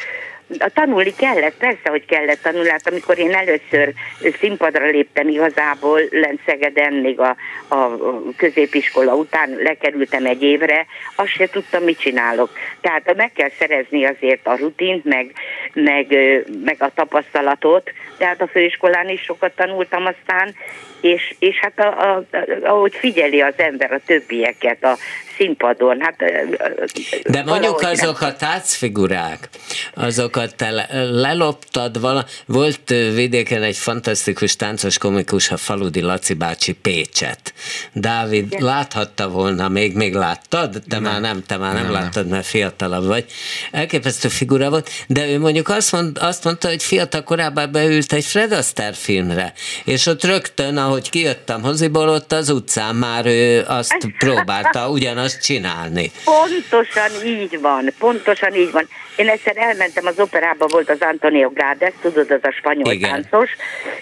a 0.58 0.70
tanulni 0.74 1.14
kellett, 1.16 1.58
persze, 1.58 1.90
hogy 1.90 2.06
kellett 2.06 2.42
tanulni. 2.42 2.70
Hát 2.70 2.88
amikor 2.88 3.18
én 3.18 3.34
először 3.34 3.94
színpadra 4.40 4.86
léptem 4.86 5.28
igazából 5.28 6.02
Lenszegeden, 6.10 6.94
még 6.94 7.20
a, 7.20 7.36
a 7.68 7.98
középiskola 8.38 9.16
után 9.16 9.50
lekerültem 9.50 10.26
egy 10.26 10.44
évre, 10.44 10.86
azt 11.16 11.30
se 11.30 11.48
tudtam, 11.48 11.84
mit 11.84 12.00
csinálok. 12.00 12.50
Tehát 12.82 13.16
meg 13.16 13.32
kell 13.34 13.50
szerezni 13.60 14.06
azért 14.06 14.48
a 14.48 14.58
rutint, 14.58 15.06
meg, 15.06 15.32
meg, 15.74 16.08
meg 16.64 16.76
a 16.80 16.92
tapasztalatot, 16.96 17.92
tehát 18.18 18.42
a 18.42 18.48
főiskolán 18.48 19.10
is 19.10 19.22
sokat 19.22 19.56
tanultam 19.56 20.06
aztán, 20.06 20.56
és, 21.02 21.36
és 21.40 21.60
hát 21.60 21.80
a, 21.80 22.10
a, 22.10 22.26
ahogy 22.64 22.96
figyeli 22.96 23.42
az 23.42 23.54
ember 23.58 23.92
a 23.92 24.00
többieket 24.06 24.84
a 24.84 24.98
színpadon, 25.40 26.02
hát... 26.02 26.16
De 27.24 27.44
mondjuk 27.44 27.82
azok 27.82 28.20
nem. 28.20 28.30
a 28.30 28.36
tácfigurák, 28.36 29.50
azokat 29.94 30.56
te 30.56 30.88
leloptad 31.12 32.00
vala, 32.00 32.26
volt 32.46 32.90
vidéken 33.14 33.64
egy 33.64 33.78
fantasztikus 33.78 34.56
táncos 34.56 34.98
komikus, 34.98 35.52
a 35.52 35.58
Faludi 35.58 36.02
Laci 36.02 36.34
bácsi 36.34 36.74
Pécset. 36.74 37.54
Dávid 37.94 38.46
Igen. 38.46 38.64
láthatta 38.64 39.30
volna, 39.30 39.70
még, 39.70 39.96
még 39.96 40.14
láttad? 40.14 40.72
Te 40.88 41.00
nem. 41.00 41.02
már 41.02 41.22
nem, 41.22 41.44
te 41.48 41.58
már 41.58 41.74
nem, 41.74 41.84
nem 41.84 41.92
láttad, 41.92 42.28
mert 42.28 42.46
fiatalabb 42.46 43.06
vagy. 43.06 43.26
Elképesztő 43.72 44.28
figura 44.28 44.70
volt, 44.70 44.90
de 45.08 45.28
ő 45.28 45.40
mondjuk 45.40 45.70
azt, 45.70 45.92
mond, 45.92 46.18
azt 46.22 46.44
mondta, 46.44 46.68
hogy 46.68 46.84
fiatal 46.84 47.24
korában 47.24 47.72
beült 47.72 48.14
egy 48.14 48.26
Fred 48.26 48.52
Astaire 48.52 48.94
filmre, 48.94 49.54
és 49.86 50.06
ott 50.06 50.24
rögtön, 50.24 50.78
ahogy 50.78 51.10
kijöttem 51.10 51.62
hoziból, 51.62 52.10
ott 52.10 52.32
az 52.32 52.50
utcán 52.50 52.96
már 52.96 53.26
ő 53.26 53.64
azt 53.68 53.98
próbálta 54.24 54.90
ugyanazt 55.30 55.42
csinálni. 55.42 56.12
Pontosan 56.24 57.26
így 57.26 57.62
van, 57.62 57.94
pontosan 58.00 58.56
így 58.56 58.72
van. 58.72 58.88
Én 59.16 59.30
egyszer 59.30 59.58
elmentem 59.58 60.06
az 60.06 60.20
operába, 60.20 60.68
volt 60.68 60.90
az 60.90 61.02
Antonio 61.02 61.50
Gades, 61.50 61.94
tudod, 62.02 62.32
az 62.32 62.40
a 62.42 62.52
spanyol 62.52 62.92
Igen. 62.92 63.10
táncos, 63.10 63.50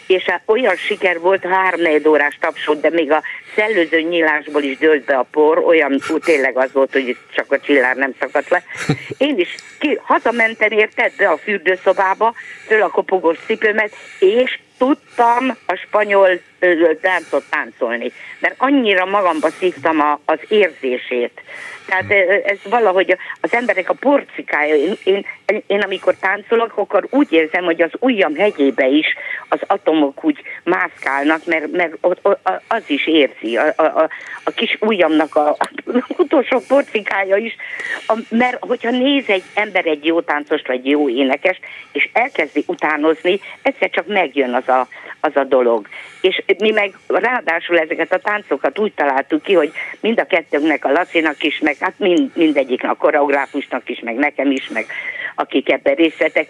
és 0.08 0.26
olyan 0.46 0.76
siker 0.76 1.20
volt, 1.20 1.46
három 1.46 2.08
órás 2.08 2.38
tapsot, 2.40 2.82
de 2.82 2.90
még 2.90 3.12
a 3.12 3.24
szellőző 3.56 4.02
nyílásból 4.02 4.62
is 4.62 4.78
dőlt 4.78 5.06
be 5.06 5.16
a 5.16 5.28
por, 5.32 5.58
olyan 5.58 6.02
ú, 6.10 6.18
tényleg 6.18 6.58
az 6.58 6.72
volt, 6.72 6.92
hogy 6.92 7.18
csak 7.36 7.52
a 7.52 7.60
csillár 7.60 7.96
nem 7.96 8.14
szakadt 8.20 8.50
le. 8.50 8.64
Én 9.18 9.40
is 9.40 9.56
ki, 9.80 10.00
hazamentem 10.02 10.72
érted 10.72 11.12
be 11.18 11.30
a 11.30 11.38
fürdőszobába, 11.38 12.34
föl 12.68 12.82
a 12.82 12.90
kopogós 12.90 13.38
cipőmet, 13.46 13.92
és 14.20 14.60
tudtam 14.78 15.58
a 15.66 15.76
spanyol 15.76 16.40
táncot 17.02 17.44
táncolni, 17.50 18.12
mert 18.40 18.56
annyira 18.58 19.06
magamba 19.06 19.50
szívtam 19.50 20.00
a, 20.00 20.20
az 20.26 20.40
érzését. 20.48 21.42
Tehát 21.88 22.12
ez 22.46 22.58
valahogy 22.64 23.18
az 23.42 23.54
emberek 23.54 23.90
a 23.90 23.94
porcikája. 23.94 24.76
Én, 24.76 24.98
én, 25.04 25.26
én 25.68 25.82
amikor 25.82 26.16
táncolok, 26.16 26.78
akkor 26.78 27.08
úgy 27.10 27.32
érzem, 27.32 27.64
hogy 27.64 27.82
az 27.82 27.92
ujjam 28.00 28.36
hegyébe 28.36 28.88
is 28.88 29.06
az 29.50 29.60
atomok 29.68 30.24
úgy 30.24 30.42
mászkálnak, 30.64 31.46
mert, 31.46 31.72
mert 31.72 31.94
az 32.68 32.84
is 32.88 33.08
érzi. 33.08 33.58
A, 33.58 33.74
a, 33.76 34.10
a 34.44 34.52
kis 34.52 34.78
ujjamnak 34.80 35.36
a, 35.36 35.50
a 35.50 35.70
utolsó 36.18 36.62
porcikája 36.68 37.36
is. 37.36 37.56
A, 38.08 38.18
mert 38.30 38.58
hogyha 38.60 38.92
néz 38.92 39.24
egy 39.28 39.44
ember 39.54 39.86
egy 39.86 40.06
jó 40.06 40.22
táncost, 40.22 40.68
vagy 40.68 40.86
jó 40.86 41.10
énekest, 41.10 41.60
és 41.92 42.10
elkezdi 42.14 42.64
utánozni, 42.68 43.40
egyszer 43.62 43.90
csak 43.90 44.08
megjön 44.08 44.54
az 44.54 44.68
a, 44.68 44.88
az 45.20 45.36
a 45.36 45.44
dolog. 45.44 45.88
És 46.22 46.44
mi 46.58 46.72
meg 46.72 46.94
ráadásul 47.08 47.80
ezeket 47.80 48.14
a 48.14 48.20
táncokat 48.20 48.80
úgy 48.80 48.94
találtuk 48.94 49.42
ki, 49.42 49.54
hogy 49.54 49.72
mind 50.00 50.20
a 50.20 50.26
kettőnknek, 50.26 50.86
a 50.86 50.92
Lacinak 50.92 51.44
is, 51.44 51.60
meg 51.60 51.76
hát 51.80 51.94
mind, 51.98 52.32
mindegyiknek, 52.34 52.92
a 52.92 52.96
koreográfusnak 52.96 53.90
is, 53.90 54.00
meg 54.00 54.16
nekem 54.16 54.52
is, 54.52 54.70
meg 54.70 54.86
akik 55.36 55.72
ebben 55.72 55.96
részt 55.96 56.18
vettek, 56.18 56.50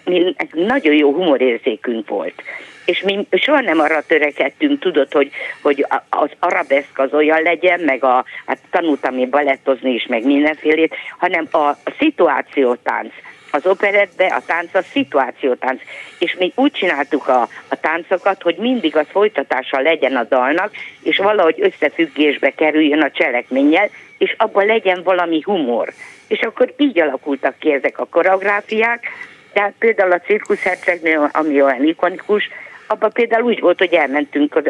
nagyon 0.52 0.94
jó 0.94 1.12
humorérzékünk 1.12 2.08
volt. 2.08 2.42
És 2.84 3.02
mi 3.02 3.26
soha 3.30 3.60
nem 3.60 3.80
arra 3.80 4.02
törekedtünk, 4.06 4.80
tudod, 4.80 5.12
hogy, 5.12 5.30
hogy 5.62 5.86
az 6.08 6.30
arabeszk 6.38 6.98
az 6.98 7.12
olyan 7.12 7.42
legyen, 7.42 7.80
meg 7.80 8.04
a, 8.04 8.24
hát 8.46 8.58
tanultam 8.70 9.18
én 9.18 9.30
balettozni 9.30 9.90
is, 9.90 10.06
meg 10.06 10.24
mindenfélét, 10.24 10.94
hanem 11.18 11.48
a 11.52 11.76
szituációtánc 11.98 13.12
az 13.50 13.66
operetbe 13.66 14.26
a 14.26 14.42
tánc 14.46 14.74
a 14.74 14.82
szituációtánc, 14.82 15.80
és 16.18 16.36
mi 16.38 16.52
úgy 16.54 16.72
csináltuk 16.72 17.28
a, 17.28 17.48
a 17.68 17.80
táncokat, 17.80 18.42
hogy 18.42 18.56
mindig 18.56 18.96
az 18.96 19.06
folytatása 19.10 19.80
legyen 19.80 20.16
a 20.16 20.24
dalnak, 20.24 20.70
és 21.02 21.16
valahogy 21.16 21.60
összefüggésbe 21.60 22.50
kerüljön 22.50 23.02
a 23.02 23.10
cselekménnyel, 23.10 23.90
és 24.18 24.34
abban 24.38 24.66
legyen 24.66 25.02
valami 25.02 25.40
humor. 25.44 25.92
És 26.28 26.40
akkor 26.40 26.74
így 26.76 27.00
alakultak 27.00 27.58
ki 27.58 27.72
ezek 27.72 27.98
a 27.98 28.06
koreográfiák, 28.10 29.06
tehát 29.52 29.74
például 29.78 30.12
a 30.12 30.20
cirkuszhercegnő, 30.20 31.28
ami 31.32 31.62
olyan 31.62 31.84
ikonikus, 31.84 32.48
abban 32.86 33.12
például 33.12 33.44
úgy 33.44 33.60
volt, 33.60 33.78
hogy 33.78 33.92
elmentünk, 33.92 34.62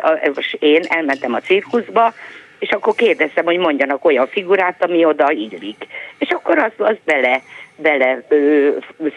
én 0.58 0.82
elmentem 0.88 1.34
a 1.34 1.40
cirkuszba, 1.40 2.14
és 2.59 2.70
akkor 2.70 2.94
kérdeztem, 2.94 3.44
hogy 3.44 3.59
mondjanak 3.59 4.04
olyan 4.04 4.26
figurát, 4.26 4.84
ami 4.84 5.04
oda 5.04 5.30
illik. 5.30 5.86
És 6.18 6.28
akkor 6.30 6.59
azt, 6.59 6.80
azt 6.80 7.00
bele 7.04 7.42
bele 7.82 8.24
ö, 8.28 8.68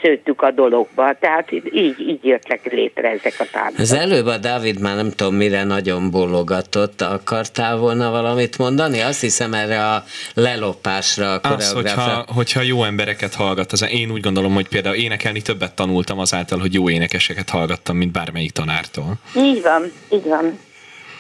szőttük 0.02 0.42
a 0.42 0.52
dologba. 0.52 1.16
Tehát 1.20 1.52
így, 1.52 2.00
így 2.00 2.26
jöttek 2.26 2.72
létre 2.72 3.10
ezek 3.10 3.34
a 3.40 3.46
táncok. 3.52 3.80
Az 3.80 3.94
előbb 3.94 4.26
a 4.26 4.38
Dávid 4.38 4.80
már 4.80 4.96
nem 4.96 5.10
tudom 5.10 5.36
mire 5.36 5.64
nagyon 5.64 6.12
bologatott, 6.12 7.02
akartál 7.02 7.78
volna 7.78 8.10
valamit 8.10 8.58
mondani? 8.58 9.00
Azt 9.00 9.22
hiszem 9.22 9.54
erre 9.54 9.86
a 9.86 10.04
lelopásra 10.34 11.36
a 11.36 11.54
Az, 11.54 11.72
hogyha, 11.72 12.26
hogyha 12.36 12.62
jó 12.62 12.84
embereket 12.84 13.34
hallgat, 13.34 13.72
az 13.72 13.86
én 13.92 14.12
úgy 14.12 14.22
gondolom, 14.22 14.54
hogy 14.54 14.68
például 14.68 14.96
énekelni 14.96 15.42
többet 15.42 15.76
tanultam 15.76 16.20
azáltal, 16.20 16.60
hogy 16.60 16.74
jó 16.74 16.90
énekeseket 16.90 17.50
hallgattam, 17.50 17.98
mint 17.98 18.12
bármelyik 18.12 18.52
tanártól. 18.52 19.14
Így 19.36 19.62
van, 19.62 19.92
így 20.10 20.24
van. 20.24 20.60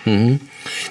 Uh-huh. 0.06 0.32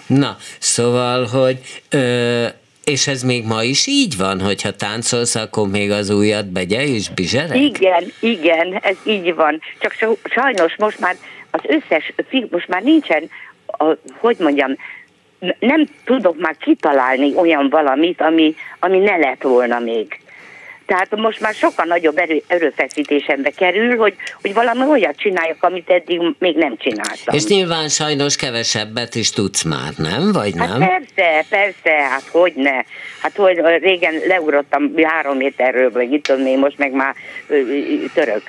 Na, 0.07 0.37
szóval, 0.59 1.25
hogy 1.25 1.59
ö, 1.91 2.47
és 2.85 3.07
ez 3.07 3.23
még 3.23 3.45
ma 3.45 3.63
is 3.63 3.87
így 3.87 4.17
van, 4.17 4.41
hogyha 4.41 4.71
táncolsz, 4.71 5.35
akkor 5.35 5.69
még 5.69 5.91
az 5.91 6.11
újat 6.11 6.47
begye 6.47 6.85
és 6.85 7.09
bizsereg? 7.09 7.57
Igen, 7.57 8.13
igen, 8.21 8.79
ez 8.83 8.97
így 9.05 9.35
van. 9.35 9.61
Csak 9.79 9.95
sajnos 10.25 10.77
most 10.79 11.01
már 11.01 11.17
az 11.51 11.61
összes, 11.67 12.13
most 12.51 12.69
már 12.69 12.83
nincsen, 12.83 13.31
a, 13.67 13.85
hogy 14.19 14.37
mondjam, 14.39 14.77
nem 15.59 15.87
tudok 16.05 16.41
már 16.41 16.57
kitalálni 16.57 17.35
olyan 17.37 17.69
valamit, 17.69 18.21
ami, 18.21 18.55
ami 18.79 18.99
ne 18.99 19.17
lett 19.17 19.43
volna 19.43 19.79
még. 19.79 20.21
Tehát 20.91 21.17
most 21.17 21.41
már 21.41 21.55
sokkal 21.55 21.85
nagyobb 21.85 22.19
erő, 22.19 22.43
erőfeszítésembe 22.47 23.51
kerül, 23.51 23.97
hogy, 23.97 24.15
hogy 24.41 24.55
valami 24.55 24.85
olyat 24.85 25.17
csináljak, 25.17 25.57
amit 25.61 25.91
eddig 25.91 26.21
még 26.39 26.57
nem 26.57 26.77
csináltam. 26.77 27.35
És 27.35 27.45
nyilván 27.45 27.89
sajnos 27.89 28.37
kevesebbet 28.37 29.15
is 29.15 29.31
tudsz 29.31 29.63
már, 29.63 29.93
nem? 29.97 30.33
Vagy 30.33 30.53
hát 30.59 30.69
nem? 30.69 30.79
persze, 30.79 31.45
persze, 31.49 31.91
hát 31.91 32.25
hogy 32.31 32.53
ne. 32.57 32.83
Hát 33.23 33.37
hogy 33.37 33.61
régen 33.81 34.15
leugrottam 34.27 34.93
három 35.03 35.37
méterről, 35.37 35.91
vagy 35.91 36.13
itt 36.13 36.23
tudom 36.23 36.47
én, 36.47 36.59
most 36.59 36.79
meg 36.79 36.93
már 36.93 37.15
török. 38.15 38.43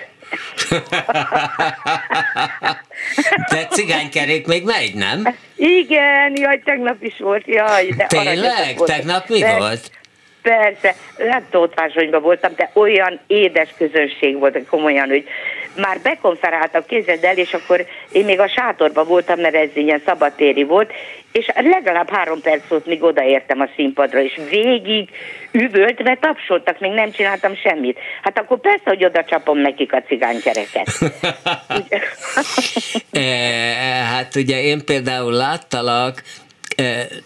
De 3.52 3.66
cigánykerék 3.70 4.48
még 4.48 4.64
megy, 4.64 4.94
nem? 4.94 5.36
Igen, 5.56 6.36
jaj, 6.36 6.62
tegnap 6.66 7.04
is 7.04 7.18
volt, 7.20 7.48
jaj. 7.48 7.88
De 7.98 8.06
Tényleg? 8.06 8.76
Tegnap 8.76 9.30
mi 9.30 9.42
volt? 9.58 10.00
Persze, 10.42 10.96
hát 11.30 11.44
Tóthvásonyban 11.50 12.22
voltam, 12.22 12.52
de 12.56 12.72
olyan 12.74 13.20
édes 13.28 13.70
közönség 13.78 14.40
volt, 14.40 14.68
komolyan, 14.70 15.08
hogy 15.08 15.28
már 15.76 16.00
bekonferáltak, 16.04 16.88
képzeld 16.88 17.24
el, 17.24 17.38
és 17.38 17.54
akkor 17.54 17.86
én 18.12 18.26
még 18.26 18.40
a 18.40 18.48
sátorban 18.48 19.08
voltam, 19.08 19.40
mert 19.40 19.56
ez 19.56 19.70
ilyen 19.74 20.02
szabadtéri 20.06 20.64
volt, 20.64 20.92
és 21.32 21.46
legalább 21.56 22.10
három 22.10 22.42
perc 22.42 22.68
volt, 22.68 22.86
míg 22.86 23.04
odaértem 23.04 23.60
a 23.60 23.70
színpadra, 23.76 24.22
és 24.22 24.40
végig 24.50 25.10
üvöltve 25.52 26.18
tapsoltak, 26.22 26.80
még 26.80 26.92
nem 26.92 27.12
csináltam 27.12 27.56
semmit. 27.56 28.00
Hát 28.22 28.38
akkor 28.38 28.60
persze, 28.60 28.84
hogy 28.84 29.06
oda 29.06 29.24
csapom 29.24 29.58
nekik 29.58 29.94
a 29.94 30.02
cigánykereket. 30.08 30.88
Eh, 33.12 34.08
hát 34.12 34.36
ugye 34.36 34.62
én 34.62 34.86
például 34.86 35.32
láttalak 35.32 36.24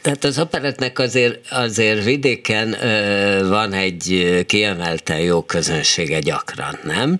tehát 0.02 0.24
az 0.24 0.40
operetnek 0.40 1.00
azért, 1.00 1.52
azért 1.52 2.04
vidéken 2.04 2.76
van 3.50 3.74
egy 3.74 4.44
kiemelten 4.48 5.20
jó 5.20 5.42
közönsége 5.42 6.20
gyakran, 6.20 6.80
nem? 6.84 7.20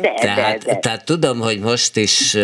De, 0.00 0.14
tehát, 0.20 0.64
de, 0.64 0.72
de. 0.72 0.78
tehát 0.78 1.04
tudom, 1.04 1.40
hogy 1.40 1.58
most 1.58 1.96
is 1.96 2.36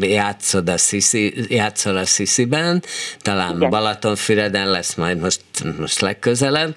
játszod 0.00 0.68
a 0.68 0.78
Sziszi, 0.78 1.34
játszol 1.48 1.96
a 1.96 2.06
Szisziben, 2.06 2.82
talán 3.18 3.56
Igen. 3.56 3.70
Balatonfüreden 3.70 4.70
lesz 4.70 4.94
majd 4.94 5.18
most, 5.18 5.40
most 5.78 6.00
legközelebb, 6.00 6.74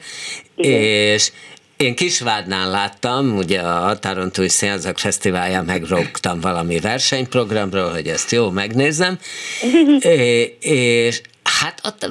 Igen. 0.56 0.82
és 0.82 1.32
én 1.80 1.96
Kisvádnál 1.96 2.70
láttam, 2.70 3.38
ugye 3.38 3.60
a 3.60 3.80
Határon 3.80 4.32
túl 4.32 4.50
Színházak 4.50 4.98
Fesztiválján 4.98 5.66
megrogtam 5.66 6.40
valami 6.40 6.80
versenyprogramról, 6.80 7.90
hogy 7.92 8.08
ezt 8.08 8.32
jó 8.32 8.50
megnézem, 8.50 9.20
és 10.60 11.22
Hát 11.60 11.82
ott, 11.84 12.10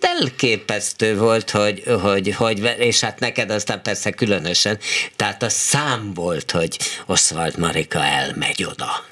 elképesztő 0.00 1.18
volt, 1.18 1.50
hogy, 1.50 1.82
hogy, 2.02 2.34
hogy, 2.36 2.74
és 2.78 3.00
hát 3.00 3.20
neked 3.20 3.50
aztán 3.50 3.82
persze 3.82 4.10
különösen, 4.10 4.78
tehát 5.16 5.42
a 5.42 5.48
szám 5.48 6.12
volt, 6.14 6.50
hogy 6.50 6.76
Oswald 7.06 7.58
Marika 7.58 8.04
elmegy 8.04 8.64
oda. 8.64 9.04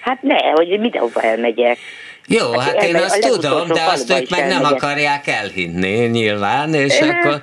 Hát 0.00 0.22
ne, 0.22 0.50
hogy 0.50 0.68
mindenhova 0.68 1.20
elmegyek. 1.20 1.78
Jó, 2.26 2.58
hát, 2.58 2.74
hát 2.74 2.84
én 2.84 2.96
azt 2.96 3.20
tudom, 3.20 3.68
de 3.68 3.82
azt 3.82 4.10
ők 4.10 4.30
meg 4.30 4.46
nem 4.46 4.64
akarják 4.64 5.26
elhinni 5.26 6.06
nyilván, 6.06 6.74
és 6.74 7.00
akkor... 7.10 7.42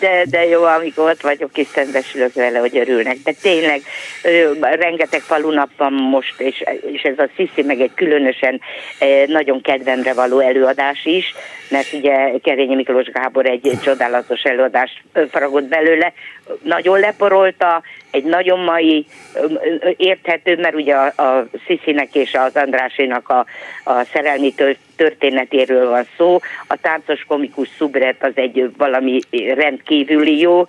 de, 0.00 0.24
de 0.30 0.46
jó, 0.46 0.62
amikor 0.62 1.10
ott 1.10 1.20
vagyok, 1.20 1.58
és 1.58 1.66
szembesülök 1.66 2.34
vele, 2.34 2.58
hogy 2.58 2.76
örülnek. 2.76 3.16
De 3.24 3.32
tényleg 3.42 3.80
rengeteg 4.60 5.20
falunap 5.20 5.70
van 5.76 5.92
most, 5.92 6.40
és, 6.40 6.64
és 6.92 7.02
ez 7.02 7.18
a 7.18 7.28
Sziszi 7.36 7.62
meg 7.62 7.80
egy 7.80 7.94
különösen 7.94 8.60
nagyon 9.26 9.60
kedvemre 9.60 10.12
való 10.12 10.40
előadás 10.40 11.04
is, 11.04 11.34
mert 11.68 11.92
ugye 11.92 12.38
Kerényi 12.42 12.74
Miklós 12.74 13.10
Gábor 13.10 13.46
egy 13.46 13.78
csodálatos 13.82 14.42
előadást 14.42 15.02
faragott 15.30 15.64
belőle, 15.64 16.12
nagyon 16.62 17.00
leporolta, 17.00 17.82
egy 18.10 18.24
nagyon 18.24 18.58
mai, 18.58 19.06
érthető, 19.96 20.56
mert 20.56 20.74
ugye 20.74 20.94
a, 20.94 21.22
a 21.22 21.46
Sziszinek 21.66 22.14
és 22.14 22.34
az 22.34 22.56
Andrásénak 22.56 23.28
a, 23.28 23.46
a 23.84 24.04
szerelmi 24.12 24.54
történetéről 24.96 25.88
van 25.88 26.06
szó. 26.16 26.38
A 26.66 26.76
táncos 26.80 27.24
komikus 27.24 27.68
szubret 27.76 28.24
az 28.24 28.32
egy 28.34 28.70
valami 28.76 29.20
rendkívüli 29.54 30.38
jó 30.38 30.66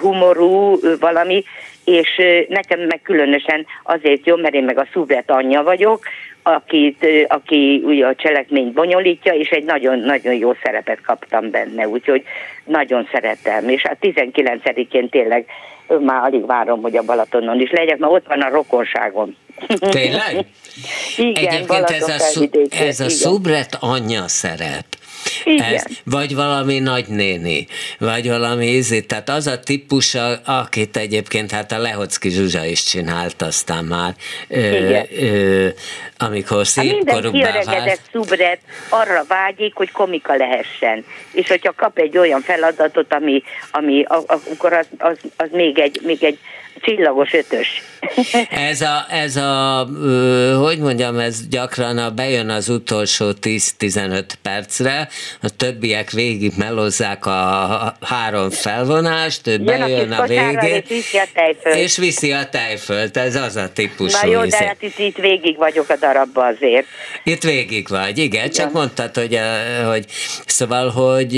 humorú 0.00 0.80
valami, 1.00 1.44
és 1.84 2.22
nekem 2.48 2.80
meg 2.80 3.00
különösen 3.02 3.66
azért 3.82 4.26
jó, 4.26 4.36
mert 4.36 4.54
én 4.54 4.64
meg 4.64 4.78
a 4.78 4.88
szubret 4.92 5.30
anyja 5.30 5.62
vagyok, 5.62 6.04
akit, 6.48 7.06
aki 7.28 7.82
ugye 7.84 8.06
a 8.06 8.14
cselekményt 8.14 8.72
bonyolítja, 8.72 9.32
és 9.32 9.48
egy 9.48 9.64
nagyon-nagyon 9.64 10.34
jó 10.34 10.52
szerepet 10.62 11.00
kaptam 11.00 11.50
benne, 11.50 11.88
úgyhogy 11.88 12.22
nagyon 12.64 13.08
szeretem, 13.12 13.68
és 13.68 13.84
a 13.84 13.96
19-én 14.00 15.08
tényleg 15.08 15.46
már 16.00 16.22
alig 16.22 16.46
várom, 16.46 16.82
hogy 16.82 16.96
a 16.96 17.02
Balatonon 17.02 17.60
is 17.60 17.70
legyek, 17.70 17.98
mert 17.98 18.12
ott 18.12 18.26
van 18.26 18.40
a 18.40 18.50
rokonságom. 18.50 19.36
Tényleg? 19.78 20.46
igen, 21.16 21.46
Egyébként 21.46 21.90
ez 21.90 22.08
a, 22.08 22.18
szu- 22.18 22.72
ez 22.72 23.00
a 23.00 23.08
szubret 23.08 23.76
anyja 23.80 24.28
szerep, 24.28 24.84
Igen. 25.44 25.74
Ez, 25.74 25.84
vagy 26.04 26.34
valami 26.34 26.78
nagynéni, 26.78 27.66
vagy 27.98 28.28
valami 28.28 28.66
ízét. 28.66 29.06
Tehát 29.06 29.28
az 29.28 29.46
a 29.46 29.60
típus, 29.60 30.16
akit 30.44 30.96
egyébként 30.96 31.50
hát 31.50 31.72
a 31.72 31.78
Lehocki 31.78 32.28
Zsuzsa 32.30 32.64
is 32.64 32.82
csinált 32.84 33.42
aztán 33.42 33.84
már, 33.84 34.14
Igen. 34.48 35.06
ö, 35.18 35.24
ö, 35.26 35.68
amikor 36.18 36.56
Hát 36.56 36.66
szép 36.66 36.92
minden 36.92 37.64
vált. 37.64 38.00
szubret 38.12 38.58
arra 38.88 39.24
vágyik, 39.28 39.74
hogy 39.74 39.90
komika 39.90 40.36
lehessen. 40.36 41.04
És 41.32 41.48
hogyha 41.48 41.72
kap 41.72 41.98
egy 41.98 42.18
olyan 42.18 42.40
feladatot, 42.40 43.12
ami, 43.14 43.42
ami 43.70 44.04
akkor 44.46 44.72
az, 44.72 44.86
az, 44.98 45.18
az 45.36 45.48
még, 45.52 45.78
egy, 45.78 46.00
még 46.04 46.24
egy 46.24 46.38
csillagos 46.80 47.32
ötös. 47.32 47.82
Ez 48.50 48.80
a, 48.80 49.06
ez 49.10 49.36
a 49.36 49.88
hogy 50.62 50.78
mondjam, 50.78 51.18
ez 51.18 51.48
gyakran 51.48 51.98
a, 51.98 52.10
bejön 52.10 52.48
az 52.48 52.68
utolsó 52.68 53.30
10-15 53.42 54.24
percre, 54.42 55.08
a 55.42 55.48
többiek 55.56 56.10
végig 56.10 56.52
melozzák 56.56 57.26
a 57.26 57.96
három 58.00 58.50
felvonást, 58.50 59.46
ő 59.46 59.52
Jön 59.52 59.68
a 59.68 59.86
bejön 59.86 60.12
a 60.12 60.16
kosárral, 60.16 60.60
végén, 60.60 60.82
és 60.82 60.88
viszi 60.88 61.18
a 61.18 61.24
tejfölt. 61.34 61.76
és 61.76 61.96
viszi 61.96 62.32
a 62.32 62.48
tejfölt, 62.48 63.16
ez 63.16 63.34
az 63.34 63.56
a 63.56 63.72
típusú. 63.72 64.18
Na 64.22 64.32
jó, 64.32 64.44
de 64.44 64.56
hát 64.56 64.82
itt, 64.82 64.98
itt 64.98 65.16
végig 65.16 65.56
vagyok 65.56 65.88
a 65.88 65.96
darabba 65.96 66.44
azért. 66.44 66.86
Itt 67.24 67.42
végig 67.42 67.88
vagy, 67.88 68.18
igen, 68.18 68.44
igen. 68.44 68.50
csak 68.50 68.72
mondtad, 68.72 69.16
hogy, 69.16 69.38
hogy 69.86 70.04
szóval, 70.46 70.90
hogy... 70.90 71.32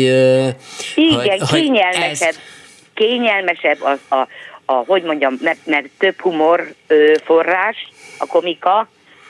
Igen, 0.95 1.39
hogy, 1.39 1.49
kényelmesebb, 1.51 2.29
ez- 2.29 2.57
kényelmesebb 2.95 3.79
az 3.83 3.99
a, 4.09 4.29
a, 4.71 4.85
hogy 4.87 5.03
mondjam, 5.03 5.39
mert, 5.43 5.59
mert 5.65 5.87
több 5.99 6.21
humor 6.21 6.73
ö, 6.87 7.15
forrás, 7.25 7.89
a 8.19 8.27
komika, 8.27 8.89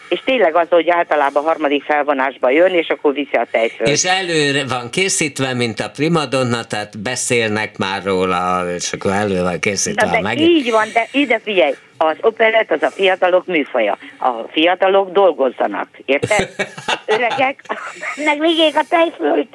és 0.08 0.20
tényleg 0.24 0.56
az, 0.56 0.66
hogy 0.70 0.88
általában 0.90 1.42
harmadik 1.42 1.82
felvonásba 1.82 2.50
jön, 2.50 2.74
és 2.74 2.88
akkor 2.88 3.12
viszi 3.12 3.36
a 3.36 3.46
tejfölt. 3.50 3.88
És 3.88 4.04
előre 4.04 4.64
van 4.66 4.90
készítve, 4.90 5.54
mint 5.54 5.80
a 5.80 5.90
primadonna, 5.90 6.64
tehát 6.64 6.98
beszélnek 6.98 7.76
már 7.76 8.02
róla, 8.04 8.72
és 8.74 8.92
akkor 8.92 9.12
elő 9.12 9.42
van 9.42 9.58
készítve 9.58 10.04
Na 10.04 10.10
a 10.10 10.14
de 10.14 10.20
meg... 10.20 10.40
így 10.40 10.70
van, 10.70 10.88
de 10.92 11.08
ide 11.12 11.40
figyelj, 11.44 11.74
az 11.98 12.16
operett 12.20 12.70
az 12.70 12.82
a 12.82 12.90
fiatalok 12.90 13.46
műfaja. 13.46 13.98
A 14.18 14.30
fiatalok 14.52 15.12
dolgozzanak, 15.12 15.88
érted? 16.04 16.54
Öregek, 17.06 17.62
meg 18.24 18.40
vigyék 18.40 18.76
a 18.76 18.82
tejfölt. 18.88 19.48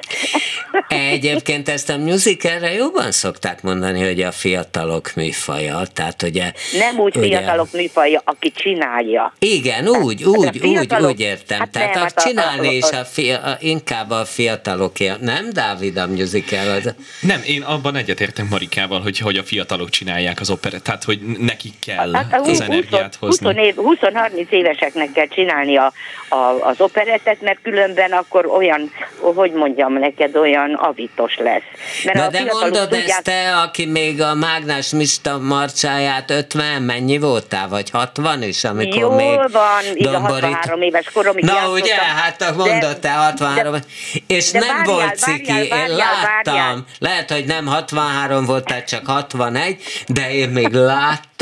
Egyébként 0.88 1.68
ezt 1.68 1.90
a 1.90 1.96
musicalre 1.96 2.72
jobban 2.72 3.10
szokták 3.12 3.62
mondani, 3.62 4.04
hogy 4.04 4.20
a 4.22 4.32
fiatalok 4.32 5.14
műfaja, 5.14 5.80
tehát 5.94 6.22
ugye... 6.22 6.52
Nem 6.78 6.98
úgy 6.98 7.16
ugye- 7.16 7.26
fiatalok 7.38 7.72
műfaja, 7.72 8.20
aki 8.24 8.50
csinálja. 8.52 9.32
Igen, 9.38 9.88
úgy, 9.88 10.22
Hát 10.22 10.26
a 10.26 10.38
úgy, 10.38 10.46
úgy, 10.48 10.58
fiatalok- 10.60 11.10
úgy 11.10 11.20
értem. 11.20 11.58
hát 11.58 11.70
Tehát 11.70 11.94
nem, 11.94 12.02
a 12.02 12.04
hát 12.06 12.22
csinálni 12.26 12.68
a- 12.68 12.72
is 12.72 12.90
a- 12.90 12.98
a 12.98 13.04
fia, 13.04 13.38
a, 13.38 13.56
inkább 13.60 14.10
a 14.10 14.24
fiataloké, 14.24 15.12
nem 15.20 15.52
Dávid 15.52 15.96
a 15.96 16.06
musical, 16.06 16.68
az, 16.70 16.94
Nem, 17.20 17.40
én 17.46 17.62
abban 17.62 17.96
egyetértek 17.96 18.48
Marikával, 18.48 19.00
hogy, 19.00 19.18
hogy 19.18 19.36
a 19.36 19.42
fiatalok 19.42 19.88
csinálják 19.90 20.40
az 20.40 20.50
operát, 20.50 20.82
tehát 20.82 21.04
hogy 21.04 21.20
nekik 21.38 21.72
kell 21.86 22.12
Hát 22.14 22.32
az 22.40 22.46
20 22.46 22.60
energiát 22.60 23.14
20 23.14 23.40
hozni. 23.42 23.62
év, 23.62 23.74
20-30 23.76 24.48
éveseknek 24.50 25.12
kell 25.12 25.26
csinálni 25.26 25.76
a, 25.76 25.92
a, 26.28 26.36
az 26.60 26.80
operettet, 26.80 27.40
mert 27.40 27.58
különben 27.62 28.12
akkor 28.12 28.46
olyan, 28.46 28.90
hogy 29.34 29.52
mondjam 29.52 29.92
neked, 29.92 30.36
olyan 30.36 30.74
avitos 30.74 31.36
lesz. 31.36 31.62
Mert 32.04 32.18
Na 32.18 32.28
de 32.28 32.44
mondod 32.60 32.88
tudják- 32.88 33.08
ezt 33.08 33.22
te, 33.22 33.56
aki 33.56 33.86
még 33.86 34.20
a 34.22 34.34
Mágnás 34.34 34.90
Mista 34.90 35.38
marcsáját 35.38 36.30
50, 36.30 36.82
mennyi 36.82 37.18
voltál, 37.18 37.68
vagy 37.68 37.90
60 37.90 38.42
is, 38.42 38.64
amikor 38.64 39.00
Jól 39.00 39.14
még 39.14 39.36
van, 39.52 39.82
igen, 39.94 40.12
domborít- 40.12 40.42
63 40.44 40.82
éves 40.82 41.10
koromig 41.12 41.44
Na 41.44 41.52
játszottam. 41.52 41.80
ugye, 41.80 41.94
hát 41.96 42.54
mondod 42.56 42.98
te 42.98 43.10
63, 43.10 43.72
de- 43.72 43.80
és 44.26 44.50
de 44.50 44.58
nem 44.58 44.68
várjál, 44.76 44.84
volt 44.94 45.16
ciki, 45.16 45.52
várjál, 45.52 45.64
én 45.64 45.68
várjál, 45.70 45.96
láttam, 45.96 46.54
várjál. 46.54 46.84
lehet, 46.98 47.30
hogy 47.30 47.44
nem 47.44 47.66
63 47.66 48.44
volt, 48.44 48.64
tehát 48.64 48.88
csak 48.88 49.06
61, 49.06 49.82
de 50.06 50.32
én 50.32 50.48
még 50.48 50.72
láttam, 50.72 51.32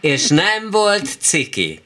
és 0.00 0.28
nem 0.28 0.70
volt 0.70 1.06
ciki. 1.20 1.80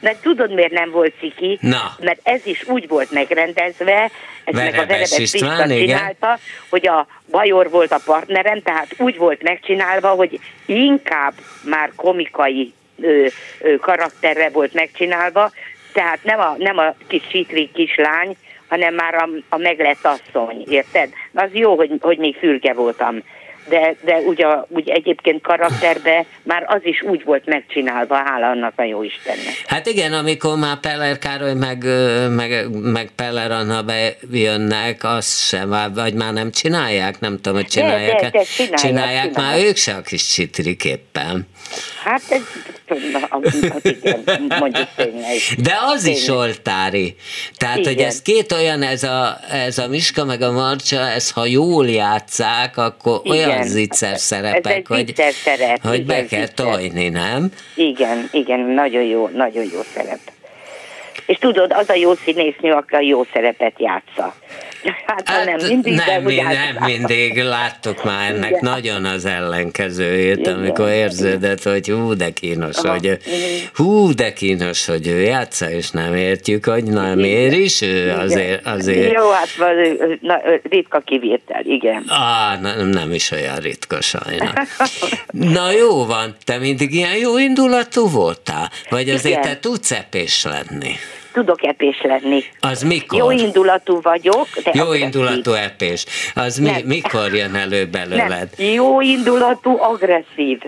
De 0.00 0.16
tudod, 0.22 0.52
miért 0.54 0.72
nem 0.72 0.90
volt 0.90 1.14
ciki? 1.18 1.58
Na. 1.60 1.96
Mert 2.00 2.20
ez 2.22 2.46
is 2.46 2.68
úgy 2.68 2.88
volt 2.88 3.10
megrendezve, 3.10 4.10
ez 4.44 4.54
meg 4.54 4.66
a 4.66 4.70
Verebes 4.70 4.86
Verebes 4.86 5.18
István, 5.18 5.56
Pista 5.56 5.74
igen. 5.74 5.96
csinálta, 5.96 6.38
hogy 6.68 6.88
a 6.88 7.06
Bajor 7.30 7.70
volt 7.70 7.92
a 7.92 8.00
partnerem, 8.04 8.62
tehát 8.62 8.94
úgy 8.98 9.16
volt 9.16 9.42
megcsinálva, 9.42 10.08
hogy 10.08 10.40
inkább 10.66 11.32
már 11.64 11.92
komikai 11.96 12.72
ö, 13.00 13.26
ö, 13.60 13.76
karakterre 13.76 14.50
volt 14.50 14.74
megcsinálva, 14.74 15.52
tehát 15.92 16.18
nem 16.22 16.40
a, 16.40 16.54
nem 16.58 16.78
a 16.78 16.94
kis 17.06 17.22
sítri 17.30 17.70
kislány, 17.74 18.36
hanem 18.68 18.94
már 18.94 19.14
a, 19.14 19.28
a 19.48 19.56
meglett 19.56 20.04
asszony, 20.04 20.64
érted? 20.68 21.08
Az 21.34 21.48
jó, 21.52 21.76
hogy, 21.76 21.90
hogy 22.00 22.18
még 22.18 22.36
fürge 22.36 22.72
voltam. 22.72 23.22
De, 23.68 23.94
de 24.04 24.16
ugye, 24.16 24.46
úgy 24.68 24.88
egyébként 24.88 25.42
karakterbe 25.42 26.24
már 26.42 26.64
az 26.66 26.80
is 26.82 27.02
úgy 27.02 27.24
volt 27.24 27.46
megcsinálva, 27.46 28.14
hála 28.14 28.46
annak 28.46 28.72
a 28.76 28.82
jó 28.82 29.02
Istennek. 29.02 29.62
Hát 29.66 29.86
igen, 29.86 30.12
amikor 30.12 30.58
már 30.58 30.76
Peller 30.76 31.18
Károly 31.18 31.54
meg, 31.54 31.84
meg, 32.30 32.68
meg 32.82 33.10
Peller 33.16 33.50
Anna 33.50 33.82
bejönnek, 33.82 35.04
azt 35.04 35.38
sem, 35.38 35.74
vagy 35.94 36.14
már 36.14 36.32
nem 36.32 36.50
csinálják, 36.50 37.20
nem 37.20 37.36
tudom, 37.36 37.54
hogy 37.54 37.66
csinálják 37.66 38.20
de, 38.20 38.30
de 38.30 38.42
csinálják, 38.44 38.80
csinálják 38.80 39.24
már 39.24 39.32
csinálják. 39.32 39.68
ők 39.68 39.76
se 39.76 39.94
a 39.94 40.00
kis 40.00 40.26
csitriképpen. 40.26 41.46
Hát 42.04 42.22
ez, 42.28 42.42
na, 43.12 43.18
hát 43.30 43.84
igen, 43.84 44.22
mondjuk 44.58 44.88
tényleg. 44.96 45.36
De 45.58 45.78
az 45.94 46.04
is 46.06 46.24
Tényleg. 46.24 46.46
oltári. 46.46 47.14
Tehát, 47.56 47.76
hogy 47.76 47.90
Igen. 47.90 48.06
ez 48.06 48.22
két 48.22 48.52
olyan, 48.52 48.82
ez 48.82 49.02
a, 49.02 49.38
ez 49.50 49.78
a 49.78 49.88
Miska 49.88 50.24
meg 50.24 50.42
a 50.42 50.52
Marcsa, 50.52 51.00
ez 51.00 51.30
ha 51.30 51.46
jól 51.46 51.88
játszák, 51.88 52.76
akkor 52.76 53.20
Igen. 53.24 53.48
olyan 53.48 53.66
zicser 53.66 54.18
szerepek, 54.18 54.86
Ez 54.90 54.96
hogy, 54.96 55.14
szerep, 55.44 55.82
hogy 55.82 55.94
igen, 55.94 56.06
be 56.06 56.26
kell 56.26 56.40
vicces. 56.40 56.54
tojni, 56.54 57.08
nem? 57.08 57.52
Igen, 57.74 58.28
igen, 58.32 58.60
nagyon 58.60 59.02
jó, 59.02 59.28
nagyon 59.34 59.64
jó 59.72 59.80
szerep. 59.94 60.20
És 61.26 61.38
tudod, 61.38 61.72
az 61.72 61.88
a 61.88 61.94
jó 61.94 62.14
színésznő, 62.14 62.72
aki 62.72 62.94
a 62.94 63.00
jó 63.00 63.24
szerepet 63.32 63.74
játsza. 63.78 64.34
Hát, 65.16 65.28
hát 65.28 65.44
nem 65.44 65.68
mindig, 65.68 65.94
de 65.96 66.04
nem, 66.06 66.24
úgy 66.24 66.24
mi- 66.24 66.34
nem 66.36 66.46
általában. 66.46 66.90
mindig, 66.90 67.42
láttuk 67.42 68.04
már 68.04 68.30
ennek 68.30 68.48
Igen. 68.50 68.60
nagyon 68.62 69.04
az 69.04 69.24
ellenkezőjét, 69.24 70.36
Igen. 70.38 70.54
amikor 70.54 70.88
érződött, 70.88 71.62
hogy 71.62 71.88
hú, 71.88 72.14
de 72.16 72.30
kínos, 72.30 72.76
Aha. 72.76 72.90
hogy 72.92 73.04
Igen. 73.04 73.18
hú, 73.74 74.14
de 74.14 74.32
kínos, 74.32 74.86
hogy 74.86 75.06
ő 75.06 75.20
játsza, 75.20 75.70
és 75.70 75.90
nem 75.90 76.14
értjük, 76.14 76.64
hogy 76.64 76.84
nem 76.84 77.18
ér 77.18 77.52
is 77.52 77.80
ő 77.80 78.10
azért, 78.10 78.66
azért 78.66 79.12
Jó, 79.12 79.30
hát 79.30 79.48
na, 80.20 80.40
ritka 80.70 81.00
kivétel, 81.00 81.62
igen. 81.64 82.04
Á, 82.08 82.58
nem, 82.60 82.88
nem 82.88 83.12
is 83.12 83.30
olyan 83.30 83.56
ritka 83.56 84.00
sajna. 84.00 84.52
Na 85.56 85.70
jó 85.70 86.04
van, 86.06 86.36
te 86.44 86.58
mindig 86.58 86.94
ilyen 86.94 87.16
jó 87.16 87.38
indulatú 87.38 88.08
voltál? 88.08 88.70
Vagy 88.90 89.08
azért 89.10 89.38
Igen. 89.38 89.42
te 89.42 89.58
tudsz 89.58 89.90
epés 89.90 90.44
lenni? 90.44 90.92
Tudok 91.32 91.64
epés 91.64 92.00
lenni. 92.02 92.42
Az 92.60 92.82
mikor? 92.82 93.18
Jó 93.18 93.30
indulatú 93.30 94.00
vagyok, 94.00 94.48
de 94.64 94.70
Jó 94.74 94.92
indulatú 94.92 95.52
epés. 95.52 96.04
Az 96.34 96.56
mi, 96.58 96.70
Nem. 96.70 96.80
mikor 96.84 97.34
jön 97.34 97.54
elő 97.54 97.86
belőled? 97.86 98.48
Nem, 98.56 98.66
jó 98.72 99.00
indulatú, 99.00 99.78
agresszív. 99.80 100.58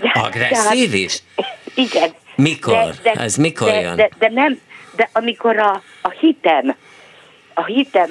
De- 0.00 0.12
Agresszív 0.14 0.94
is? 0.94 1.22
Igen. 1.74 2.10
Mikor? 2.34 2.94
Ez 3.02 3.36
mikor 3.36 3.68
de, 3.68 3.80
jön? 3.80 3.96
De, 3.96 4.08
de 4.18 4.28
nem, 4.28 4.60
de 4.96 5.08
amikor 5.12 5.58
a, 5.58 5.82
a 6.00 6.10
hitem, 6.10 6.74
a 7.54 7.64
hitem 7.64 8.08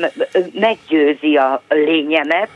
meggyőzi 0.54 1.36
a 1.36 1.62
lényemet, 1.70 2.50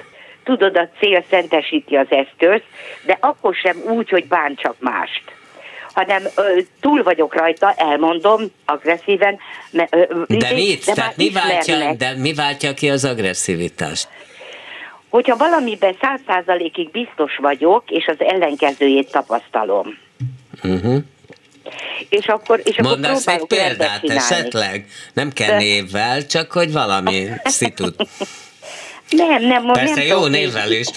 tudod, 0.44 0.78
a 0.78 0.90
cél 1.00 1.24
szentesíti 1.30 1.96
az 1.96 2.08
eszközt, 2.10 2.66
de 3.06 3.18
akkor 3.22 3.56
sem 3.56 3.78
úgy, 3.88 4.10
hogy 4.10 4.28
bántsak 4.28 4.76
mást 4.80 5.24
hanem 5.94 6.24
ö, 6.36 6.60
túl 6.82 7.04
vagyok 7.04 7.36
rajta, 7.36 7.74
elmondom 7.78 8.42
agresszíven. 8.66 9.38
Me, 9.72 9.88
ö, 9.90 10.06
De 10.28 10.36
izé, 10.36 10.54
mit? 10.54 10.86
De 10.86 10.94
Tehát 10.94 11.18
mi 11.18 11.30
váltja, 11.30 11.94
de 11.94 12.14
mi 12.18 12.34
váltja 12.34 12.74
ki 12.74 12.90
az 12.90 13.06
agresszivitást? 13.06 14.08
Hogyha 15.10 15.38
valamiben 15.38 15.96
száz 16.02 16.20
százalékig 16.28 16.92
biztos 16.92 17.36
vagyok, 17.38 17.84
és 17.88 18.06
az 18.08 18.16
ellenkezőjét 18.20 19.12
tapasztalom. 19.12 19.98
Uh-huh. 20.64 20.98
És 22.10 22.26
akkor, 22.28 22.62
és 22.64 22.78
akkor 22.78 22.92
Mondasz 22.92 23.28
egy 23.28 23.46
példát 23.48 24.04
esetleg? 24.04 24.86
Nem 25.14 25.32
kell 25.32 25.48
De- 25.48 25.58
névvel, 25.58 26.26
csak 26.26 26.52
hogy 26.52 26.72
valami 26.72 27.28
szitut. 27.44 28.04
Nem, 29.16 29.44
nem, 29.44 29.66
Persze 29.66 29.96
nem 29.96 30.06
jó 30.06 30.16
tudok 30.16 30.30
névvel 30.30 30.72
is. 30.72 30.88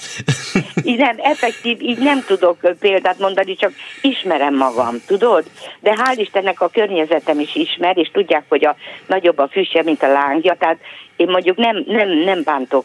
Így 0.82 0.98
nem, 0.98 1.16
effektív, 1.18 1.82
így 1.82 1.98
nem 1.98 2.24
tudok 2.26 2.58
példát 2.80 3.18
mondani, 3.18 3.56
csak 3.56 3.72
ismerem 4.00 4.56
magam, 4.56 5.02
tudod? 5.06 5.44
De 5.80 5.94
hál' 5.96 6.18
Istennek 6.18 6.60
a 6.60 6.68
környezetem 6.68 7.40
is 7.40 7.54
ismer, 7.54 7.98
és 7.98 8.10
tudják, 8.12 8.44
hogy 8.48 8.64
a 8.64 8.76
nagyobb 9.06 9.38
a 9.38 9.48
füstje, 9.48 9.82
mint 9.82 10.02
a 10.02 10.12
lángja, 10.12 10.56
tehát 10.58 10.78
én 11.16 11.28
mondjuk 11.30 11.56
nem, 11.56 11.84
nem, 11.86 12.08
nem 12.08 12.42
bántok 12.44 12.84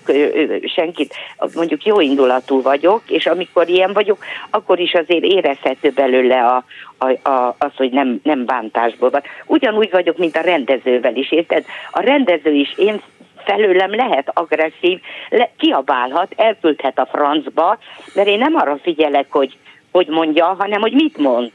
senkit, 0.76 1.14
mondjuk 1.56 1.86
jó 1.86 2.00
indulatú 2.00 2.62
vagyok, 2.62 3.02
és 3.08 3.26
amikor 3.26 3.70
ilyen 3.70 3.94
vagyok, 3.94 4.24
akkor 4.50 4.80
is 4.80 4.94
azért 4.94 5.24
érezhető 5.24 5.90
belőle 5.90 6.46
a, 6.46 6.64
a, 6.98 7.30
a, 7.30 7.56
az, 7.58 7.72
hogy 7.76 7.92
nem, 7.92 8.20
nem 8.24 8.46
bántásból 8.46 9.10
van. 9.10 9.24
Ugyanúgy 9.46 9.92
vagyok, 9.92 10.18
mint 10.18 10.36
a 10.36 10.42
rendezővel 10.42 11.16
is, 11.16 11.32
érted? 11.32 11.66
A 11.92 12.02
rendező 12.02 12.54
is 12.54 12.74
én 12.78 13.02
felőlem 13.46 13.96
lehet 13.96 14.32
agresszív, 14.34 15.00
le, 15.30 15.52
kiabálhat, 15.58 16.34
elküldhet 16.36 17.00
a 17.00 17.10
francba, 17.12 17.78
mert 18.14 18.28
én 18.28 18.38
nem 18.38 18.56
arra 18.56 18.78
figyelek, 18.84 19.26
hogy 19.30 19.58
hogy 19.92 20.08
mondja, 20.08 20.46
hanem 20.46 20.82
hogy 20.82 20.94
mit 20.94 21.18
mond. 21.18 21.52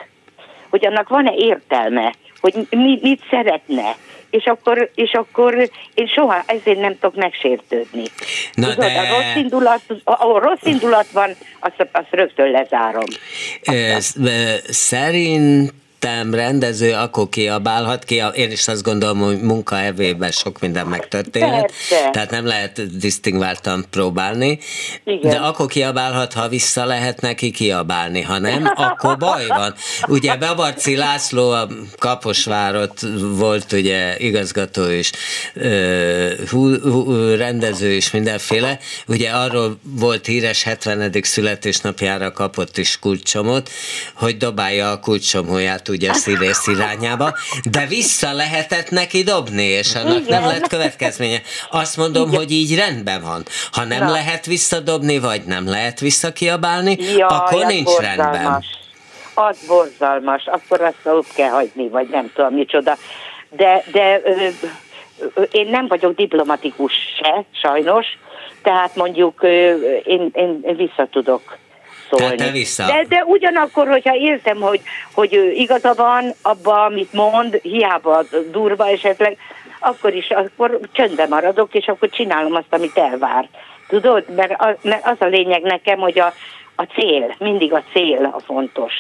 Hogy 0.70 0.86
annak 0.86 1.08
van-e 1.08 1.32
értelme, 1.34 2.14
hogy 2.40 2.54
mit, 2.70 3.02
mit 3.02 3.22
szeretne 3.30 3.94
és 4.30 4.44
akkor, 4.44 4.90
és 4.94 5.12
akkor 5.12 5.70
én 5.94 6.06
soha 6.06 6.42
ezért 6.46 6.80
nem 6.80 6.98
tudok 6.98 7.14
megsértődni. 7.14 8.02
Na 8.54 8.68
Tudod, 8.68 8.90
de... 8.90 8.98
a 9.00 9.08
rossz 9.08 9.36
indulat, 9.36 9.80
ahol 10.04 10.40
rossz 10.40 10.64
indulat 10.64 11.06
van, 11.10 11.30
azt, 11.60 11.88
azt 11.92 12.10
rögtön 12.10 12.50
lezárom. 12.50 13.04
Szerint 14.68 15.72
szerintem 16.00 16.34
rendező 16.34 16.92
akkor 16.92 17.28
kiabálhat 17.28 18.04
ki, 18.04 18.22
én 18.34 18.50
is 18.50 18.68
azt 18.68 18.82
gondolom, 18.82 19.18
hogy 19.18 19.40
munka 19.40 19.78
evében 19.78 20.30
sok 20.30 20.60
minden 20.60 20.86
megtörténhet, 20.86 21.72
Persze. 21.88 22.10
tehát 22.10 22.30
nem 22.30 22.46
lehet 22.46 22.98
disztingváltan 22.98 23.84
próbálni, 23.90 24.58
Igen. 25.04 25.30
de 25.30 25.36
akkor 25.36 25.66
kiabálhat, 25.66 26.32
ha 26.32 26.48
vissza 26.48 26.84
lehet 26.84 27.20
neki 27.20 27.50
kiabálni, 27.50 28.22
ha 28.22 28.38
nem, 28.38 28.72
akkor 28.74 29.16
baj 29.16 29.46
van. 29.46 29.74
Ugye 30.08 30.36
Bebarci 30.36 30.96
László 30.96 31.50
a 31.50 31.68
Kaposvárot 31.98 33.00
volt 33.20 33.72
ugye 33.72 34.18
igazgató 34.18 34.84
és 34.84 35.10
hú, 36.50 36.78
hú, 36.80 37.12
rendező 37.36 37.92
és 37.92 38.10
mindenféle, 38.10 38.78
ugye 39.06 39.30
arról 39.30 39.78
volt 39.82 40.26
híres 40.26 40.62
70. 40.62 41.12
születésnapjára 41.22 42.32
kapott 42.32 42.78
is 42.78 42.98
kulcsomot, 42.98 43.70
hogy 44.14 44.36
dobálja 44.36 44.90
a 44.90 45.00
kulcsomóját 45.00 45.85
ugye 45.88 46.12
szívész 46.12 46.66
irányába, 46.66 47.34
de 47.70 47.86
vissza 47.86 48.32
lehetett 48.32 48.90
neki 48.90 49.22
dobni, 49.22 49.62
és 49.64 49.94
annak 49.94 50.20
Igen. 50.20 50.40
nem 50.40 50.50
lett 50.50 50.66
következménye. 50.68 51.40
Azt 51.70 51.96
mondom, 51.96 52.28
Igen. 52.28 52.38
hogy 52.38 52.50
így 52.50 52.74
rendben 52.76 53.22
van. 53.22 53.42
Ha 53.72 53.84
nem 53.84 54.04
Na. 54.04 54.10
lehet 54.10 54.46
visszadobni, 54.46 55.18
vagy 55.18 55.42
nem 55.44 55.68
lehet 55.68 56.00
visszakiabálni, 56.00 56.96
Jaj, 57.00 57.20
akkor 57.20 57.66
nincs 57.66 57.84
borzalmas. 57.84 58.16
rendben. 58.16 58.64
Az 59.34 59.58
borzalmas, 59.66 60.46
akkor 60.46 60.80
azt 60.80 61.00
ott 61.16 61.32
kell 61.34 61.50
hagyni, 61.50 61.88
vagy 61.88 62.08
nem 62.08 62.30
tudom 62.34 62.54
micsoda. 62.54 62.96
De, 63.50 63.84
de 63.92 64.20
ö, 64.24 64.48
ö, 65.34 65.42
én 65.50 65.68
nem 65.70 65.86
vagyok 65.88 66.14
diplomatikus 66.14 66.92
se, 67.22 67.44
sajnos, 67.62 68.06
tehát 68.62 68.96
mondjuk 68.96 69.42
ö, 69.42 69.48
én, 70.04 70.30
én, 70.32 70.60
én 70.62 70.76
vissza 70.76 71.08
tudok 71.10 71.58
szólni. 72.10 72.36
te 72.36 72.50
vissza. 72.50 72.86
De, 72.86 73.04
de 73.08 73.24
ugyanakkor, 73.24 73.88
hogyha 73.88 74.16
érzem, 74.16 74.60
hogy, 74.60 74.80
hogy 75.12 75.34
ő 75.34 75.50
igaza 75.50 75.94
van 75.94 76.34
abba, 76.42 76.84
amit 76.84 77.12
mond, 77.12 77.58
hiába 77.62 78.24
durva 78.50 78.88
esetleg, 78.88 79.36
akkor 79.80 80.14
is, 80.14 80.28
akkor 80.30 80.80
csöndbe 80.92 81.26
maradok, 81.26 81.74
és 81.74 81.86
akkor 81.86 82.08
csinálom 82.10 82.54
azt, 82.54 82.66
amit 82.70 82.98
elvár. 82.98 83.48
Tudod? 83.88 84.24
Mert 84.36 84.54
az, 84.56 84.74
mert 84.82 85.06
az 85.06 85.16
a 85.18 85.26
lényeg 85.26 85.62
nekem, 85.62 85.98
hogy 85.98 86.18
a, 86.18 86.32
a 86.76 86.82
cél, 86.82 87.34
mindig 87.38 87.72
a 87.72 87.82
cél 87.92 88.32
a 88.36 88.40
fontos. 88.40 88.92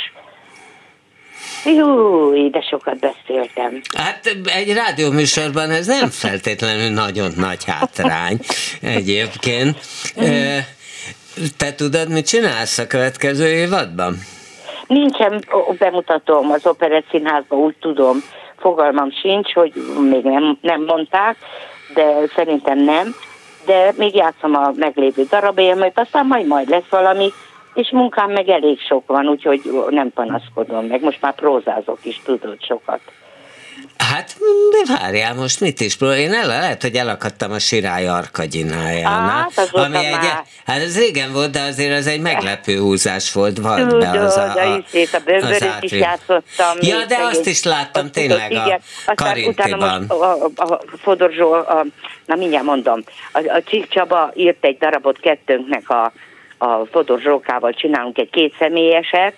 Jó, 1.64 2.48
de 2.48 2.60
sokat 2.60 2.98
beszéltem. 2.98 3.80
Hát 3.96 4.36
egy 4.44 4.72
rádióműsorban 4.72 5.70
ez 5.70 5.86
nem 5.86 6.10
feltétlenül 6.10 6.90
nagyon 6.90 7.32
nagy 7.36 7.64
hátrány 7.64 8.38
egyébként. 8.80 9.78
Mm. 10.20 10.58
Te 11.56 11.74
tudod, 11.74 12.08
mit 12.08 12.26
csinálsz 12.26 12.78
a 12.78 12.86
következő 12.86 13.46
évadban? 13.46 14.14
Nincsen 14.86 15.44
bemutatom 15.78 16.50
az 16.50 16.66
Operett 16.66 17.06
úgy 17.48 17.76
tudom, 17.80 18.18
fogalmam 18.56 19.10
sincs, 19.10 19.52
hogy 19.52 19.72
még 20.10 20.24
nem, 20.24 20.58
nem 20.60 20.82
mondták, 20.82 21.36
de 21.94 22.14
szerintem 22.34 22.78
nem, 22.78 23.14
de 23.66 23.92
még 23.96 24.14
játszom 24.14 24.54
a 24.54 24.70
meglévő 24.76 25.26
darabjaimat, 25.30 25.98
aztán 25.98 26.26
majd 26.26 26.46
majd 26.46 26.68
lesz 26.68 26.88
valami, 26.90 27.32
és 27.74 27.90
munkám 27.90 28.30
meg 28.30 28.48
elég 28.48 28.80
sok 28.80 29.06
van, 29.06 29.28
úgyhogy 29.28 29.60
nem 29.90 30.12
panaszkodom 30.12 30.86
meg, 30.86 31.02
most 31.02 31.20
már 31.20 31.34
prózázok 31.34 31.98
is, 32.02 32.20
tudod, 32.24 32.62
sokat. 32.62 33.00
Hát, 33.98 34.36
de 34.70 34.94
várjál, 34.98 35.34
most 35.34 35.60
mit 35.60 35.80
is 35.80 35.96
próbál? 35.96 36.18
Én 36.18 36.32
el, 36.32 36.46
lehet, 36.46 36.82
hogy 36.82 36.94
elakadtam 36.94 37.52
a 37.52 37.58
Sirály 37.58 38.08
Arkadyinájánál. 38.08 39.50
Hát, 39.56 39.68
ami 39.72 39.96
egy, 39.96 40.14
hát 40.66 40.80
ez 40.80 40.98
régen 40.98 41.32
volt, 41.32 41.50
de 41.50 41.60
azért 41.60 41.98
az 41.98 42.06
egy 42.06 42.20
meglepő 42.20 42.78
húzás 42.78 43.32
volt. 43.32 43.58
Volt 43.58 43.88
Tudod, 43.88 44.00
be 44.00 44.20
az 44.20 44.36
a, 44.36 44.42
a, 44.42 44.74
a 45.12 45.18
bővöröt 45.24 45.76
is 45.80 45.92
játszottam. 45.92 46.76
Ja, 46.80 47.04
de 47.04 47.16
azt 47.20 47.46
is 47.46 47.62
láttam 47.62 48.10
tényleg 48.10 48.50
igen. 48.50 48.80
a 49.06 49.14
Karintiban. 49.14 50.04
A, 50.08 50.14
a, 50.14 50.50
a 50.56 50.80
Fodorzsó, 51.02 51.52
a, 51.52 51.84
na 52.26 52.34
mindjárt 52.34 52.64
mondom, 52.64 53.02
a, 53.32 53.38
a 53.38 53.62
Csík 53.62 53.88
Csaba 53.88 54.32
írt 54.34 54.64
egy 54.64 54.78
darabot 54.78 55.20
kettőnknek 55.20 55.90
a, 55.90 56.12
a 56.58 56.86
Fodor 56.90 57.20
Zsókával 57.20 57.72
csinálunk 57.72 58.18
egy 58.18 58.30
kétszemélyeset, 58.30 59.34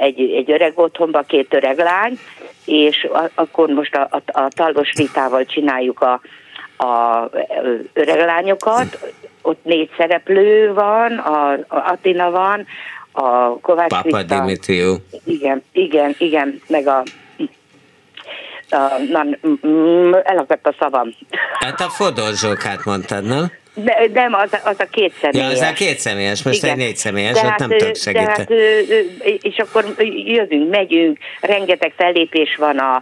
egy, 0.00 0.20
egy 0.20 0.50
öreg 0.50 0.72
otthonba, 0.74 1.20
két 1.20 1.54
öreg 1.54 1.78
lány, 1.78 2.18
és 2.64 3.08
a, 3.12 3.30
akkor 3.34 3.68
most 3.68 3.94
a, 3.94 4.08
a, 4.10 4.40
a 4.40 4.48
Taldos 4.48 4.92
Vitával 4.96 5.44
csináljuk 5.44 6.00
a, 6.00 6.20
a 6.84 7.30
öreg 7.92 8.24
lányokat, 8.24 9.12
ott 9.42 9.64
négy 9.64 9.90
szereplő 9.96 10.72
van, 10.72 11.12
a, 11.12 11.52
a 11.52 11.64
Atina 11.68 12.30
van, 12.30 12.66
a 13.12 13.58
Kovács 13.60 13.88
Papa 13.88 14.16
Vita, 14.16 14.22
Dimitriu. 14.22 14.94
Igen, 15.24 15.62
igen, 15.72 16.14
igen, 16.18 16.60
meg 16.66 16.86
a 16.86 17.02
a, 18.72 18.98
na, 19.10 19.24
elakadt 20.22 20.66
a 20.66 20.74
szavam. 20.78 21.14
Hát 21.52 21.80
a 21.80 21.88
Fodor 21.88 22.32
mondtad, 22.84 23.24
nem? 23.24 23.52
De, 23.74 24.08
nem, 24.12 24.34
az, 24.34 24.50
az 24.64 24.76
a 24.78 24.86
két 24.90 25.12
személyes. 25.20 25.46
Ja, 25.46 25.66
az 25.66 25.70
a 25.70 25.72
két 25.72 25.98
személyes, 25.98 26.42
most 26.42 26.62
Igen. 26.62 26.70
egy 26.70 26.76
négy 26.76 26.96
személyes, 26.96 27.32
de 27.32 27.48
hát, 27.48 27.58
nem 27.58 27.68
tudok 27.68 27.96
segíteni. 27.96 28.28
Hát, 28.28 28.50
és 29.40 29.56
akkor 29.56 29.84
jövünk, 30.26 30.70
megyünk, 30.70 31.18
rengeteg 31.40 31.92
fellépés 31.96 32.56
van 32.56 32.78
a, 32.78 32.94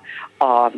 a 0.45 0.71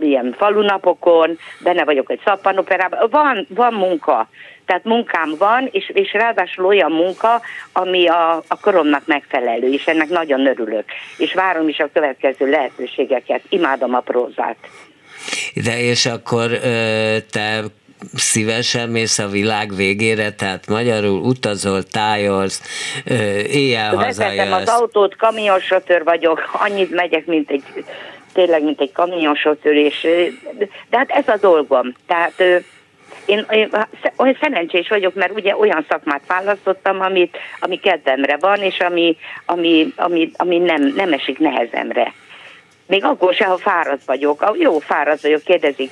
ilyen 0.00 0.34
falunapokon, 0.38 1.38
benne 1.60 1.84
vagyok 1.84 2.10
egy 2.10 2.20
szappanoperában, 2.24 3.08
van, 3.10 3.46
van 3.48 3.74
munka, 3.74 4.28
tehát 4.66 4.84
munkám 4.84 5.34
van, 5.38 5.68
és, 5.70 5.90
és 5.94 6.12
ráadásul 6.12 6.64
olyan 6.64 6.92
munka, 6.92 7.40
ami 7.72 8.06
a, 8.08 8.42
a 8.48 8.60
koromnak 8.60 9.02
megfelelő, 9.06 9.72
és 9.72 9.86
ennek 9.86 10.08
nagyon 10.08 10.46
örülök. 10.46 10.84
És 11.16 11.34
várom 11.34 11.68
is 11.68 11.78
a 11.78 11.88
következő 11.92 12.50
lehetőségeket. 12.50 13.42
Imádom 13.48 13.94
a 13.94 14.00
prózát. 14.00 14.56
De 15.64 15.80
és 15.80 16.06
akkor 16.06 16.50
te 17.30 17.62
szívesen 18.14 18.88
mész 18.88 19.18
a 19.18 19.28
világ 19.28 19.74
végére, 19.74 20.32
tehát 20.32 20.66
magyarul 20.66 21.20
utazol, 21.20 21.82
tájolsz, 21.82 22.62
éjjel 23.46 23.96
Vezetem 23.96 24.52
az 24.52 24.68
autót, 24.68 25.16
kamionsofőr 25.16 26.04
vagyok, 26.04 26.50
annyit 26.52 26.90
megyek, 26.90 27.26
mint 27.26 27.50
egy 27.50 27.62
tényleg, 28.32 28.62
mint 28.62 28.80
egy 28.80 28.92
kamionsofőr, 28.92 29.74
és 29.74 30.06
de 30.90 30.98
hát 30.98 31.10
ez 31.10 31.28
a 31.28 31.36
dolgom. 31.40 31.94
Tehát 32.06 32.42
én 33.26 33.46
olyan 34.16 34.36
szerencsés 34.40 34.88
vagyok, 34.88 35.14
mert 35.14 35.32
ugye 35.32 35.56
olyan 35.56 35.84
szakmát 35.88 36.22
választottam, 36.26 37.00
amit, 37.00 37.36
ami 37.60 37.80
kedvemre 37.80 38.36
van, 38.36 38.58
és 38.58 38.80
ami, 38.80 39.16
ami, 39.46 39.92
ami, 39.96 40.30
ami 40.36 40.58
nem, 40.58 40.92
nem 40.96 41.12
esik 41.12 41.38
nehezemre. 41.38 42.12
Még 42.86 43.04
akkor 43.04 43.34
se, 43.34 43.44
ha 43.44 43.56
fáradt 43.56 44.04
vagyok. 44.04 44.52
Jó, 44.58 44.78
fáradt 44.78 45.22
vagyok, 45.22 45.42
kérdezik 45.42 45.90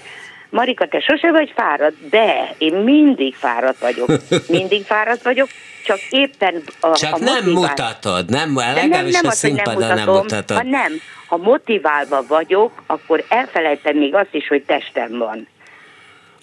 Marika, 0.50 0.88
te 0.88 1.00
sose 1.00 1.30
vagy 1.30 1.52
fáradt? 1.56 2.08
De, 2.08 2.54
én 2.58 2.74
mindig 2.74 3.34
fáradt 3.34 3.78
vagyok. 3.78 4.08
Mindig 4.48 4.84
fáradt 4.84 5.22
vagyok, 5.22 5.48
csak 5.84 5.98
éppen 6.10 6.62
a, 6.80 6.96
Csak 6.96 7.14
a 7.14 7.18
nem 7.18 7.50
mutatod, 7.50 8.30
nem, 8.30 8.56
legalábbis 8.56 9.12
nem, 9.12 9.22
nem 9.22 9.26
a 9.26 9.30
színpadon 9.30 9.86
nem, 9.86 9.88
mutatom, 9.88 10.04
nem 10.04 10.22
mutatod. 10.22 10.56
Ha 10.56 10.62
nem, 10.62 10.92
ha 11.26 11.36
motiválva 11.36 12.24
vagyok, 12.28 12.82
akkor 12.86 13.24
elfelejtem 13.28 13.96
még 13.96 14.14
azt 14.14 14.34
is, 14.34 14.48
hogy 14.48 14.62
testem 14.62 15.18
van. 15.18 15.48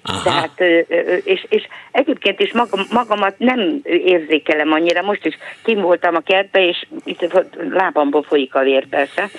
Aha. 0.04 0.22
Tehát, 0.24 0.60
és, 1.24 1.46
és 1.50 1.68
egyébként 1.92 2.40
is 2.40 2.54
magam, 2.54 2.86
magamat 2.92 3.36
nem 3.38 3.80
érzékelem 3.84 4.72
annyira. 4.72 5.02
Most 5.02 5.26
is 5.26 5.38
kim 5.64 5.82
voltam 5.82 6.16
a 6.16 6.20
kertbe, 6.20 6.68
és 6.68 6.86
itt 7.04 7.44
lábamból 7.70 8.24
folyik 8.24 8.56
a 8.56 8.64
vér 8.64 8.88
persze. 8.88 9.30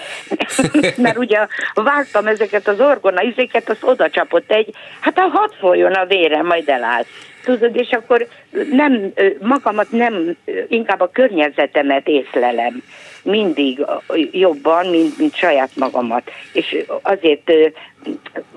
Mert 1.03 1.17
ugye 1.17 1.47
vágtam 1.75 2.27
ezeket 2.27 2.69
az 2.69 2.81
orgona 2.81 3.23
izéket, 3.23 3.69
az 3.69 3.79
oda 3.81 4.11
csapott 4.11 4.53
egy, 4.53 4.75
hát 5.01 5.19
a 5.19 5.29
hat 5.33 5.55
folyjon 5.55 5.93
a 5.93 6.07
vére, 6.07 6.43
majd 6.43 6.69
eláll. 6.69 7.05
Tudod, 7.45 7.77
és 7.77 7.91
akkor 7.91 8.27
nem, 8.71 9.13
magamat 9.41 9.91
nem, 9.91 10.37
inkább 10.69 11.01
a 11.01 11.11
környezetemet 11.13 12.09
észlelem 12.09 12.83
mindig 13.23 13.87
jobban, 14.33 14.87
mint, 14.87 15.19
mint 15.19 15.35
saját 15.35 15.71
magamat. 15.77 16.31
És 16.53 16.77
azért 17.03 17.53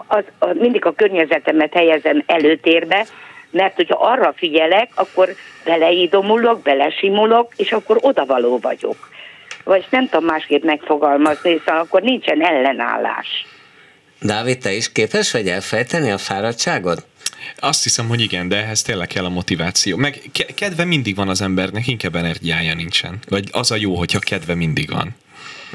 az, 0.07 0.23
az, 0.39 0.49
mindig 0.53 0.85
a 0.85 0.93
környezetemet 0.93 1.73
helyezem 1.73 2.23
előtérbe, 2.25 3.05
mert 3.51 3.75
hogyha 3.75 3.97
arra 3.99 4.33
figyelek, 4.37 4.89
akkor 4.95 5.29
beleidomulok, 5.63 6.61
belesimulok, 6.61 7.53
és 7.55 7.71
akkor 7.71 7.97
odavaló 8.01 8.59
vagyok. 8.61 9.09
Vagy 9.63 9.85
nem 9.89 10.09
tudom 10.09 10.25
másképp 10.25 10.63
megfogalmazni, 10.63 11.61
szóval 11.65 11.81
akkor 11.81 12.01
nincsen 12.01 12.45
ellenállás. 12.45 13.45
Dávid, 14.21 14.57
te 14.57 14.71
is 14.71 14.91
képes 14.91 15.31
vagy 15.31 15.47
elfejteni 15.47 16.11
a 16.11 16.17
fáradtságot? 16.17 17.05
Azt 17.59 17.83
hiszem, 17.83 18.07
hogy 18.07 18.21
igen, 18.21 18.47
de 18.47 18.55
ehhez 18.55 18.81
tényleg 18.81 19.07
kell 19.07 19.25
a 19.25 19.29
motiváció. 19.29 19.97
Meg 19.97 20.21
kedve 20.55 20.85
mindig 20.85 21.15
van 21.15 21.29
az 21.29 21.41
embernek, 21.41 21.87
inkább 21.87 22.15
energiája 22.15 22.75
nincsen. 22.75 23.19
Vagy 23.29 23.47
az 23.51 23.71
a 23.71 23.75
jó, 23.75 23.95
hogyha 23.95 24.19
kedve 24.19 24.55
mindig 24.55 24.91
van. 24.91 25.15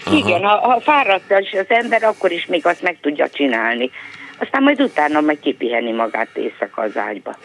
Aha. 0.05 0.17
Igen, 0.17 0.43
ha, 0.43 0.57
ha 0.59 0.81
fáradt 0.81 1.33
az 1.53 1.67
ember, 1.69 2.03
akkor 2.03 2.33
is 2.33 2.47
még 2.47 2.67
azt 2.67 2.83
meg 2.83 2.99
tudja 3.01 3.29
csinálni. 3.29 3.91
Aztán 4.39 4.63
majd 4.63 4.81
utána 4.81 5.21
meg 5.21 5.39
kipiheni 5.41 5.93
magát 5.93 6.29
éjszaka 6.35 6.83
az 6.83 6.97
ágyba. 6.97 7.37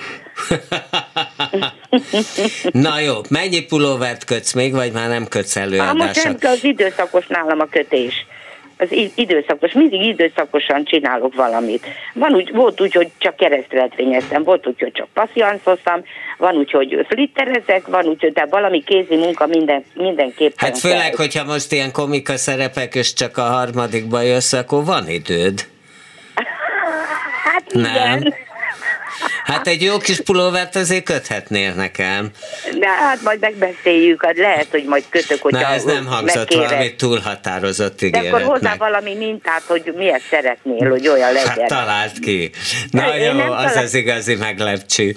Na 2.88 3.00
jó, 3.00 3.16
mennyi 3.30 3.66
pulóvert 3.66 4.24
kötsz 4.24 4.54
még, 4.54 4.74
vagy 4.74 4.92
már 4.92 5.10
nem 5.10 5.28
kötsz 5.28 5.56
előadásat? 5.56 5.98
most 5.98 6.24
nem, 6.24 6.52
az 6.52 6.64
időszakos 6.64 7.28
nálam 7.28 7.60
a 7.60 7.66
kötés 7.66 8.26
az 8.78 8.88
időszakos, 9.16 9.74
mindig 9.74 10.02
időszakosan 10.02 10.84
csinálok 10.84 11.36
valamit. 11.36 11.86
Van 12.14 12.34
úgy, 12.34 12.52
volt 12.54 12.82
úgy, 12.82 12.94
hogy 12.94 13.10
csak 13.18 13.36
keresztületvényeztem, 13.36 14.44
volt 14.44 14.68
úgy, 14.68 14.80
hogy 14.80 14.92
csak 14.92 15.08
passzianszoztam, 15.14 16.04
van 16.38 16.56
úgy, 16.56 16.72
hogy 16.72 17.06
flitterezek, 17.10 17.88
van 17.88 18.06
úgy, 18.06 18.22
hogy 18.22 18.34
de 18.34 18.46
valami 18.46 18.84
kézi 18.84 19.16
munka 19.16 19.48
minden, 19.48 19.84
mindenképpen 19.94 20.68
Hát 20.70 20.80
főleg, 20.80 21.10
kell. 21.10 21.16
hogyha 21.16 21.44
most 21.44 21.72
ilyen 21.72 21.92
komika 21.92 22.38
szerepek, 22.38 22.96
és 22.96 23.14
csak 23.14 23.38
a 23.38 23.42
harmadikba 23.44 24.22
jössz, 24.22 24.54
akkor 24.54 24.86
van 24.86 25.10
időd. 25.10 25.60
Hát 27.44 27.74
igen. 27.74 28.34
Hát 29.44 29.68
egy 29.68 29.82
jó 29.82 29.98
kis 29.98 30.22
pulóvert 30.22 30.76
azért 30.76 31.04
köthetnél 31.04 31.74
nekem. 31.74 32.30
De 32.80 32.88
hát 32.88 33.22
majd 33.22 33.40
megbeszéljük, 33.40 34.26
hát 34.26 34.38
lehet, 34.38 34.68
hogy 34.72 34.84
majd 34.84 35.04
kötök, 35.10 35.42
hogy 35.42 35.52
Na, 35.52 35.68
ez 35.68 35.84
nem 35.84 36.06
hangzott 36.06 36.36
megkérek. 36.36 36.70
valami 36.70 36.96
túlhatározott 36.96 38.02
ígéret. 38.02 38.24
De 38.24 38.30
akkor 38.30 38.42
hozzá 38.42 38.76
valami 38.76 39.14
mintát, 39.14 39.62
hogy 39.68 39.94
miért 39.96 40.24
szeretnél, 40.30 40.90
hogy 40.90 41.08
olyan 41.08 41.34
legyen. 41.34 41.48
Hát 41.48 41.68
talált 41.68 42.20
ki. 42.20 42.52
Na 42.92 43.08
De 43.10 43.18
jó, 43.18 43.32
az 43.32 43.72
talál... 43.72 43.84
az 43.84 43.94
igazi 43.94 44.36
meglepcsű. 44.36 45.16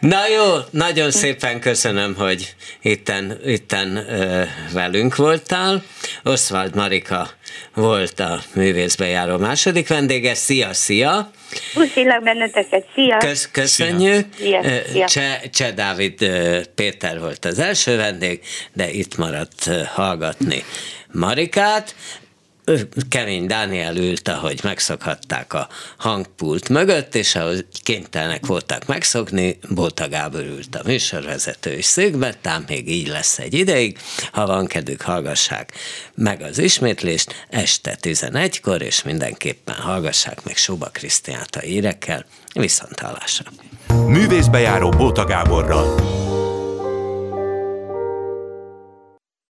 Na 0.00 0.28
jó, 0.28 0.44
nagyon 0.70 1.10
szépen 1.10 1.60
köszönöm, 1.60 2.14
hogy 2.14 2.54
itten, 2.82 3.40
itten 3.44 3.96
ö, 3.96 4.42
velünk 4.72 5.16
voltál. 5.16 5.82
Oswald 6.22 6.74
Marika 6.74 7.28
volt 7.74 8.20
a 8.20 8.40
művészbejáró 8.54 9.36
második 9.36 9.88
vendége. 9.88 10.34
Szia, 10.34 10.72
szia! 10.72 11.30
Puszilak 11.74 12.22
benneteket, 12.22 12.86
szia! 12.94 13.16
Kösz, 13.16 13.48
köszönjük! 13.52 14.26
Szia. 14.38 14.62
Szia. 14.92 15.06
Cseh, 15.06 15.40
Cseh 15.52 15.72
Dávid 15.72 16.30
Péter 16.74 17.20
volt 17.20 17.44
az 17.44 17.58
első 17.58 17.96
vendég, 17.96 18.40
de 18.72 18.90
itt 18.90 19.16
maradt 19.16 19.70
hallgatni 19.94 20.64
Marikát. 21.12 21.94
Kemény 23.08 23.46
Dániel 23.46 23.96
ült, 23.96 24.28
ahogy 24.28 24.60
megszokhatták 24.62 25.52
a 25.52 25.68
hangpult 25.98 26.68
mögött, 26.68 27.14
és 27.14 27.34
ahogy 27.34 27.66
kénytelenek 27.82 28.46
voltak 28.46 28.86
megszokni, 28.86 29.58
Bóta 29.68 30.08
Gábor 30.08 30.40
ült 30.40 30.74
a 30.74 30.82
műsorvezető 30.84 31.76
is 31.76 31.84
szögbe, 31.84 32.34
tám 32.40 32.64
még 32.68 32.90
így 32.90 33.08
lesz 33.08 33.38
egy 33.38 33.54
ideig. 33.54 33.98
Ha 34.32 34.46
van 34.46 34.66
kedvük, 34.66 35.00
hallgassák 35.00 35.72
meg 36.14 36.42
az 36.42 36.58
ismétlést 36.58 37.46
este 37.48 37.98
11-kor, 38.02 38.82
és 38.82 39.02
mindenképpen 39.02 39.74
hallgassák 39.74 40.44
meg 40.44 40.56
Soba 40.56 40.86
Krisztiánta 40.86 41.64
írekkel. 41.64 42.24
Viszont 42.54 43.00
hallásra! 43.00 43.50
Művészbejáró 44.06 44.88
Bóta 44.88 45.24
Gáborral 45.24 46.28